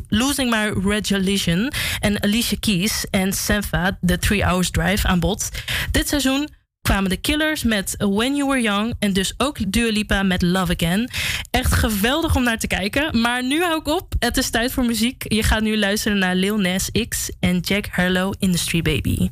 Losing 0.08 0.50
My 0.50 0.92
Religion 1.10 1.72
en 2.00 2.24
Alicia 2.24 2.58
Keys 2.60 3.06
en 3.10 3.34
Sanfa, 3.34 3.98
The 4.06 4.18
Three 4.18 4.44
Hours 4.44 4.72
Drive, 4.72 5.08
aan 5.08 5.20
bod. 5.20 5.50
Dit 5.92 6.08
seizoen 6.08 6.50
kwamen 6.82 7.10
de 7.10 7.18
Killers 7.18 7.64
met 7.64 7.96
When 7.98 8.36
You 8.36 8.50
Were 8.50 8.62
Young 8.62 8.94
en 9.00 9.14
dus 9.14 9.34
ook 9.38 9.72
Dua 9.72 9.92
Lipa 9.92 10.24
met 10.24 10.42
Love 10.42 10.74
Again. 10.74 11.10
Echt 11.52 11.74
geweldig 11.74 12.36
om 12.36 12.44
naar 12.44 12.60
te 12.60 12.68
kijken. 12.68 13.22
Maar 13.22 13.44
nu 13.44 13.64
hou 13.64 13.80
ik 13.80 13.88
op. 13.88 14.14
Het 14.20 14.38
is 14.38 14.50
tijd 14.50 14.72
voor 14.72 14.86
muziek. 14.86 15.24
Je 15.28 15.44
gaat 15.44 15.62
nu 15.62 15.78
luisteren 15.78 16.18
naar 16.18 16.36
Lil 16.36 16.58
Nas 16.58 16.90
X 17.08 17.32
en 17.40 17.60
Jack 17.60 17.86
Harlow 17.92 18.34
Industry 18.40 18.82
Baby. 18.82 19.30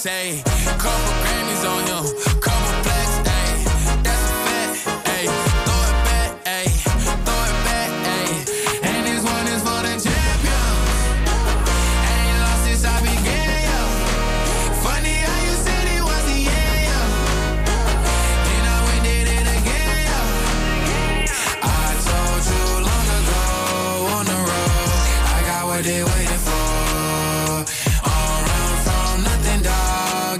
say 0.00 0.49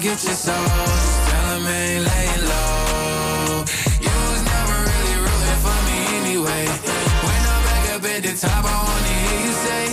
Get 0.01 0.25
your 0.25 0.33
soul. 0.33 0.55
Just 0.57 1.29
tell 1.29 1.57
'em 1.57 1.67
ain't 1.67 2.05
laying 2.09 2.45
low. 2.49 3.65
You 4.05 4.15
was 4.31 4.43
never 4.53 4.77
really 4.89 5.17
rooting 5.25 5.61
for 5.65 5.79
me 5.87 5.99
anyway. 6.21 6.65
When 7.27 7.41
I'm 7.53 7.63
back 7.69 7.85
up 7.95 8.05
at 8.15 8.23
the 8.23 8.33
top, 8.33 8.65
I 8.65 8.77
wanna 8.87 9.15
hear 9.25 9.41
you 9.47 9.55
say, 9.67 9.85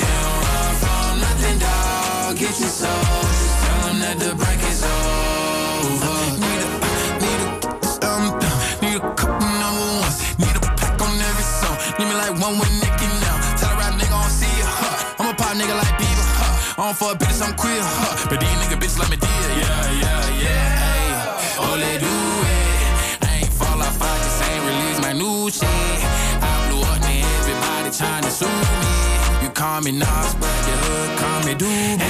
You 0.00 0.08
don't 0.20 0.40
run 0.44 0.72
from 0.82 1.20
nothing, 1.24 1.58
dog. 1.64 2.36
Get 2.36 2.54
your 2.60 2.68
soul. 2.80 3.22
Just 3.32 3.56
tell 3.64 3.88
'em 3.90 3.98
that 4.04 4.16
the 4.24 4.34
break 4.40 4.60
is 4.72 4.82
over. 4.84 6.18
Need 6.42 6.62
a, 6.66 6.70
need 7.22 7.40
a, 7.46 7.50
um, 8.08 8.24
need 8.82 8.96
a 9.00 9.02
couple 9.20 9.50
number 9.62 9.86
ones. 10.02 10.16
Need 10.38 10.56
a 10.56 10.60
pack 10.80 11.00
on 11.00 11.16
every 11.30 11.46
song. 11.60 11.76
Need 11.98 12.08
me 12.10 12.14
like 12.22 12.34
one 12.44 12.58
with 12.60 12.72
Nicky 12.82 13.08
now. 13.24 13.36
Tell 13.58 13.72
a 13.72 13.76
rap 13.80 13.94
nigga 14.00 14.16
I 14.16 14.20
don't 14.22 14.34
see 14.40 14.52
ya, 14.60 14.68
huh? 14.80 14.96
I'm 15.18 15.26
a 15.32 15.34
pop 15.40 15.52
nigga 15.56 15.74
like 15.82 15.94
Bieber, 16.00 16.26
huh? 16.40 16.54
I 16.78 16.82
don't 16.86 16.96
fuck 17.00 17.18
bitches, 17.20 17.40
I'm 17.46 17.54
queer, 17.56 17.80
huh? 17.82 18.15
Call 29.76 29.84
me 29.84 29.92
Nas, 29.92 30.34
but 30.36 30.56
the 30.64 30.74
hood 30.84 31.18
call 31.18 31.44
me 31.44 31.54
Doobie. 31.54 32.05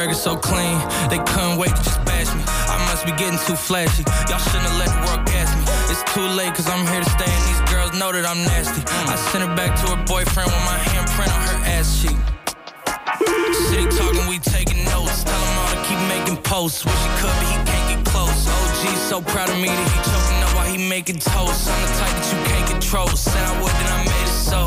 Record 0.00 0.16
so 0.16 0.34
clean, 0.34 0.80
they 1.12 1.20
couldn't 1.28 1.58
wait 1.60 1.76
to 1.76 1.82
just 1.84 2.00
bash 2.08 2.32
me. 2.32 2.40
I 2.72 2.80
must 2.88 3.04
be 3.04 3.12
getting 3.20 3.36
too 3.44 3.52
flashy. 3.52 4.00
Y'all 4.32 4.40
shouldn't 4.40 4.64
have 4.64 4.80
let 4.80 4.88
the 4.88 5.00
world 5.04 5.28
gas 5.28 5.52
me. 5.52 5.62
It's 5.92 6.00
too 6.16 6.24
late, 6.24 6.56
cause 6.56 6.68
I'm 6.72 6.88
here 6.88 7.04
to 7.04 7.10
stay, 7.20 7.28
and 7.28 7.44
these 7.44 7.62
girls 7.68 7.92
know 8.00 8.08
that 8.08 8.24
I'm 8.24 8.40
nasty. 8.48 8.80
I 9.12 9.16
sent 9.28 9.44
her 9.44 9.52
back 9.52 9.76
to 9.84 9.92
her 9.92 10.00
boyfriend 10.08 10.48
with 10.48 10.64
my 10.64 10.78
handprint 10.88 11.28
on 11.28 11.42
her 11.52 11.60
ass 11.76 12.00
cheek. 12.00 12.16
City 13.68 13.84
talking, 13.92 14.24
we 14.24 14.40
taking 14.40 14.80
notes. 14.88 15.20
Tell 15.20 15.36
him 15.36 15.56
all 15.60 15.70
to 15.76 15.80
keep 15.84 16.00
making 16.08 16.40
posts. 16.48 16.80
Wish 16.80 16.96
he 16.96 17.10
could, 17.20 17.36
but 17.36 17.48
he 17.52 17.58
can't 17.68 17.86
get 17.92 18.00
close. 18.08 18.48
OG 18.48 18.96
so 18.96 19.20
proud 19.20 19.52
of 19.52 19.60
me 19.60 19.68
that 19.68 19.88
he 19.92 19.98
choking 20.08 20.40
up 20.40 20.52
while 20.56 20.68
he 20.72 20.80
making 20.88 21.20
toast. 21.20 21.68
I'm 21.68 21.76
the 21.84 21.92
type 22.00 22.14
that 22.16 22.26
you 22.32 22.40
can't 22.48 22.66
control. 22.72 23.08
Said 23.12 23.44
I 23.44 23.52
would, 23.60 23.74
then 23.76 23.90
I 23.92 24.00
made 24.08 24.19
so. 24.50 24.66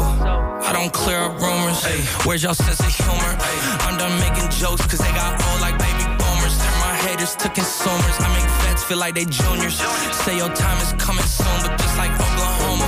I 0.63 0.71
don't 0.71 0.93
clear 0.93 1.19
up 1.19 1.35
rumors. 1.43 1.83
Where's 2.23 2.41
y'all 2.41 2.55
sense 2.55 2.79
of 2.79 2.87
humor? 2.87 3.31
I'm 3.83 3.99
done 3.99 4.15
making 4.23 4.47
jokes, 4.47 4.87
cause 4.87 4.99
they 5.03 5.11
got 5.11 5.35
old 5.35 5.59
like 5.59 5.75
baby 5.75 6.07
boomers. 6.15 6.55
Turn 6.55 6.77
my 6.79 6.95
haters 7.03 7.35
to 7.43 7.47
consumers. 7.51 8.15
I 8.23 8.27
make 8.31 8.47
vets 8.63 8.83
feel 8.87 8.97
like 8.97 9.15
they 9.19 9.27
juniors. 9.27 9.75
Say 10.23 10.39
your 10.39 10.51
time 10.55 10.79
is 10.79 10.95
coming 10.95 11.27
soon, 11.27 11.59
but 11.67 11.75
just 11.83 11.97
like 11.99 12.15
Oklahoma, 12.15 12.87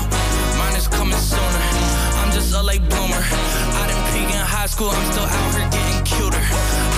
mine 0.56 0.76
is 0.80 0.88
coming 0.88 1.20
sooner. 1.20 1.62
I'm 2.24 2.32
just 2.32 2.56
a 2.56 2.64
late 2.64 2.86
bloomer. 2.88 3.20
I 3.20 3.84
didn't 3.92 4.08
peak 4.16 4.32
in 4.32 4.40
high 4.56 4.72
school, 4.72 4.90
I'm 4.96 5.06
still 5.12 5.28
out 5.28 5.52
here 5.52 5.68
getting 5.76 6.02
cuter. 6.08 6.44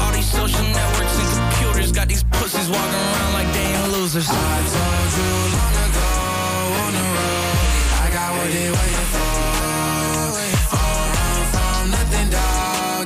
All 0.06 0.14
these 0.14 0.30
social 0.30 0.66
networks 0.78 1.16
and 1.18 1.30
computers 1.42 1.90
got 1.92 2.08
these 2.08 2.24
pussies 2.38 2.70
walking 2.70 3.02
around 3.10 3.34
like 3.34 3.50
they 3.50 3.66
ain't 3.66 3.90
losers. 3.98 4.30
I 4.30 4.62
told 4.78 5.10
you 5.18 5.32
long 5.58 5.76
ago 5.90 6.10
on 6.86 6.92
the 6.94 7.06
road, 7.18 7.58
I 8.06 8.08
got 8.14 8.30
what 8.38 8.50
they 8.54 8.70
waiting 8.70 9.07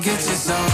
Get 0.02 0.26
your 0.26 0.36
soul. 0.36 0.70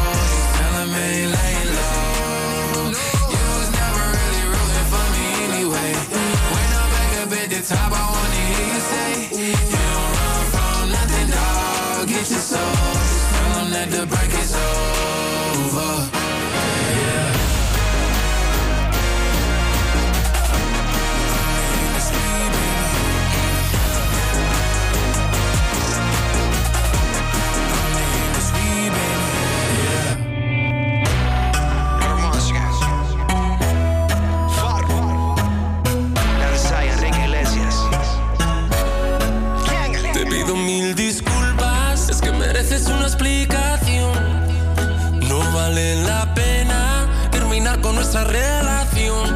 nuestra 48.07 48.23
relación. 48.23 49.27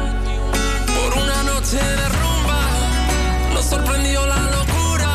Por 0.86 1.22
una 1.22 1.42
noche 1.42 1.76
de 1.76 2.08
rumba, 2.08 2.60
nos 3.52 3.66
sorprendió 3.66 4.24
la 4.24 4.40
locura. 4.50 5.08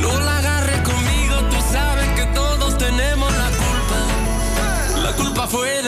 No 0.00 0.20
la 0.20 0.38
agarres 0.38 0.80
conmigo, 0.82 1.36
tú 1.50 1.56
sabes 1.72 2.08
que 2.14 2.26
todos 2.26 2.78
tenemos 2.78 3.32
la 3.32 3.48
culpa. 3.48 5.02
La 5.02 5.12
culpa 5.16 5.48
fue 5.48 5.82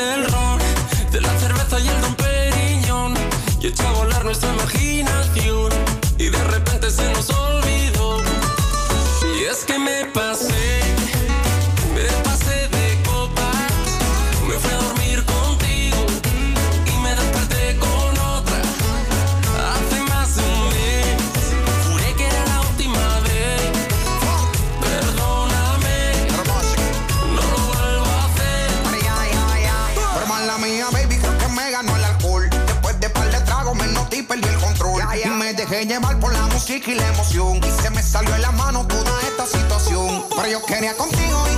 y 36.88 36.94
la 36.94 37.08
emoción. 37.08 37.56
Y 37.56 37.82
se 37.82 37.90
me 37.90 38.02
salió 38.02 38.34
en 38.34 38.42
la 38.42 38.52
mano 38.52 38.86
toda 38.86 39.20
esta 39.22 39.46
situación. 39.46 40.24
Pero 40.36 40.48
yo 40.48 40.64
quería 40.64 40.96
contigo 40.96 41.44
y 41.52 41.55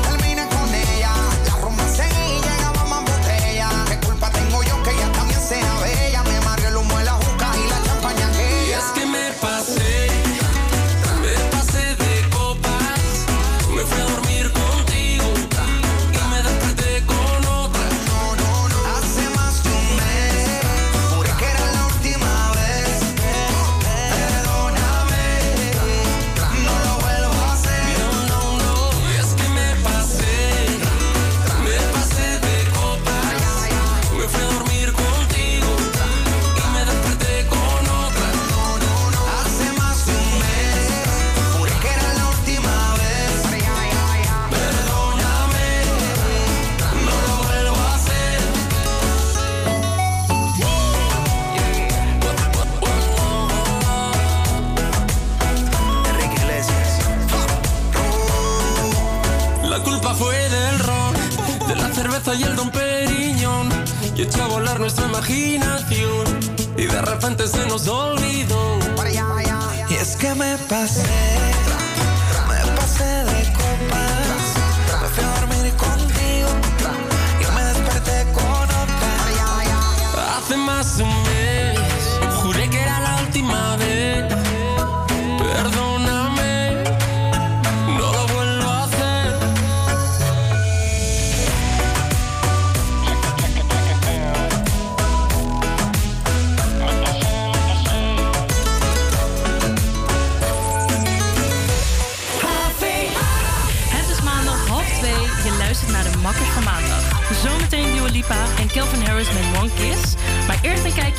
que 70.68 71.17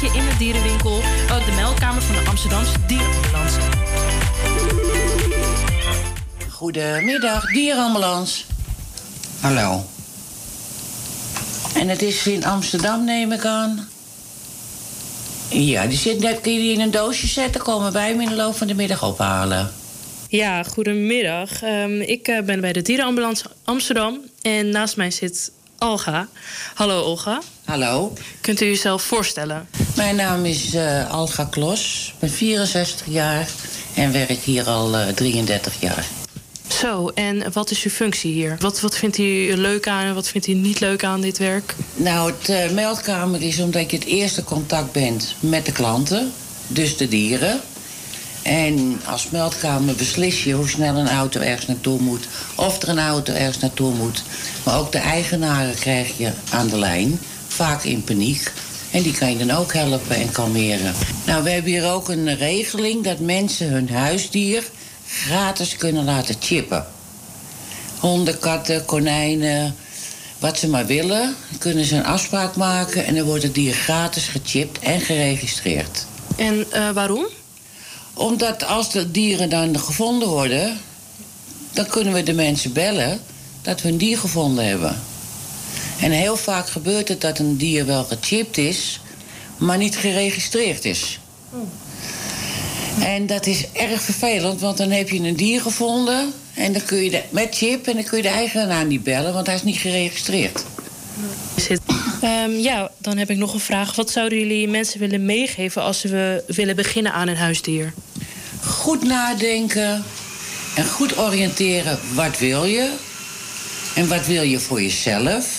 in 0.07 0.11
de 0.11 0.35
dierenwinkel. 0.38 0.95
Ook 1.31 1.45
de 1.45 1.51
meldkamer 1.55 2.01
van 2.01 2.15
de 2.15 2.30
Amsterdamse 2.30 2.73
dierenambulance. 2.88 3.59
Goedemiddag, 6.49 7.45
dierenambulance. 7.45 8.43
Hallo. 9.39 9.85
En 11.76 11.88
het 11.88 12.01
is 12.01 12.27
in 12.27 12.45
Amsterdam, 12.45 13.05
neem 13.05 13.31
ik 13.31 13.45
aan. 13.45 13.89
Ja, 15.49 15.85
die 15.88 15.97
zit 15.97 16.19
net, 16.19 16.41
kun 16.41 16.53
je 16.53 16.59
die 16.59 16.73
in 16.73 16.80
een 16.80 16.91
doosje 16.91 17.27
zetten? 17.27 17.61
Komen 17.61 17.91
wij 17.91 18.09
hem 18.09 18.21
in 18.21 18.30
de 18.30 18.35
loop 18.35 18.55
van 18.55 18.67
de 18.67 18.76
middag 18.76 19.03
ophalen. 19.03 19.71
Ja, 20.30 20.63
goedemiddag. 20.63 21.61
Ehm, 21.61 22.01
ik 22.01 22.27
eh, 22.27 22.41
ben 22.41 22.61
bij 22.61 22.73
de 22.73 22.81
dierenambulance 22.81 23.45
Amsterdam. 23.63 24.19
En 24.41 24.69
naast 24.69 24.97
mij 24.97 25.11
zit 25.11 25.51
Olga. 25.80 26.27
Hallo 26.73 27.01
Olga. 27.01 27.41
Hallo. 27.65 28.13
Kunt 28.41 28.61
u 28.61 28.65
uzelf 28.65 29.03
voorstellen? 29.03 29.67
Mijn 29.99 30.15
naam 30.15 30.45
is 30.45 30.73
eh, 30.73 31.11
Alga 31.11 31.45
Klos. 31.45 32.11
Ik 32.13 32.19
ben 32.19 32.30
64 32.30 33.05
jaar 33.09 33.47
en 33.93 34.11
werk 34.11 34.39
hier 34.39 34.67
al 34.67 34.97
eh, 34.97 35.07
33 35.07 35.73
jaar. 35.80 36.05
Zo, 36.67 37.07
en 37.07 37.51
wat 37.53 37.71
is 37.71 37.84
uw 37.84 37.91
functie 37.91 38.34
hier? 38.34 38.55
Wat, 38.59 38.80
wat 38.80 38.95
vindt 38.95 39.17
u 39.17 39.53
leuk 39.55 39.88
aan 39.88 40.05
en 40.05 40.13
wat 40.13 40.27
vindt 40.27 40.47
u 40.47 40.53
niet 40.53 40.80
leuk 40.80 41.03
aan 41.03 41.21
dit 41.21 41.38
werk? 41.38 41.76
Nou, 41.95 42.31
het 42.31 42.49
eh, 42.49 42.69
meldkamer 42.71 43.41
is 43.41 43.59
omdat 43.59 43.91
je 43.91 43.97
het 43.97 44.05
eerste 44.05 44.43
contact 44.43 44.91
bent 44.91 45.35
met 45.39 45.65
de 45.65 45.71
klanten, 45.71 46.31
dus 46.67 46.97
de 46.97 47.07
dieren. 47.07 47.59
En 48.41 49.01
als 49.05 49.30
meldkamer 49.30 49.95
beslis 49.95 50.43
je 50.43 50.53
hoe 50.53 50.69
snel 50.69 50.95
een 50.95 51.09
auto 51.09 51.39
ergens 51.39 51.65
naartoe 51.65 51.99
moet, 51.99 52.27
of 52.55 52.81
er 52.81 52.89
een 52.89 52.99
auto 52.99 53.34
ergens 53.34 53.59
naartoe 53.59 53.93
moet. 53.93 54.23
Maar 54.63 54.80
ook 54.80 54.91
de 54.91 54.97
eigenaren 54.97 55.76
krijg 55.76 56.17
je 56.17 56.31
aan 56.49 56.67
de 56.67 56.77
lijn, 56.77 57.19
vaak 57.47 57.84
in 57.84 58.03
paniek. 58.03 58.51
En 58.91 59.01
die 59.01 59.13
kan 59.13 59.31
je 59.31 59.45
dan 59.45 59.57
ook 59.57 59.73
helpen 59.73 60.15
en 60.15 60.31
kalmeren. 60.31 60.93
Nou, 61.25 61.43
we 61.43 61.49
hebben 61.49 61.71
hier 61.71 61.91
ook 61.91 62.09
een 62.09 62.35
regeling 62.37 63.03
dat 63.03 63.19
mensen 63.19 63.69
hun 63.69 63.89
huisdier 63.89 64.63
gratis 65.07 65.75
kunnen 65.75 66.03
laten 66.03 66.35
chippen. 66.39 66.85
Honden, 67.99 68.39
katten, 68.39 68.85
konijnen, 68.85 69.75
wat 70.39 70.57
ze 70.57 70.67
maar 70.67 70.85
willen. 70.85 71.35
Kunnen 71.57 71.85
ze 71.85 71.95
een 71.95 72.05
afspraak 72.05 72.55
maken 72.55 73.05
en 73.05 73.15
dan 73.15 73.25
wordt 73.25 73.43
het 73.43 73.53
dier 73.53 73.73
gratis 73.73 74.27
gechipt 74.27 74.79
en 74.79 75.01
geregistreerd. 75.01 76.05
En 76.35 76.71
eh, 76.71 76.89
waarom? 76.89 77.25
Omdat 78.13 78.65
als 78.65 78.91
de 78.91 79.11
dieren 79.11 79.49
dan 79.49 79.79
gevonden 79.79 80.27
worden, 80.27 80.79
dan 81.73 81.85
kunnen 81.85 82.13
we 82.13 82.23
de 82.23 82.33
mensen 82.33 82.73
bellen 82.73 83.19
dat 83.61 83.81
we 83.81 83.89
een 83.89 83.97
dier 83.97 84.17
gevonden 84.17 84.65
hebben. 84.65 85.01
En 86.01 86.11
heel 86.11 86.38
vaak 86.38 86.69
gebeurt 86.69 87.07
het 87.07 87.21
dat 87.21 87.39
een 87.39 87.57
dier 87.57 87.85
wel 87.85 88.03
gechipt 88.03 88.57
is, 88.57 88.99
maar 89.57 89.77
niet 89.77 89.97
geregistreerd 89.97 90.85
is. 90.85 91.19
En 92.99 93.27
dat 93.27 93.45
is 93.45 93.65
erg 93.71 94.01
vervelend, 94.01 94.61
want 94.61 94.77
dan 94.77 94.91
heb 94.91 95.09
je 95.09 95.19
een 95.19 95.35
dier 95.35 95.61
gevonden 95.61 96.34
en 96.53 96.73
dan 96.73 96.84
kun 96.85 97.03
je 97.03 97.09
de, 97.09 97.23
met 97.30 97.55
chip 97.55 97.88
en 97.88 97.93
dan 97.93 98.03
kun 98.03 98.17
je 98.17 98.23
de 98.23 98.30
eigenaar 98.30 98.85
niet 98.85 99.03
bellen, 99.03 99.34
want 99.34 99.45
hij 99.45 99.55
is 99.55 99.63
niet 99.63 99.77
geregistreerd. 99.77 100.63
Ehm, 102.21 102.51
ja, 102.51 102.91
dan 102.97 103.17
heb 103.17 103.30
ik 103.30 103.38
nog 103.38 103.53
een 103.53 103.59
vraag. 103.59 103.95
Wat 103.95 104.11
zouden 104.11 104.39
jullie 104.39 104.67
mensen 104.67 104.99
willen 104.99 105.26
meegeven 105.26 105.81
als 105.81 105.99
ze 105.99 106.43
willen 106.47 106.76
beginnen 106.76 107.13
aan 107.13 107.27
een 107.27 107.38
huisdier? 107.38 107.93
Goed 108.61 109.03
nadenken 109.03 110.03
en 110.76 110.85
goed 110.85 111.17
oriënteren. 111.17 111.99
Wat 112.13 112.38
wil 112.38 112.65
je? 112.65 112.91
En 113.95 114.07
wat 114.07 114.26
wil 114.26 114.41
je 114.41 114.59
voor 114.59 114.81
jezelf? 114.81 115.59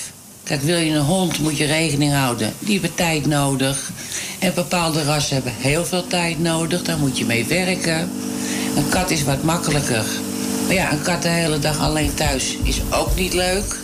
Kijk, 0.51 0.63
wil 0.63 0.79
je 0.79 0.91
een 0.91 1.05
hond, 1.05 1.39
moet 1.39 1.57
je 1.57 1.65
rekening 1.65 2.13
houden. 2.13 2.53
Die 2.59 2.73
hebben 2.73 2.95
tijd 2.95 3.27
nodig. 3.27 3.91
En 4.39 4.55
bepaalde 4.55 5.05
rassen 5.05 5.35
hebben 5.35 5.53
heel 5.57 5.85
veel 5.85 6.07
tijd 6.07 6.39
nodig. 6.39 6.83
Daar 6.83 6.99
moet 6.99 7.19
je 7.19 7.25
mee 7.25 7.45
werken. 7.45 8.11
Een 8.77 8.89
kat 8.89 9.11
is 9.11 9.25
wat 9.25 9.43
makkelijker. 9.43 10.05
Maar 10.67 10.75
ja, 10.75 10.93
een 10.93 11.03
kat 11.03 11.23
de 11.23 11.29
hele 11.29 11.59
dag 11.59 11.81
alleen 11.81 12.15
thuis 12.15 12.57
is 12.63 12.81
ook 12.91 13.17
niet 13.17 13.33
leuk. 13.33 13.77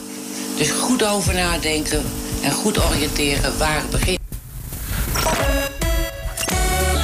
Dus 0.56 0.70
goed 0.70 1.04
over 1.04 1.34
nadenken 1.34 2.02
en 2.42 2.52
goed 2.52 2.84
oriënteren 2.84 3.58
waar 3.58 3.80
het 3.80 3.90
begint. 3.90 4.20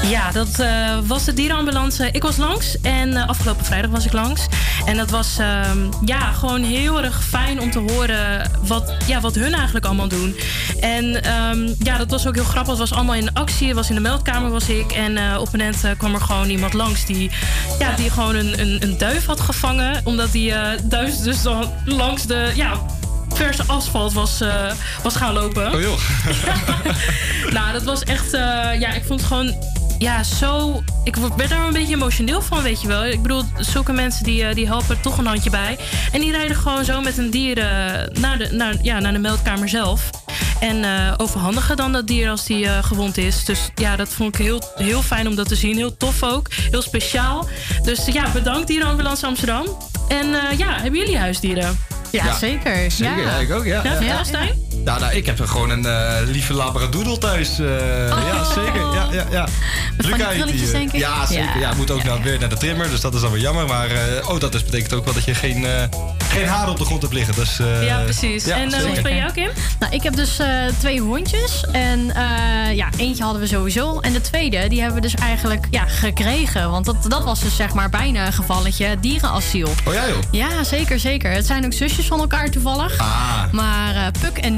Ja, 0.03 0.31
dat 0.31 0.59
eh, 0.59 0.99
was 1.07 1.25
de 1.25 1.33
dierenambulance. 1.33 2.09
Ik 2.13 2.23
was 2.23 2.37
langs 2.37 2.81
en 2.81 3.17
eh, 3.17 3.29
afgelopen 3.29 3.65
vrijdag 3.65 3.91
was 3.91 4.05
ik 4.05 4.13
langs. 4.13 4.47
En 4.85 4.97
dat 4.97 5.11
was 5.11 5.39
ehm, 5.39 5.79
ja, 6.05 6.33
gewoon 6.33 6.63
heel 6.63 7.03
erg 7.03 7.25
fijn 7.25 7.61
om 7.61 7.71
te 7.71 7.79
horen 7.79 8.51
wat, 8.67 8.95
ja, 9.07 9.21
wat 9.21 9.35
hun 9.35 9.55
eigenlijk 9.55 9.85
allemaal 9.85 10.09
doen. 10.09 10.37
En 10.81 11.23
ehm, 11.25 11.75
ja, 11.79 11.99
dat 11.99 12.11
was 12.11 12.27
ook 12.27 12.35
heel 12.35 12.45
grappig. 12.45 12.71
Het 12.71 12.79
was 12.79 12.93
allemaal 12.93 13.15
in 13.15 13.33
actie. 13.33 13.67
Het 13.67 13.77
was 13.77 13.89
in 13.89 13.95
de 13.95 14.01
meldkamer 14.01 14.51
was 14.51 14.69
ik. 14.69 14.93
En 14.93 15.17
eh, 15.17 15.37
op 15.41 15.53
een 15.53 15.59
moment 15.59 15.97
kwam 15.97 16.15
er 16.15 16.21
gewoon 16.21 16.49
iemand 16.49 16.73
langs 16.73 17.07
die, 17.07 17.31
ja, 17.79 17.97
die 17.97 18.11
gewoon 18.11 18.35
een, 18.35 18.61
een, 18.61 18.83
een 18.83 18.99
duif 18.99 19.27
had 19.27 19.41
gevangen. 19.41 20.01
Omdat 20.05 20.33
die 20.33 20.55
duif 20.83 21.17
dus 21.17 21.43
dan 21.43 21.73
langs 21.85 22.27
de... 22.27 22.53
Ja, 22.55 22.73
verse 23.35 23.63
asfalt 23.67 24.13
was, 24.13 24.43
was 25.03 25.17
gaan 25.17 25.33
lopen. 25.33 25.73
Oh 25.75 25.81
joh. 25.81 25.99
Nou, 27.53 27.73
dat 27.73 27.83
was 27.83 28.03
echt. 28.03 28.31
ja, 28.79 28.93
ik 28.93 29.05
vond 29.05 29.21
het 29.21 29.29
gewoon. 29.29 29.55
Ja, 30.03 30.23
zo. 30.23 30.83
Ik 31.05 31.17
word- 31.17 31.35
werd 31.37 31.51
daar 31.51 31.67
een 31.67 31.73
beetje 31.73 31.95
emotioneel 31.95 32.43
van, 32.43 32.63
weet 32.63 32.81
je 32.83 32.89
wel. 32.89 33.05
Ik 33.05 33.23
bedoel, 33.23 33.43
zulke 33.59 33.93
mensen 33.93 34.25
die, 34.25 34.45
eh, 34.45 34.55
die 34.55 34.67
helpen 34.67 34.89
er 34.97 35.01
toch 35.01 35.19
een 35.19 35.27
handje 35.27 35.51
bij. 35.51 35.79
En 36.13 36.21
die 36.21 36.31
rijden 36.31 36.57
gewoon 36.57 36.85
zo 36.85 37.01
met 37.01 37.19
een 37.19 37.31
dier 37.31 37.57
naar, 38.13 38.39
de, 38.39 38.49
naar, 38.53 38.75
ja, 38.83 38.99
naar 38.99 39.13
de 39.13 39.19
meldkamer 39.19 39.69
zelf. 39.69 40.11
En 40.61 40.85
eh, 40.85 41.15
overhandigen 41.17 41.77
dan 41.77 41.93
dat 41.93 42.07
dier 42.07 42.31
als 42.31 42.45
die 42.45 42.67
eh, 42.67 42.85
gewond 42.85 43.17
is. 43.17 43.45
Dus 43.45 43.71
ja, 43.75 43.97
dat 43.97 44.09
vond 44.09 44.39
ik 44.39 44.45
heel, 44.45 44.63
heel 44.77 45.03
fijn 45.03 45.29
om 45.29 45.35
dat 45.35 45.49
te 45.49 45.57
zien. 45.57 45.77
Heel 45.77 45.97
tof 45.97 46.23
ook. 46.23 46.49
Heel 46.71 46.83
speciaal. 46.83 47.49
Dus 47.83 48.05
ja, 48.07 48.31
bedankt 48.33 48.67
Dierenambulance 48.67 49.27
Amsterdam. 49.27 49.65
En 50.09 50.35
eh, 50.35 50.59
ja, 50.59 50.73
hebben 50.81 51.01
jullie 51.01 51.19
huisdieren? 51.19 51.79
Ja, 52.11 52.35
zeker. 52.35 52.91
Zeker, 52.91 53.21
ja. 53.23 53.37
ik 53.37 53.53
ook, 53.53 53.65
ja. 53.65 53.83
Ja, 53.85 54.01
ja, 54.01 54.25
ja? 54.85 54.99
Nou, 54.99 55.13
ik 55.15 55.27
heb 55.27 55.39
er 55.39 55.49
gewoon 55.49 55.71
een 55.71 55.87
eh, 55.87 56.13
lieve 56.27 56.53
labradoodle 56.55 57.19
thuis. 57.19 57.59
eh, 57.59 57.67
Ja, 58.09 58.45
zeker. 58.45 58.81
Ja, 58.95 59.07
ja, 59.13 59.25
ja. 59.31 59.43
Oh. 59.43 59.49
Met 59.97 60.07
van 60.09 60.19
die 60.19 60.45
Luca 60.45 60.73
denk 60.73 60.93
ik? 60.93 61.01
Ja, 61.01 61.27
zeker. 61.27 61.45
Ja. 61.45 61.59
Ja, 61.61 61.73
moet 61.77 61.91
ook 61.91 62.03
nou 62.05 62.23
weer 62.23 62.39
naar 62.41 62.49
de 62.49 62.57
trimmer, 62.57 62.91
dus 62.91 63.01
dat 63.01 63.15
is 63.15 63.21
dan 63.21 63.31
weer 63.33 63.41
jammer. 63.41 63.67
Maar 63.67 63.91
eh, 63.91 64.29
oh, 64.29 64.41
dat 64.41 64.55
is, 64.55 64.65
betekent 64.65 64.93
ook 64.93 65.05
wel 65.05 65.15
dat 65.15 65.25
je 65.25 65.35
geen, 65.35 65.67
eh, 65.67 65.83
geen 66.29 66.47
haar 66.47 66.69
op 66.69 66.79
de 66.79 66.85
grond 66.85 67.03
hebt 67.03 67.15
liggen. 67.15 67.35
Dus, 67.35 67.59
eh, 67.59 67.87
Ja, 67.87 67.99
precies. 68.03 68.45
ja, 68.45 68.57
en 68.57 68.81
hoe 68.81 68.91
is 68.93 69.01
bij 69.03 69.17
jou, 69.17 69.33
Kim? 69.33 69.51
Nou, 69.79 69.93
ik 69.95 70.03
heb 70.03 70.17
dus 70.17 70.39
eh, 70.39 70.49
twee 70.79 71.01
hondjes. 71.01 71.65
En 71.73 72.15
eh, 72.15 72.75
ja, 72.77 72.89
eentje 72.97 73.23
hadden 73.23 73.43
we 73.43 73.49
sowieso. 73.49 74.01
En 74.01 74.13
de 74.13 74.21
tweede, 74.21 74.69
die 74.69 74.79
hebben 74.81 74.97
we 74.97 75.09
dus 75.09 75.15
eigenlijk 75.15 75.67
ja, 75.71 75.85
gekregen. 75.87 76.71
Want 76.71 76.85
dat, 76.85 76.97
dat 77.09 77.25
was 77.25 77.41
dus 77.41 77.57
zeg 77.57 77.73
maar 77.75 77.89
bijna 77.89 78.27
een 78.27 78.33
gevalletje 78.33 78.97
dierenasiel. 79.01 79.69
Oh 79.85 79.95
ja, 79.95 80.09
joh. 80.09 80.17
Ja, 80.31 80.65
zeker, 80.65 80.99
zeker. 81.01 81.31
Het 81.31 81.47
zijn 81.47 81.65
ook 81.65 81.73
zusjes 81.73 82.07
van 82.07 82.21
elkaar 82.21 82.51
toevallig. 82.51 82.99
Ah. 82.99 83.43
Maar 83.53 83.95
eh, 83.95 84.03
Puk 84.21 84.39
en 84.39 84.57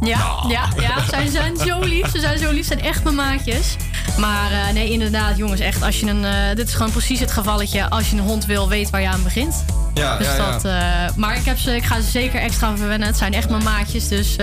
Ja, 0.00 0.44
ja, 0.48 0.68
ja 0.80 1.04
zij 1.10 1.26
zijn 1.26 1.56
zo 1.56 1.80
lief. 1.80 2.10
Ze 2.10 2.20
zijn 2.20 2.38
zo 2.38 2.50
lief, 2.50 2.66
ze 2.66 2.72
zijn 2.72 2.80
echt 2.80 3.02
mijn 3.02 3.14
maatjes. 3.14 3.76
Maar 4.18 4.52
eh, 4.52 4.72
nee, 4.72 4.90
inderdaad, 4.90 5.36
jongens, 5.36 5.60
echt. 5.60 5.82
Als 5.82 6.00
je 6.00 6.06
een, 6.06 6.24
eh, 6.24 6.54
dit 6.54 6.68
is 6.68 6.74
gewoon 6.74 6.92
precies 6.92 7.20
het 7.20 7.32
gevalletje. 7.32 7.90
Als 7.90 8.10
je 8.10 8.16
een 8.16 8.22
hond 8.22 8.46
wil, 8.46 8.68
weet 8.68 8.90
waar 8.90 9.00
je 9.00 9.08
aan 9.08 9.22
begint. 9.22 9.64
Ja, 9.94 10.16
dus 10.16 10.26
ja, 10.26 10.34
ja. 10.34 10.50
dat, 10.50 10.64
eh, 10.64 11.16
maar 11.16 11.36
ik, 11.36 11.44
heb 11.44 11.58
ze, 11.58 11.76
ik 11.76 11.84
ga 11.84 12.00
ze 12.00 12.10
zeker 12.10 12.40
extra 12.40 12.76
verwennen. 12.76 13.08
Het 13.08 13.16
zijn 13.16 13.34
echt 13.34 13.50
mijn 13.50 13.62
maatjes. 13.62 14.08
Dus 14.08 14.36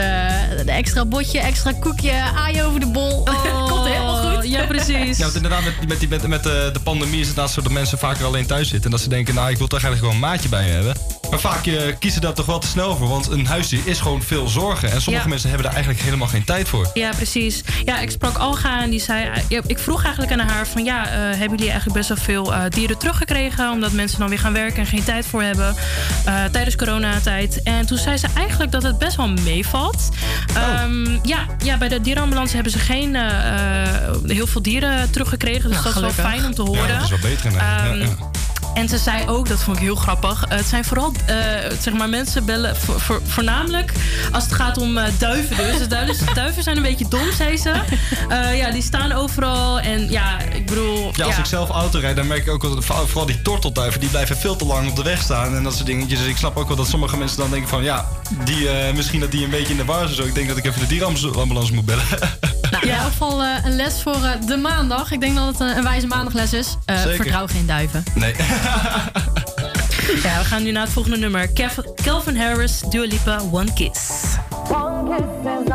extra 0.65 1.05
botje, 1.05 1.39
extra 1.39 1.71
koekje, 1.79 2.13
aai 2.35 2.63
over 2.63 2.79
de 2.79 2.87
bol. 2.87 3.23
Komt 3.69 3.85
helemaal 3.85 4.29
goed. 4.29 4.37
Oh, 4.37 4.43
Ja, 4.43 4.65
precies. 4.65 5.17
Ja, 5.17 5.23
want 5.23 5.35
inderdaad, 5.35 5.63
met, 5.63 5.87
met, 5.87 5.99
die, 5.99 6.27
met, 6.27 6.43
de 6.43 6.79
pandemie 6.83 7.19
is 7.19 7.27
het 7.27 7.35
naast 7.35 7.53
zo 7.53 7.61
dat 7.61 7.71
mensen 7.71 7.97
vaker 7.97 8.25
alleen 8.25 8.45
thuis 8.45 8.69
zitten. 8.69 8.85
En 8.85 8.91
dat 8.91 9.01
ze 9.01 9.09
denken, 9.09 9.35
nou, 9.35 9.49
ik 9.49 9.57
wil 9.57 9.67
toch 9.67 9.83
eigenlijk 9.83 10.13
gewoon 10.13 10.23
een 10.23 10.31
maatje 10.31 10.49
bij 10.49 10.63
me 10.63 10.71
hebben. 10.71 11.16
Maar 11.29 11.39
vaak 11.39 11.65
eh, 11.65 11.81
kiezen 11.99 12.21
daar 12.21 12.33
toch 12.33 12.45
wel 12.45 12.59
te 12.59 12.67
snel 12.67 12.95
voor. 12.95 13.07
Want 13.07 13.29
een 13.29 13.45
huisdier 13.47 13.79
is 13.85 13.99
gewoon 13.99 14.21
veel 14.21 14.47
zorgen. 14.47 14.91
En 14.91 15.01
sommige 15.01 15.23
Ja. 15.25 15.29
mensen 15.29 15.49
hebben 15.49 15.65
daar 15.67 15.75
eigenlijk 15.75 16.05
helemaal 16.05 16.27
geen 16.27 16.43
tijd 16.43 16.67
voor. 16.67 16.89
Ja, 16.93 17.09
precies. 17.15 17.63
Ja, 17.85 17.99
ik 17.99 18.09
sprak 18.11 18.37
Alga 18.37 18.81
en 18.81 18.89
die 18.89 18.99
zei... 18.99 19.29
ja, 19.49 19.61
Ik 19.67 19.79
vroeg 19.79 20.03
eigenlijk 20.03 20.31
aan 20.31 20.47
haar 20.47 20.67
van... 20.67 20.83
Ja, 20.83 21.05
eh, 21.05 21.11
hebben 21.19 21.49
jullie 21.49 21.69
eigenlijk 21.71 21.93
best 21.97 22.07
wel 22.09 22.17
veel 22.17 22.53
eh, 22.53 22.61
dieren 22.69 22.97
teruggekregen... 22.97 23.71
omdat 23.71 23.91
mensen 23.91 24.19
dan 24.19 24.29
weer 24.29 24.39
gaan 24.39 24.53
werken 24.53 24.79
en 24.79 24.85
geen 24.85 25.03
tijd 25.03 25.25
voor 25.25 25.41
hebben... 25.43 25.75
eh, 26.25 26.43
tijdens 26.51 26.75
coronatijd. 26.75 27.63
En 27.63 27.85
toen 27.85 27.97
zei 27.97 28.17
ze 28.17 28.27
eigenlijk 28.35 28.71
dat 28.71 28.83
het 28.83 28.97
best 28.97 29.15
wel 29.15 29.27
meevalt. 29.29 30.09
Ehm, 30.53 31.17
ja, 31.23 31.45
ja, 31.63 31.77
bij 31.77 31.87
de 31.87 32.01
dierenambulance 32.01 32.53
hebben 32.55 32.71
ze 32.71 32.79
geen 32.79 33.15
eh, 33.15 33.83
eh, 33.83 34.15
heel 34.27 34.47
veel 34.47 34.61
dieren 34.61 35.11
teruggekregen. 35.11 35.69
Dus 35.69 35.71
Nou, 35.83 35.83
dat 35.83 36.09
is 36.09 36.15
wel 36.15 36.25
fijn 36.25 36.45
om 36.45 36.53
te 36.53 36.61
horen. 36.61 36.87
Ja, 36.87 36.93
dat 36.93 37.03
is 37.03 37.09
wel 37.09 37.19
beter. 37.31 37.45
inderdaad. 37.45 37.85
Ja, 37.87 37.93
ja. 37.93 38.07
En 38.73 38.89
ze 38.89 38.97
zei 38.97 39.27
ook, 39.27 39.47
dat 39.47 39.63
vond 39.63 39.77
ik 39.77 39.83
heel 39.83 39.95
grappig. 39.95 40.43
eh, 40.45 40.57
het 40.57 40.65
zijn 40.65 40.85
vooral, 40.85 41.11
eh, 41.25 41.35
zeg 41.79 41.93
maar, 41.93 42.09
mensen 42.09 42.45
bellen 42.45 42.75
voor, 42.77 42.99
voor- 42.99 43.21
voornamelijk 43.25 43.91
als 44.31 44.43
het 44.43 44.53
gaat 44.53 44.77
om 44.77 44.97
eh, 44.97 45.05
duiven. 45.17 45.57
Dus 45.57 45.77
de 45.77 45.87
duiven, 45.87 46.33
duiven 46.33 46.63
zijn 46.63 46.77
een 46.77 46.83
beetje 46.83 47.07
dom, 47.07 47.31
zei 47.37 47.57
ze. 47.57 47.71
Eh, 48.29 48.57
ja, 48.57 48.71
die 48.71 48.81
staan 48.81 49.11
overal. 49.11 49.79
En 49.79 50.09
ja, 50.11 50.39
ik 50.41 50.65
bedoel. 50.65 51.11
Ja, 51.15 51.25
als 51.25 51.37
ik 51.37 51.45
zelf 51.45 51.69
auto 51.69 51.99
rijd, 51.99 52.15
dan 52.15 52.27
merk 52.27 52.41
ik 52.45 52.49
ook 52.51 52.61
wel 52.61 52.75
dat 52.75 52.85
vooral 52.85 53.25
die 53.25 53.41
tortelduiven, 53.41 53.99
die 53.99 54.09
blijven 54.09 54.37
veel 54.37 54.55
te 54.55 54.65
lang 54.65 54.89
op 54.89 54.95
de 54.95 55.03
weg 55.03 55.21
staan. 55.21 55.55
En 55.55 55.63
dat 55.63 55.73
soort 55.73 55.85
dingetjes. 55.85 56.19
Dus 56.19 56.27
ik 56.27 56.37
snap 56.37 56.57
ook 56.57 56.67
wel 56.67 56.77
dat 56.77 56.87
sommige 56.87 57.17
mensen 57.17 57.37
dan 57.37 57.49
denken 57.49 57.69
van, 57.69 57.83
ja, 57.83 58.05
die, 58.43 58.69
eh, 58.69 58.93
misschien 58.93 59.19
dat 59.19 59.31
die 59.31 59.43
een 59.43 59.49
beetje 59.49 59.71
in 59.71 59.77
de 59.77 59.85
war 59.85 60.03
is. 60.03 60.09
of 60.09 60.15
Zo. 60.15 60.23
Ik 60.23 60.35
denk 60.35 60.47
dat 60.47 60.57
ik 60.57 60.65
even 60.65 60.79
de 60.79 60.87
dierenambulance 60.87 61.73
moet 61.73 61.85
bellen. 61.85 62.05
Nou, 62.71 62.83
in 62.83 62.89
ieder 62.89 63.03
geval 63.03 63.43
eh, 63.43 63.49
een 63.63 63.75
les 63.75 64.01
voor 64.01 64.15
eh, 64.23 64.29
de 64.47 64.57
maandag. 64.57 65.11
Ik 65.11 65.19
denk 65.19 65.35
dat 65.35 65.45
het 65.47 65.59
een, 65.59 65.77
een 65.77 65.83
wijze 65.83 66.07
maandagles 66.07 66.53
is. 66.53 66.75
Eh, 66.85 66.97
vertrouw 67.01 67.47
geen 67.47 67.65
duiven. 67.65 68.03
nee. 68.15 68.35
Ja, 70.23 70.37
we 70.39 70.45
gaan 70.45 70.63
nu 70.63 70.71
naar 70.71 70.83
het 70.83 70.91
volgende 70.91 71.17
nummer. 71.17 71.47
Kev- 71.47 71.77
Calvin 71.95 72.37
Harris, 72.37 72.79
Dua 72.89 73.05
Lipa, 73.05 73.39
One 73.51 73.73
Kiss. 73.73 73.99
One 74.69 75.15
kiss 75.15 75.67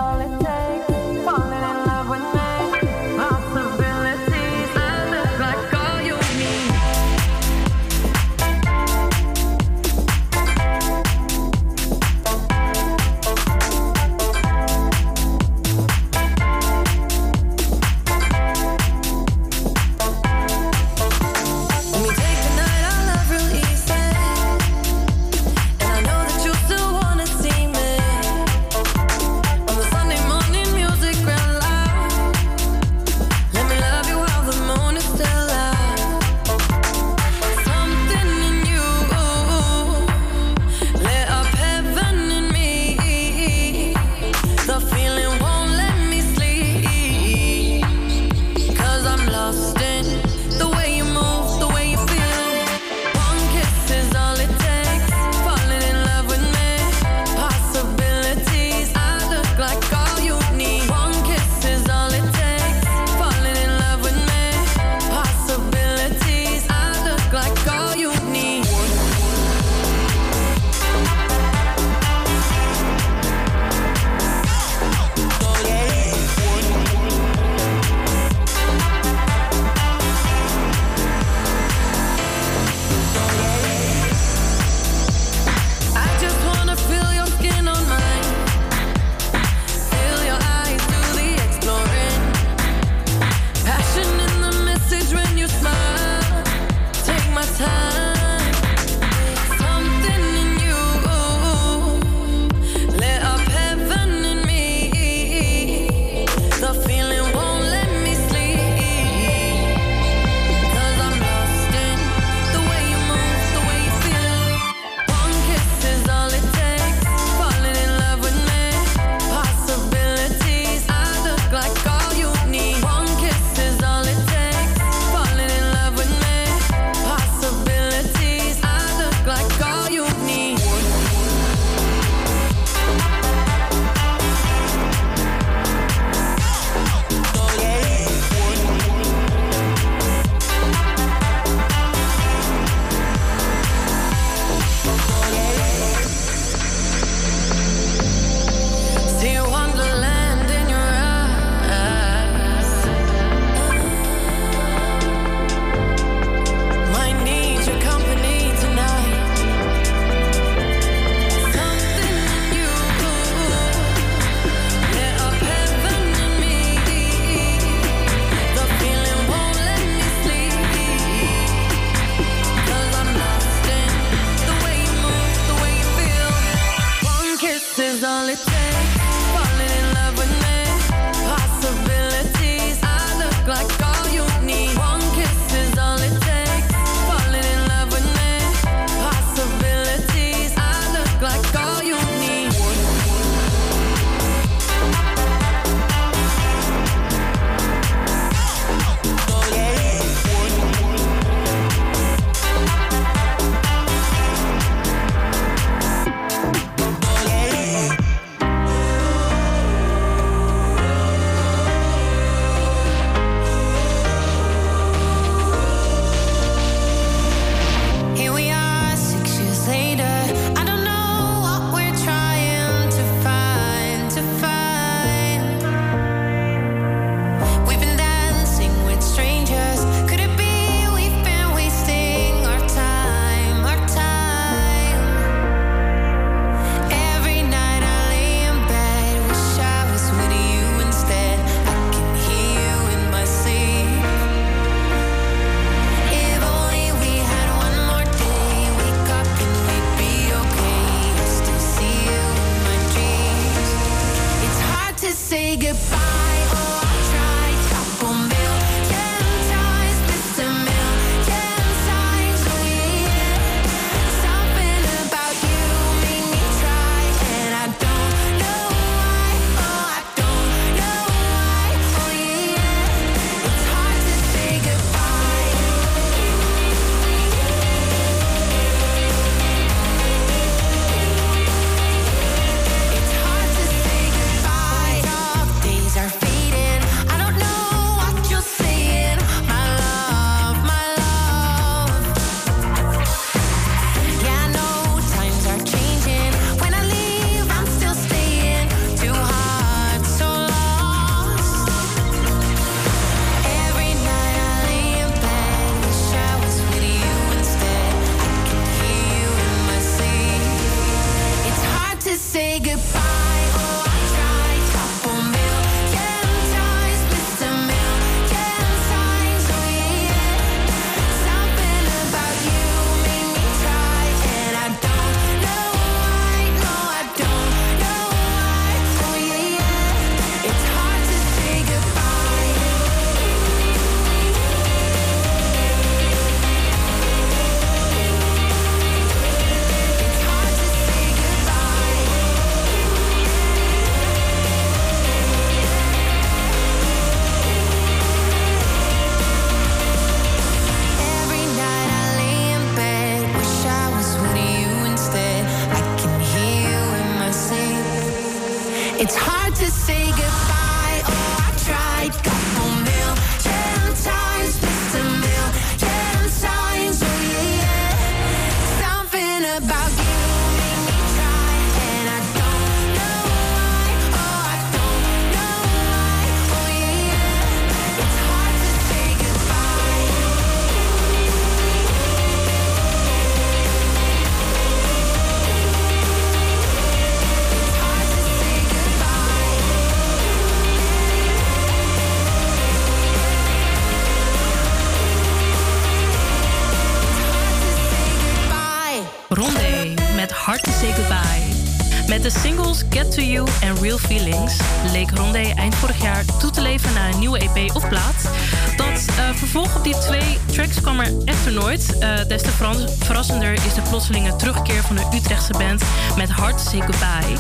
Real 403.83 403.99
Feelings 403.99 404.61
leek 404.93 405.11
Rondé 405.11 405.53
eind 405.55 405.75
vorig 405.75 406.03
jaar 406.03 406.25
toe 406.39 406.51
te 406.51 406.61
leven 406.61 406.95
naar 406.95 407.13
een 407.13 407.19
nieuwe 407.19 407.39
EP 407.39 407.75
of 407.75 407.89
plaat. 407.89 408.31
Dat 408.77 409.05
eh, 409.09 409.35
vervolg 409.35 409.77
op 409.77 409.85
die 409.85 409.99
twee 409.99 410.39
tracks 410.47 410.81
kwam 410.81 411.01
er 411.01 411.13
echter 411.25 411.53
nooit. 411.53 411.82
Eh, 412.03 412.29
des 412.29 412.43
te 412.43 412.51
verras- 412.51 412.85
verrassender 412.99 413.53
is 413.53 413.75
de 413.75 413.83
plotselinge 413.89 414.37
terugkeer 414.37 414.83
van 414.83 414.97
de 414.97 415.05
Utrechtse 415.15 415.53
band 415.53 415.83
met 416.17 416.31
Hard 416.31 416.61
Say 416.61 416.81
Goodbye. 416.81 417.37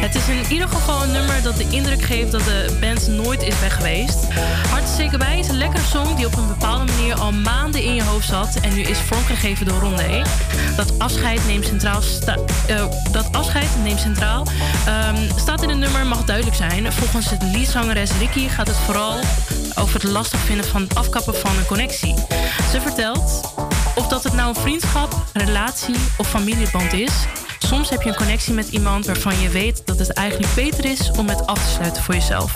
Het 0.00 0.14
is 0.14 0.28
in 0.28 0.52
ieder 0.52 0.68
geval 0.68 1.02
een 1.02 1.10
nummer 1.10 1.42
dat 1.42 1.56
de 1.56 1.66
indruk 1.70 2.02
geeft 2.02 2.32
dat 2.32 2.44
de 2.44 2.76
band 2.80 3.08
nooit 3.08 3.42
is 3.42 3.60
weg 3.60 3.74
geweest. 3.74 4.18
Hard 4.70 4.88
Say 4.88 5.08
Goodbye 5.08 5.38
is 5.38 5.48
een 5.48 5.56
lekkere 5.56 5.82
song 5.82 6.14
die 6.16 6.26
op 6.26 6.36
een 6.36 6.46
bepaalde 6.46 6.92
manier 6.92 7.14
al 7.14 7.32
maanden 7.32 7.82
in 7.82 7.94
je 7.94 8.02
hoofd 8.02 8.26
zat 8.26 8.58
en 8.60 8.74
nu 8.74 8.80
is 8.80 8.98
vormgegeven 8.98 9.66
door 9.66 9.80
Rondé. 9.80 10.22
Dat 10.76 10.98
afscheid 10.98 11.46
neemt 11.46 11.66
centraal, 11.66 12.00
eh, 12.66 12.84
dat 13.12 13.28
afscheid 13.32 13.68
neemt 13.82 14.00
centraal 14.00 14.46
ehm, 14.86 15.16
staat 15.36 15.62
in 15.62 15.68
het 15.68 15.78
nummer 15.78 16.06
mag 16.06 16.24
duidelijk 16.24 16.56
zijn. 16.56 16.92
Volgens 16.92 17.30
het 17.30 17.42
liedzangeres 17.42 18.10
Ricky 18.18 18.48
gaat 18.48 18.66
het 18.66 18.76
vooral 18.76 19.20
over 19.74 19.94
het 19.94 20.10
lastig 20.10 20.40
vinden 20.40 20.66
van 20.66 20.82
het 20.82 20.94
afkappen 20.94 21.34
van 21.34 21.56
een 21.56 21.66
connectie. 21.66 22.14
Ze 22.70 22.80
vertelt 22.80 23.51
of 23.94 24.08
dat 24.08 24.24
het 24.24 24.32
nou 24.32 24.48
een 24.48 24.60
vriendschap, 24.60 25.14
relatie 25.32 25.96
of 26.16 26.28
familieband 26.28 26.92
is. 26.92 27.12
Soms 27.58 27.90
heb 27.90 28.02
je 28.02 28.08
een 28.08 28.16
connectie 28.16 28.54
met 28.54 28.68
iemand 28.68 29.06
waarvan 29.06 29.40
je 29.40 29.48
weet 29.48 29.82
dat 29.84 29.98
het 29.98 30.12
eigenlijk 30.12 30.54
beter 30.54 30.84
is 30.84 31.10
om 31.10 31.28
het 31.28 31.46
af 31.46 31.64
te 31.64 31.70
sluiten 31.70 32.02
voor 32.02 32.14
jezelf. 32.14 32.52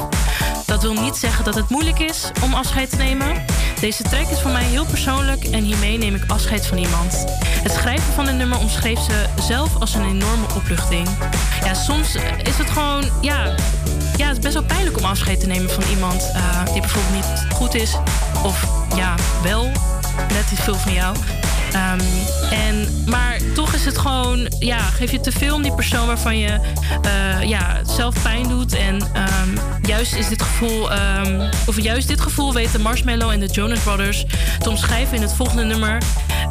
Dat 0.66 0.82
wil 0.82 0.92
niet 0.92 1.16
zeggen 1.16 1.44
dat 1.44 1.54
het 1.54 1.68
moeilijk 1.68 1.98
is 1.98 2.30
om 2.42 2.54
afscheid 2.54 2.90
te 2.90 2.96
nemen. 2.96 3.44
Deze 3.80 4.02
track 4.02 4.28
is 4.28 4.40
voor 4.40 4.50
mij 4.50 4.64
heel 4.64 4.86
persoonlijk 4.86 5.44
en 5.44 5.62
hiermee 5.62 5.98
neem 5.98 6.14
ik 6.14 6.24
afscheid 6.26 6.66
van 6.66 6.78
iemand. 6.78 7.24
Het 7.38 7.72
schrijven 7.72 8.12
van 8.12 8.26
het 8.26 8.36
nummer 8.36 8.58
omschreef 8.58 9.00
ze 9.00 9.24
zelf 9.40 9.80
als 9.80 9.94
een 9.94 10.04
enorme 10.04 10.46
opluchting. 10.56 11.08
Ja, 11.64 11.74
soms 11.74 12.14
is 12.42 12.58
het 12.58 12.70
gewoon, 12.70 13.04
ja, 13.20 13.54
ja, 14.16 14.26
het 14.26 14.36
is 14.36 14.42
best 14.42 14.54
wel 14.54 14.64
pijnlijk 14.64 14.98
om 14.98 15.04
afscheid 15.04 15.40
te 15.40 15.46
nemen 15.46 15.70
van 15.70 15.84
iemand 15.90 16.30
eh, 16.34 16.64
die 16.72 16.80
bijvoorbeeld 16.80 17.14
niet 17.14 17.54
goed 17.54 17.74
is. 17.74 17.94
Of 18.44 18.66
ja, 18.94 19.14
wel 19.42 19.70
net 20.16 20.50
iets 20.52 20.60
veel 20.60 20.74
van 20.74 20.92
jou. 20.92 21.16
En, 22.50 23.04
maar 23.06 23.36
toch 23.54 23.74
is 23.74 23.84
het 23.84 23.98
gewoon, 23.98 24.48
ja, 24.58 24.78
geef 24.78 25.10
je 25.10 25.20
te 25.20 25.32
veel 25.32 25.54
om 25.54 25.62
die 25.62 25.74
persoon 25.74 26.06
waarvan 26.06 26.38
je 26.38 26.58
eh, 27.02 27.48
ja, 27.48 27.84
zelf 27.84 28.22
pijn 28.22 28.48
doet. 28.48 28.74
En 28.74 28.98
ehm, 29.12 29.56
juist 29.82 30.14
is 30.14 30.28
dit 30.28 30.42
gevoel, 30.42 30.92
ehm, 30.92 31.50
of 31.66 31.80
juist 31.80 32.08
dit 32.08 32.20
gevoel 32.20 32.54
weten 32.54 32.80
Marshmallow 32.80 33.30
en 33.30 33.40
de 33.40 33.46
Jonas 33.46 33.78
Brothers 33.78 34.24
te 34.58 34.70
omschrijven 34.70 35.16
in 35.16 35.22
het 35.22 35.32
volgende 35.32 35.64
nummer. 35.64 36.02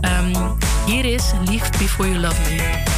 Ehm, 0.02 0.34
hier 0.86 1.06
is 1.06 1.24
Leave 1.46 1.70
Before 1.78 2.10
You 2.10 2.20
Love 2.22 2.42
Me. 2.42 2.95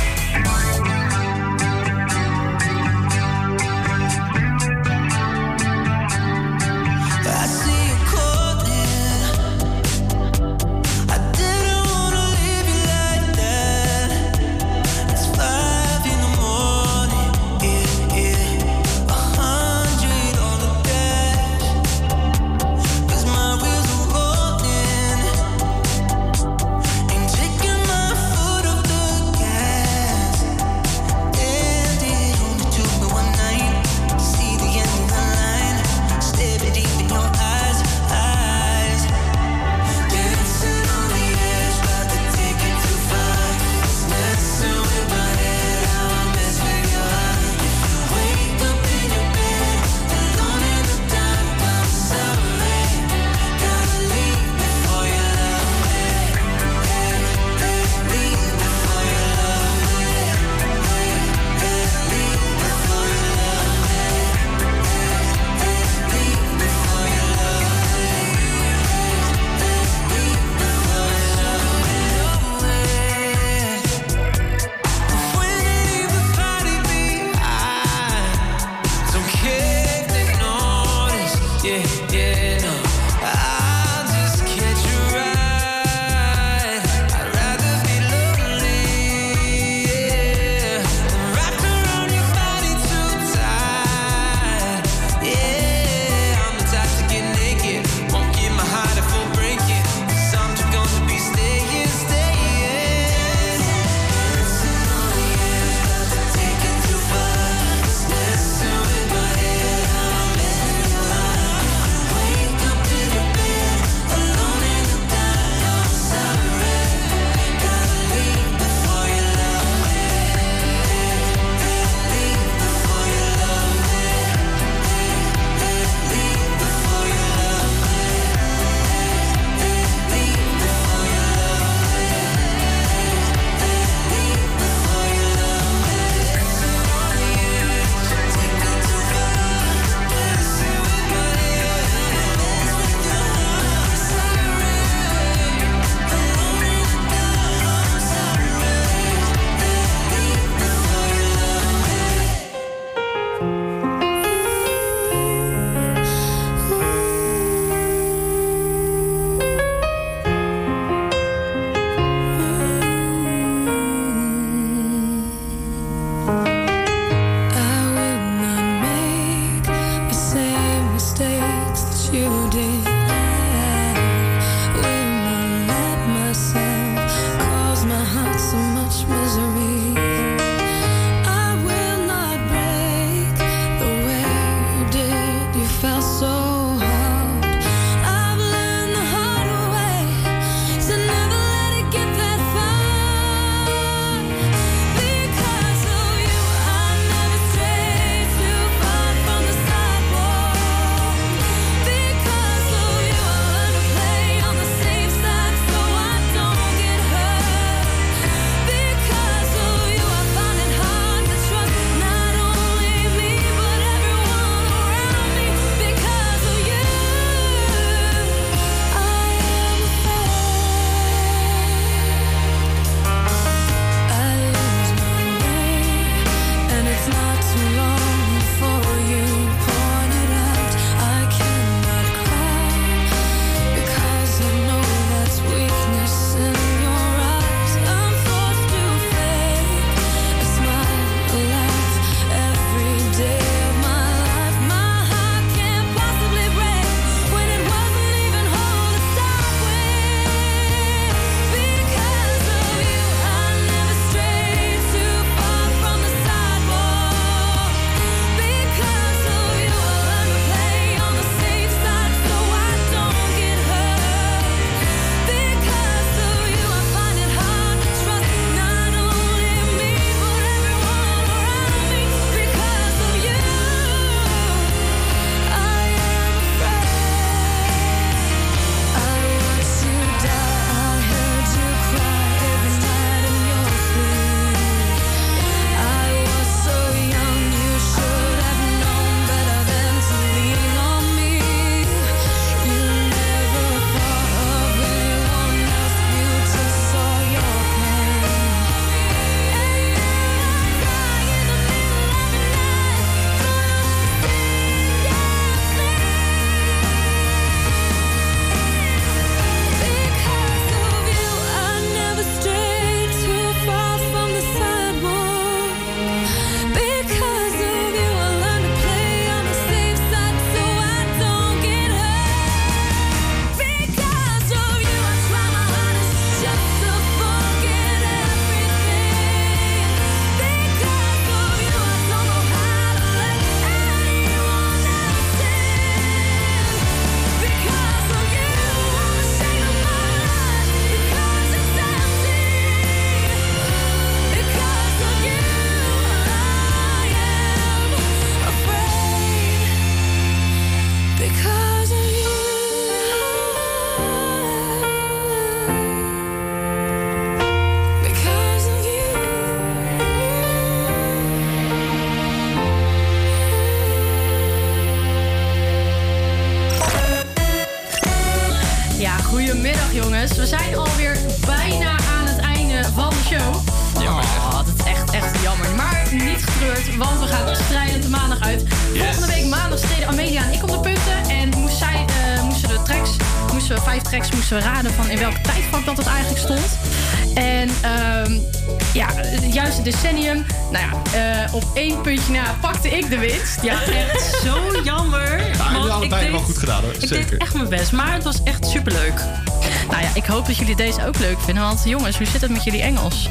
Dat 400.47 400.57
jullie 400.57 400.75
deze 400.75 401.05
ook 401.05 401.17
leuk 401.17 401.39
vinden. 401.39 401.63
Want 401.63 401.81
jongens, 401.85 402.17
hoe 402.17 402.27
zit 402.27 402.41
het 402.41 402.51
met 402.51 402.63
jullie 402.63 402.81
Engels? 402.81 403.29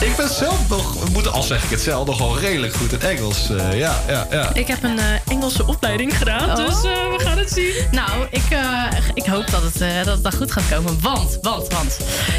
Ik 0.00 0.16
ben 0.16 0.28
zelf 0.28 0.68
nog, 0.68 1.04
we 1.04 1.10
moeten 1.12 1.32
al 1.32 1.42
zeg 1.42 1.64
ik 1.64 1.70
het 1.70 1.80
zelf, 1.80 2.06
nog 2.06 2.18
wel 2.18 2.38
redelijk 2.38 2.74
goed 2.74 2.92
in 2.92 3.00
Engels. 3.00 3.50
Eh, 3.50 3.78
ja, 3.78 4.00
ja, 4.08 4.26
ja. 4.30 4.54
Ik 4.54 4.66
heb 4.66 4.82
een 4.82 4.98
eh, 4.98 5.04
Engelse 5.28 5.66
opleiding 5.66 6.18
gedaan, 6.18 6.56
dus 6.56 6.74
eh, 6.74 6.82
we 6.82 7.16
gaan 7.18 7.38
het 7.38 7.50
zien. 7.50 7.74
Nou, 7.90 8.26
ik, 8.30 8.50
eh, 8.50 8.84
ik 9.14 9.26
hoop 9.26 9.50
dat 9.50 9.62
het, 9.62 9.80
eh, 9.80 9.96
dat 9.96 10.14
het 10.14 10.22
dan 10.22 10.32
goed 10.32 10.52
gaat 10.52 10.68
komen. 10.70 11.00
Want, 11.00 11.38
want, 11.42 11.72
want. 11.72 11.98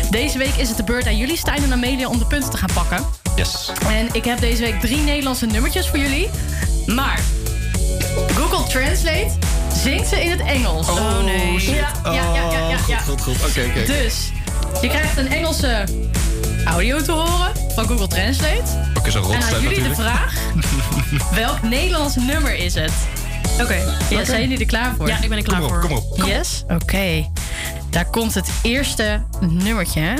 Deze 0.09 0.37
week 0.37 0.55
is 0.55 0.67
het 0.67 0.77
de 0.77 0.83
beurt 0.83 1.05
aan 1.05 1.17
jullie, 1.17 1.37
Stijn 1.37 1.63
en 1.63 1.73
Amelia, 1.73 2.07
om 2.07 2.19
de 2.19 2.25
punten 2.25 2.49
te 2.49 2.57
gaan 2.57 2.73
pakken. 2.73 3.05
Yes. 3.35 3.71
En 3.89 4.09
ik 4.11 4.25
heb 4.25 4.39
deze 4.39 4.61
week 4.61 4.79
drie 4.79 4.97
Nederlandse 4.97 5.45
nummertjes 5.45 5.87
voor 5.87 5.99
jullie. 5.99 6.29
Maar 6.85 7.19
Google 8.35 8.67
Translate 8.67 9.29
zingt 9.77 10.07
ze 10.07 10.23
in 10.23 10.31
het 10.31 10.39
Engels. 10.39 10.87
Oh, 10.89 11.23
nee. 11.23 11.59
shit. 11.59 11.75
Ja, 11.75 11.89
ja, 12.03 12.11
ja, 12.13 12.33
ja, 12.33 12.51
ja, 12.69 12.77
Oh, 12.81 12.87
ja. 12.87 12.97
goed, 12.97 13.21
goed, 13.21 13.37
goed. 13.37 13.49
Oké, 13.49 13.65
oké. 13.69 13.85
Dus, 13.85 14.31
je 14.81 14.87
krijgt 14.87 15.17
een 15.17 15.27
Engelse 15.27 15.83
audio 16.65 17.01
te 17.01 17.11
horen 17.11 17.51
van 17.75 17.87
Google 17.87 18.07
Translate. 18.07 18.91
Ook 18.97 19.05
eens 19.05 19.15
een 19.15 19.21
En 19.23 19.27
aan 19.27 19.33
rotstem 19.33 19.61
jullie 19.61 19.83
de 19.83 19.95
vraag, 19.95 20.33
welk 21.43 21.61
Nederlands 21.61 22.15
nummer 22.15 22.55
is 22.55 22.73
het? 22.73 22.91
Oké, 23.61 23.75
ja, 24.09 24.15
Oké. 24.15 24.25
zijn 24.25 24.41
jullie 24.41 24.59
er 24.59 24.65
klaar 24.65 24.93
voor? 24.97 25.07
Ja, 25.07 25.21
ik 25.21 25.29
ben 25.29 25.37
er 25.37 25.43
klaar 25.43 25.59
Kom 25.61 25.69
op, 25.69 25.73
voor. 25.73 25.87
kom 25.87 25.97
op. 25.97 26.27
Yes? 26.27 26.63
Oké. 26.67 27.29
Daar 27.89 28.05
komt 28.05 28.33
het 28.33 28.49
eerste 28.61 29.23
nummertje. 29.39 30.13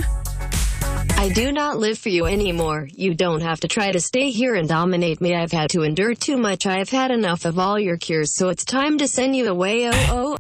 Hè? 1.18 1.26
I 1.26 1.34
do 1.34 1.52
not 1.52 1.82
live 1.82 1.96
for 1.96 2.12
you 2.12 2.26
anymore. 2.28 2.88
You 2.96 3.14
don't 3.16 3.42
have 3.44 3.58
to 3.60 3.68
try 3.68 3.92
to 3.92 4.00
stay 4.00 4.32
here 4.32 4.60
and 4.60 4.68
dominate 4.68 5.18
me. 5.20 5.30
I've 5.44 5.56
had 5.58 5.70
to 5.70 5.82
endure 5.84 6.16
too 6.16 6.38
much. 6.38 6.66
I 6.66 6.78
have 6.78 6.90
had 6.98 7.12
enough 7.12 7.46
of 7.46 7.58
all 7.58 7.80
your 7.80 7.98
cures, 7.98 8.34
so 8.36 8.50
it's 8.50 8.64
time 8.64 8.98
to 8.98 9.08
send 9.08 9.36
you 9.36 9.50
away. 9.50 9.88
Oh, 9.90 10.10
oh. 10.12 10.36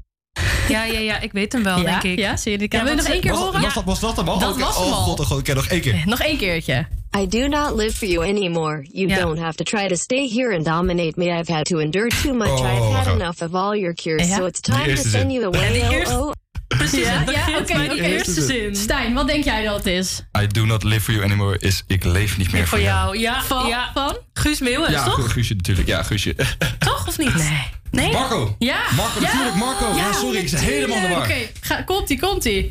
Ja, 0.69 0.83
ja, 0.83 0.99
ja, 0.99 1.19
ik 1.19 1.31
weet 1.31 1.53
hem 1.53 1.63
wel, 1.63 1.77
Ja, 1.77 1.83
denk 1.83 2.03
ik. 2.03 2.19
ja, 2.19 2.37
zie 2.37 2.51
je 2.51 2.57
die 2.57 2.67
Ja, 2.71 2.83
Wil 2.83 2.87
je 2.89 2.95
want 2.95 3.07
nog 3.07 3.13
één 3.13 3.21
keer 3.21 3.31
Was, 3.31 3.41
horen? 3.41 3.61
was, 3.61 3.73
dat, 3.73 3.83
was 3.83 3.99
dat 3.99 4.15
hem 4.17 4.27
al? 4.29 4.39
Dat 4.39 4.49
Oké. 4.51 4.59
was 4.59 4.77
hem 4.77 4.85
oh, 4.85 4.91
al. 4.93 5.03
god, 5.03 5.19
oh, 5.19 5.25
god, 5.25 5.37
ik 5.37 5.43
ken 5.43 5.55
nog 5.55 5.67
één 5.67 5.81
keer. 5.81 6.03
Nog 6.05 6.19
één 6.21 6.37
keertje. 6.37 6.87
I 7.17 7.27
do 7.27 7.47
not 7.47 7.75
live 7.75 7.95
for 7.97 8.07
you 8.07 8.27
anymore. 8.27 8.85
You 8.91 9.07
Ja. 9.07 9.15
don't 9.19 9.39
have 9.39 9.55
to 9.55 9.63
try 9.63 9.87
to 9.87 9.95
stay 9.95 10.27
here 10.29 10.55
and 10.55 10.65
dominate 10.65 11.13
me. 11.15 11.25
I've 11.39 11.53
had 11.53 11.65
to 11.65 11.77
endure 11.79 12.09
too 12.09 12.33
much. 12.33 12.49
Oh, 12.59 12.65
I've 12.65 12.95
had 12.95 13.07
enough 13.21 13.41
of 13.41 13.53
all 13.55 13.75
your 13.79 13.93
cures, 13.93 14.27
Ja. 14.29 14.35
so 14.35 14.45
it's 14.45 14.59
time 14.61 14.95
to 14.95 15.01
send 15.01 15.11
zin. 15.11 15.31
you 15.31 15.45
away. 15.45 16.31
Ja, 16.79 16.85
die 16.85 16.99
eerste-. 16.99 17.23
Precies, 17.23 17.35
Ja, 17.35 17.43
het 17.43 17.49
ja, 17.49 17.57
oké, 17.57 17.73
bij 17.73 17.85
oké. 17.85 18.03
eerste 18.03 18.41
zin. 18.41 18.75
Stijn, 18.75 19.13
wat 19.13 19.27
denk 19.27 19.43
jij 19.43 19.63
dat 19.63 19.75
het 19.77 19.85
is? 19.85 20.21
I 20.41 20.47
do 20.47 20.65
not 20.65 20.83
live 20.83 21.01
for 21.01 21.13
you 21.13 21.25
anymore 21.25 21.57
is 21.59 21.83
ik 21.87 22.03
leef 22.03 22.37
niet 22.37 22.51
meer 22.51 22.67
voor, 22.67 22.77
Voor 22.77 22.87
jou, 22.87 23.17
ja. 23.17 23.43
Van? 23.43 23.67
ja. 23.67 23.89
Van? 23.93 24.17
Guus 24.33 24.59
Ja, 24.89 25.03
toch? 25.03 25.31
Guusje 25.31 25.53
natuurlijk. 25.53 25.87
Ja, 25.87 26.03
Guusje. 26.03 26.35
Toch 26.79 27.07
of 27.07 27.17
niet? 27.17 27.35
Nee. 27.35 27.69
Nee? 27.91 28.11
Marco. 28.11 28.55
Ja. 28.59 28.77
Marco, 28.95 29.19
natuurlijk. 29.19 29.55
Marco. 29.55 29.95
Ja, 29.95 30.13
sorry, 30.13 30.37
ik 30.37 30.49
zit 30.49 30.59
helemaal 30.59 30.95
in 30.97 31.01
de 31.03 31.07
war. 31.09 31.21
Oké, 31.21 31.35
ga- 31.61 31.81
komt-ie, 31.81 32.19
komt-ie. 32.19 32.69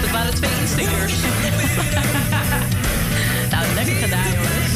Dat 0.00 0.10
waren 0.10 0.34
twee 0.34 0.50
instickers. 0.60 1.12
Nou, 3.50 3.74
lekker 3.74 3.94
gedaan, 3.94 4.24
jongens. 4.24 4.72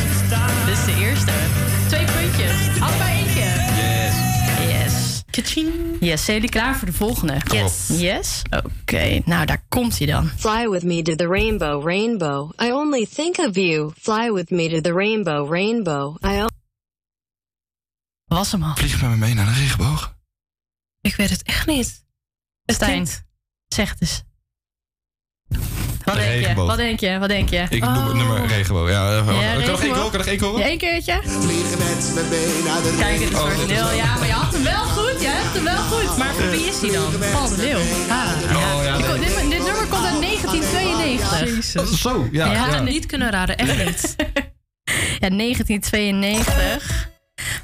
Dit 0.66 0.78
is 0.78 0.84
de 0.84 1.01
eerste. 1.01 1.32
Twee 1.89 2.05
puntjes. 2.05 2.80
Allebei. 2.80 3.22
Kaching. 5.32 5.96
Yes, 6.00 6.24
zijn 6.24 6.36
jullie 6.36 6.50
klaar 6.50 6.76
voor 6.76 6.86
de 6.86 6.92
volgende? 6.92 7.40
Yes. 7.44 7.88
Yes? 7.88 8.42
Oké, 8.64 9.22
nou 9.24 9.46
daar 9.46 9.64
komt 9.68 9.98
hij 9.98 10.06
dan. 10.06 10.28
Fly 10.28 10.68
with 10.68 10.82
me 10.82 11.02
to 11.02 11.14
the 11.14 11.26
rainbow, 11.26 11.86
rainbow. 11.86 12.52
I 12.60 12.72
only 12.72 13.06
think 13.06 13.38
of 13.38 13.54
you. 13.54 13.92
Fly 14.00 14.32
with 14.32 14.50
me 14.50 14.68
to 14.68 14.80
the 14.80 14.92
rainbow, 14.92 15.52
rainbow. 15.52 16.16
I 16.24 16.46
Was 18.24 18.52
hem 18.52 18.62
al. 18.62 18.76
Vlieg 18.76 19.00
met 19.00 19.10
me 19.10 19.16
mee 19.16 19.34
naar 19.34 19.46
de 19.46 19.52
regenboog. 19.52 20.16
Ik 21.00 21.14
weet 21.14 21.30
het 21.30 21.42
echt 21.42 21.66
niet. 21.66 22.04
Stijn, 22.64 23.06
zeg 23.68 23.90
het 23.90 24.00
eens. 24.00 24.22
Wat 26.04 26.14
denk 26.14 26.46
je? 26.46 26.54
Wat 26.54 26.76
denk 26.76 27.00
je? 27.00 27.18
Wat 27.18 27.28
denk 27.28 27.48
je? 27.50 27.66
Ik 27.68 27.84
noem 27.84 28.04
het 28.06 28.14
nummer 28.14 28.46
regenboog. 28.46 28.90
Ja, 28.90 29.16
eh, 29.16 29.26
kan 29.26 29.34
horen? 29.34 29.92
Kan 30.10 30.10
nog 30.12 30.26
één 30.26 30.38
keer 30.38 30.46
horen? 30.46 30.60
Ja, 30.60 30.66
één 30.66 30.78
keertje? 30.78 31.20
Vliegen 31.24 31.78
met 31.78 32.10
me 32.14 32.22
mee 32.30 32.62
naar 32.64 32.82
de 32.82 32.94
Kijk, 32.98 33.20
het 33.20 33.30
is 33.32 33.38
Oh, 33.38 33.44
origineel. 33.44 33.84
wel- 33.84 33.92
Ja, 33.96 34.16
maar 34.18 34.26
je 34.26 34.32
had 34.32 34.52
hem 34.52 34.62
wel 34.64 34.84
goed. 34.84 35.20
Je 35.20 35.28
hebt 35.28 35.54
hem 35.54 35.64
wel 35.64 35.76
goed. 35.92 36.16
Maar 36.16 36.34
voor 36.34 36.50
wie 36.50 36.66
is 36.66 36.80
hij 36.80 36.90
dan? 36.90 37.12
Paul 37.32 37.48
de 37.48 37.56
Leeuw. 37.56 37.78
Ah, 37.78 38.30
Oh, 38.56 38.84
ja, 38.84 38.94
Ik- 38.96 39.06
nee. 39.06 39.18
dit, 39.18 39.50
dit 39.50 39.64
nummer 39.66 39.86
komt 39.86 40.04
uit 40.06 40.20
1992. 40.20 41.76
Oh, 41.82 41.86
Zo, 41.86 42.28
ja. 42.32 42.46
Ja, 42.52 42.66
ja. 42.68 42.80
Niet 42.80 43.06
kunnen 43.06 43.30
raden, 43.30 43.56
echt 43.56 43.84
niet. 43.84 44.16
Ja, 45.20 45.28
1992. 45.28 47.10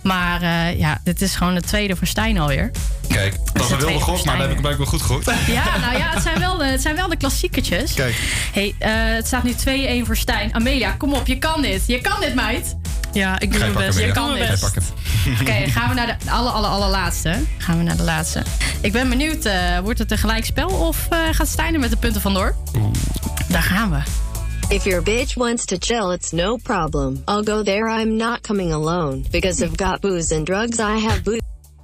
Maar 0.02 0.42
eh, 0.42 0.78
ja, 0.78 1.00
dit 1.04 1.22
is 1.22 1.34
gewoon 1.34 1.54
de 1.54 1.60
tweede 1.60 1.96
voor 1.96 2.06
Stijn 2.06 2.38
alweer. 2.38 2.70
Kijk, 3.08 3.34
dat 3.52 3.70
is 3.70 3.76
wilde 3.76 4.00
gok, 4.00 4.24
maar 4.24 4.36
dat 4.36 4.46
heb 4.46 4.54
ik 4.54 4.60
blijkbaar 4.60 4.86
goed 4.86 5.02
gegokt. 5.02 5.30
Ja, 5.46 5.78
nou 5.78 5.96
ja, 5.98 6.10
het 6.10 6.22
zijn 6.22 6.38
wel 6.38 6.56
de, 6.56 6.64
het 6.64 6.82
zijn 6.82 6.96
wel 6.96 7.08
de 7.08 7.16
klassieketjes. 7.16 7.94
Kijk. 7.94 8.14
Hey, 8.52 8.74
eh, 8.78 8.90
het 8.92 9.26
staat 9.26 9.42
nu 9.42 9.52
2-1 10.02 10.06
voor 10.06 10.16
Stijn. 10.16 10.54
Amelia, 10.54 10.90
kom 10.90 11.14
op, 11.14 11.26
je 11.26 11.38
kan 11.38 11.62
dit. 11.62 11.82
Je 11.86 12.00
kan 12.00 12.20
dit, 12.20 12.34
meid. 12.34 12.76
Ja, 13.12 13.40
ik 13.40 13.50
doe 13.50 13.60
mijn 13.60 13.72
best. 13.72 13.98
Je 13.98 14.12
kan 14.12 14.34
dit. 14.34 14.62
Oké, 15.40 15.52
gaan 15.52 15.88
we 15.88 15.94
naar 15.94 16.06
de 16.06 16.30
alle, 16.30 16.50
alle, 16.50 16.66
allerlaatste. 16.66 17.44
Gaan 17.58 17.78
we 17.78 17.84
naar 17.84 17.96
de 17.96 18.02
laatste. 18.02 18.42
Ik 18.80 18.92
ben 18.92 19.08
benieuwd, 19.08 19.44
eh, 19.44 19.78
wordt 19.78 19.98
het 19.98 20.10
een 20.10 20.18
gelijkspel 20.18 20.68
of 20.68 21.06
eh, 21.10 21.18
gaat 21.30 21.48
Stijn 21.48 21.74
er 21.74 21.80
met 21.80 21.90
de 21.90 21.96
punten 21.96 22.20
vandoor? 22.20 22.54
Daar 23.48 23.62
gaan 23.62 23.90
we. 23.90 24.27
If 24.70 24.84
your 24.86 25.00
bitch 25.02 25.36
wants 25.36 25.64
to 25.66 25.78
chill, 25.78 26.10
it's 26.10 26.32
no 26.32 26.58
problem. 26.58 27.22
I'll 27.26 27.42
go 27.42 27.62
there. 27.62 27.88
I'm 27.88 28.16
not 28.16 28.42
coming 28.42 28.72
alone. 28.72 29.24
Because 29.30 29.62
I've 29.64 29.76
got 29.76 30.00
booze 30.00 30.30
and 30.36 30.44
drugs. 30.46 30.78
I 30.78 30.98
have 30.98 31.22
booze. 31.22 31.40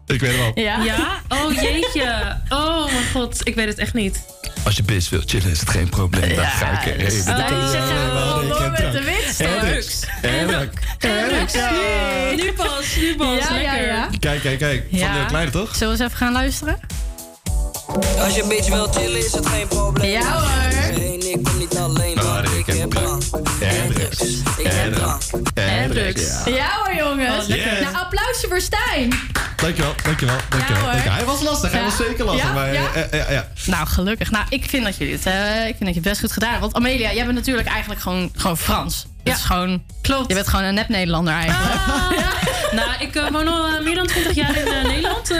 Ik 0.06 0.20
weet 0.20 0.31
het 0.31 0.40
wel. 0.40 0.65
Ja? 0.65 0.82
Ja? 0.82 1.20
Oh 1.28 1.52
jeetje. 1.55 2.36
Oh 2.48 2.85
mijn 2.85 3.05
god, 3.12 3.40
ik 3.48 3.55
weet 3.55 3.66
het 3.69 3.78
echt 3.78 3.94
niet. 3.94 4.24
Als 4.65 4.77
je 4.77 4.82
best 4.82 5.09
wil 5.09 5.20
chillen, 5.24 5.51
is 5.51 5.61
het 5.61 5.70
geen 5.70 5.89
probleem. 5.89 6.35
Dan 6.36 6.44
ga 6.44 6.81
ik 6.81 6.86
erheen. 6.93 7.11
Stijn 7.11 7.69
zegt 7.69 7.89
gewoon 7.89 8.48
door 8.48 8.70
met 8.70 8.93
de 8.93 9.02
winst. 9.05 9.44
hoor. 9.44 9.61
Drugs. 9.61 10.05
En 10.23 10.47
drank. 10.47 10.73
Drugs. 10.98 11.55
Nu 12.36 12.52
pas, 12.52 12.97
nu 12.97 13.16
pas. 13.16 13.39
Ja, 13.48 13.56
ja, 13.56 13.70
Lekker. 13.73 13.86
ja. 13.86 14.09
Kijk, 14.20 14.40
kijk, 14.40 14.59
kijk. 14.59 14.86
Van 14.90 14.98
Ja. 14.98 15.20
de 15.23 15.27
kleine 15.28 15.51
toch? 15.51 15.74
Zullen 15.77 15.97
we 15.97 16.02
eens 16.02 16.12
even 16.12 16.24
gaan 16.27 16.32
luisteren? 16.32 16.78
Als 18.19 18.35
je 18.35 18.44
bitch 18.48 18.69
wil 18.69 18.86
chillen 18.86 19.19
is 19.19 19.32
het 19.32 19.47
geen 19.47 19.69
probleem. 19.69 20.11
Ja 20.11 20.40
hoor. 20.40 20.98
Nee, 20.98 21.19
ik 21.19 21.43
kom 21.44 21.59
niet 21.59 21.77
alleen, 21.77 22.15
Maar 22.15 22.24
want 22.24 22.66
En 23.61 23.93
drugs. 23.95 24.21
Ik 24.57 24.65
En 24.67 24.93
drank. 24.93 25.23
En 25.55 25.91
drugs. 25.91 26.23
Ja. 26.45 26.55
Ja 26.55 26.69
hoor, 26.85 26.95
jongens. 26.97 27.47
Lekker. 27.47 27.83
Nou, 27.83 27.95
applausje 27.97 28.47
voor 28.49 28.61
Stijn. 28.61 29.13
Dankjewel, 29.57 29.93
dankjewel, 30.03 30.37
dankjewel. 30.49 30.83
hoor. 30.83 30.91
dankjewel. 30.91 31.17
Hij 31.17 31.25
was 31.25 31.41
lastig, 31.43 31.71
hij 31.71 31.81
Ja. 31.81 31.87
was 31.87 31.97
zeker 31.97 32.25
lastig. 32.25 32.45
Ja? 32.47 32.53
Maar, 32.53 32.73
Ja? 32.73 32.93
eh, 32.95 33.03
eh, 33.03 33.27
ja, 33.29 33.33
ja. 33.33 33.49
Nou, 33.67 33.87
gelukkig. 33.87 34.31
Nou, 34.31 34.45
ik 34.49 34.65
vind 34.69 34.85
dat 34.85 34.97
jullie 34.97 35.15
het, 35.15 35.27
eh, 35.27 35.59
ik 35.61 35.65
vind 35.77 35.79
dat 35.79 35.89
je 35.89 35.95
het 35.95 36.03
best 36.03 36.21
goed 36.21 36.33
gedaan 36.33 36.49
hebt. 36.51 36.61
Want 36.61 36.75
Amelia, 36.75 37.13
jij 37.13 37.25
bent 37.25 37.37
natuurlijk 37.37 37.69
eigenlijk 37.69 38.01
gewoon, 38.01 38.31
gewoon 38.37 38.59
Frans. 38.59 39.07
Ja. 39.25 39.33
is 39.35 39.41
gewoon, 39.43 39.83
Klopt. 40.03 40.29
je 40.29 40.35
bent 40.35 40.49
gewoon 40.49 40.65
een 40.65 40.75
nep-Nederlander 40.75 41.35
eigenlijk. 41.35 41.75
Ah, 41.87 42.11
Nou, 42.73 42.91
ik 42.99 43.23
woon 43.31 43.49
al 43.49 43.83
meer 43.83 43.95
dan 43.95 44.07
20 44.07 44.35
jaar 44.35 44.57
in 44.57 44.67
eh, 44.67 44.83
Nederland. 44.85 45.31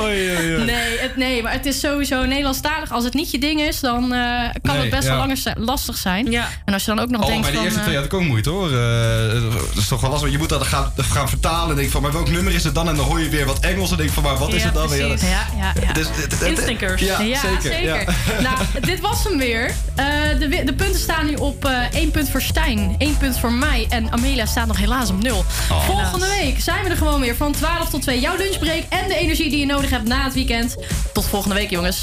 Oei, 0.00 0.36
oei, 0.36 0.54
oei. 0.54 0.64
Nee, 0.64 0.98
het, 0.98 1.16
nee, 1.16 1.42
maar 1.42 1.52
het 1.52 1.66
is 1.66 1.80
sowieso 1.80 2.24
Nederlandstalig. 2.24 2.92
Als 2.92 3.04
het 3.04 3.14
niet 3.14 3.30
je 3.30 3.38
ding 3.38 3.60
is, 3.60 3.80
dan 3.80 4.12
eh, 4.14 4.20
kan 4.62 4.74
Nee, 4.74 4.80
het 4.80 4.90
best 4.90 5.02
ja. 5.02 5.08
wel 5.08 5.18
langer 5.18 5.36
lastig 5.58 5.96
zijn. 5.96 6.30
Ja. 6.30 6.48
En 6.64 6.72
als 6.72 6.84
je 6.84 6.94
dan 6.94 7.04
ook 7.04 7.10
nog 7.10 7.20
Oh, 7.22 7.26
denkt 7.26 7.42
bij 7.42 7.50
de 7.50 7.56
van... 7.56 7.64
eerste 7.64 7.78
eh, 7.80 7.84
twee 7.84 7.96
had 7.96 8.04
ik 8.06 8.14
ook 8.14 8.22
moeite 8.22 8.50
hoor. 8.50 8.66
Eh, 8.72 9.42
dat 9.42 9.76
is 9.76 9.88
toch 9.88 10.00
wel 10.00 10.10
lastig. 10.10 10.30
Je 10.30 10.38
moet 10.38 10.48
dat 10.48 10.62
gaan, 10.66 10.92
gaan 10.96 11.28
vertalen. 11.28 11.70
En 11.70 11.76
denk 11.76 11.90
van, 11.90 12.02
maar 12.02 12.12
welk 12.12 12.30
nummer 12.30 12.54
is 12.54 12.64
het 12.64 12.74
dan? 12.74 12.88
En 12.88 12.96
dan 12.96 13.04
hoor 13.04 13.20
je 13.20 13.28
weer 13.28 13.46
wat 13.46 13.60
Engels. 13.60 13.90
En 13.90 13.96
denk 13.96 14.10
van, 14.10 14.22
maar 14.22 14.36
wat 14.36 14.52
is 14.52 14.62
het 14.64 14.74
dan 14.74 14.88
weer? 14.88 15.08
ja, 15.08 15.46
ja, 15.56 15.72
ja. 15.86 15.92
Dus, 15.92 16.06
Instinkers. 16.44 17.02
Ja, 17.02 17.20
Ja, 17.20 17.40
zeker. 17.60 17.82
Ja. 17.84 18.04
nou, 18.40 18.56
dit 18.80 19.00
was 19.00 19.24
hem 19.24 19.38
weer. 19.38 19.74
Eh, 19.94 20.06
de, 20.38 20.62
de 20.64 20.74
punten 20.74 21.00
staan 21.00 21.26
nu 21.26 21.34
op 21.34 21.64
eh 21.64 21.92
1 21.92 22.10
punt 22.10 22.30
voor 22.30 22.42
Stijn, 22.42 22.94
1 22.98 23.16
punt 23.16 23.38
voor 23.38 23.52
mij. 23.52 23.86
En 23.88 24.12
Amelia 24.12 24.46
staat 24.46 24.66
nog 24.66 24.76
helaas 24.76 25.10
op 25.10 25.22
0. 25.22 25.44
Oh. 25.70 25.84
Volgende 25.86 26.26
week 26.40 26.60
zijn 26.60 26.84
we 26.84 26.90
er 26.90 26.96
gewoon 26.96 27.20
weer 27.20 27.36
van 27.36 27.52
12 27.52 27.88
tot 27.90 28.02
2. 28.02 28.20
Jouw 28.20 28.36
lunchbreak 28.36 28.82
en 28.88 29.08
de 29.08 29.16
energie 29.18 29.50
die 29.50 29.58
je 29.58 29.66
nodig 29.66 29.90
hebt 29.90 30.08
na 30.08 30.24
het 30.24 30.34
weekend. 30.34 30.76
Tot 31.12 31.26
volgende 31.26 31.54
week, 31.54 31.70
jongens. 31.70 32.00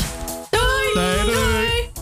Doei! 0.49 1.05
Doei. 1.25 1.92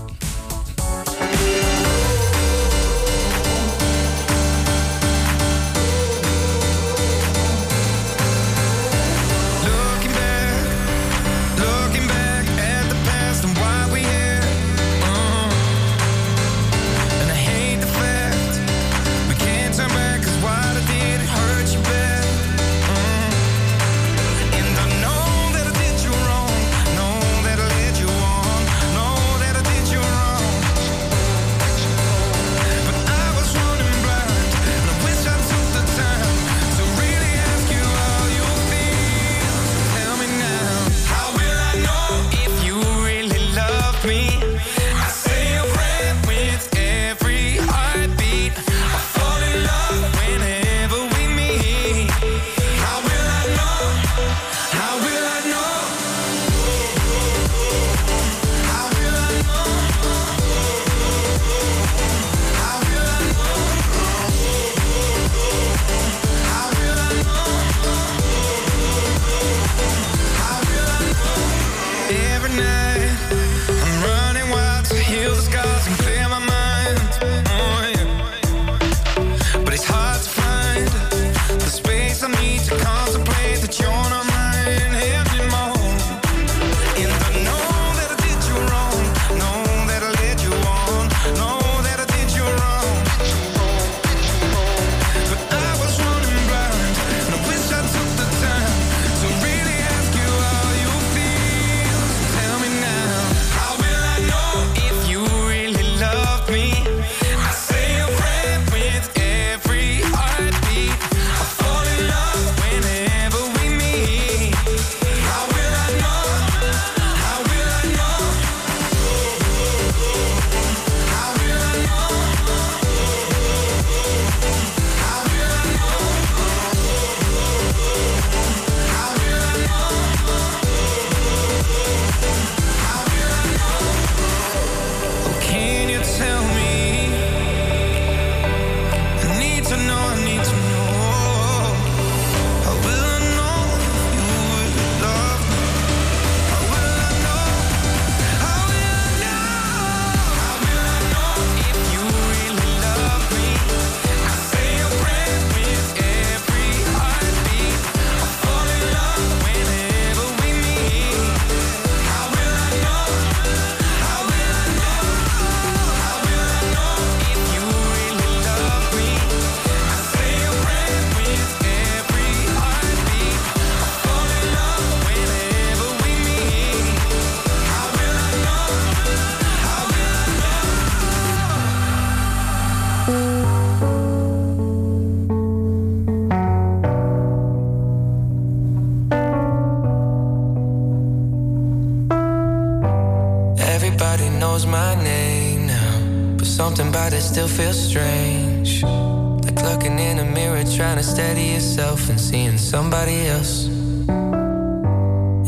feel 197.52 197.74
strange. 197.74 198.84
Like 198.84 199.62
looking 199.62 200.00
in 200.00 200.20
a 200.20 200.26
mirror, 200.26 200.64
trying 200.64 200.98
to 200.98 201.04
steady 201.04 201.48
yourself 201.56 202.10
and 202.10 202.20
seeing 202.20 202.58
somebody 202.58 203.28
else. 203.28 203.68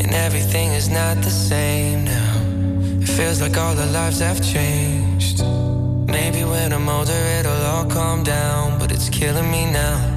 And 0.01 0.13
everything 0.13 0.71
is 0.71 0.89
not 0.89 1.15
the 1.17 1.29
same 1.29 2.05
now. 2.05 2.41
It 3.01 3.07
feels 3.07 3.41
like 3.41 3.55
all 3.57 3.77
our 3.77 3.91
lives 3.91 4.19
have 4.19 4.41
changed. 4.41 5.43
Maybe 6.07 6.43
when 6.43 6.73
I'm 6.73 6.89
older, 6.89 7.21
it'll 7.39 7.65
all 7.73 7.85
calm 7.85 8.23
down, 8.23 8.79
but 8.79 8.91
it's 8.91 9.09
killing 9.09 9.49
me 9.49 9.71
now. 9.71 10.12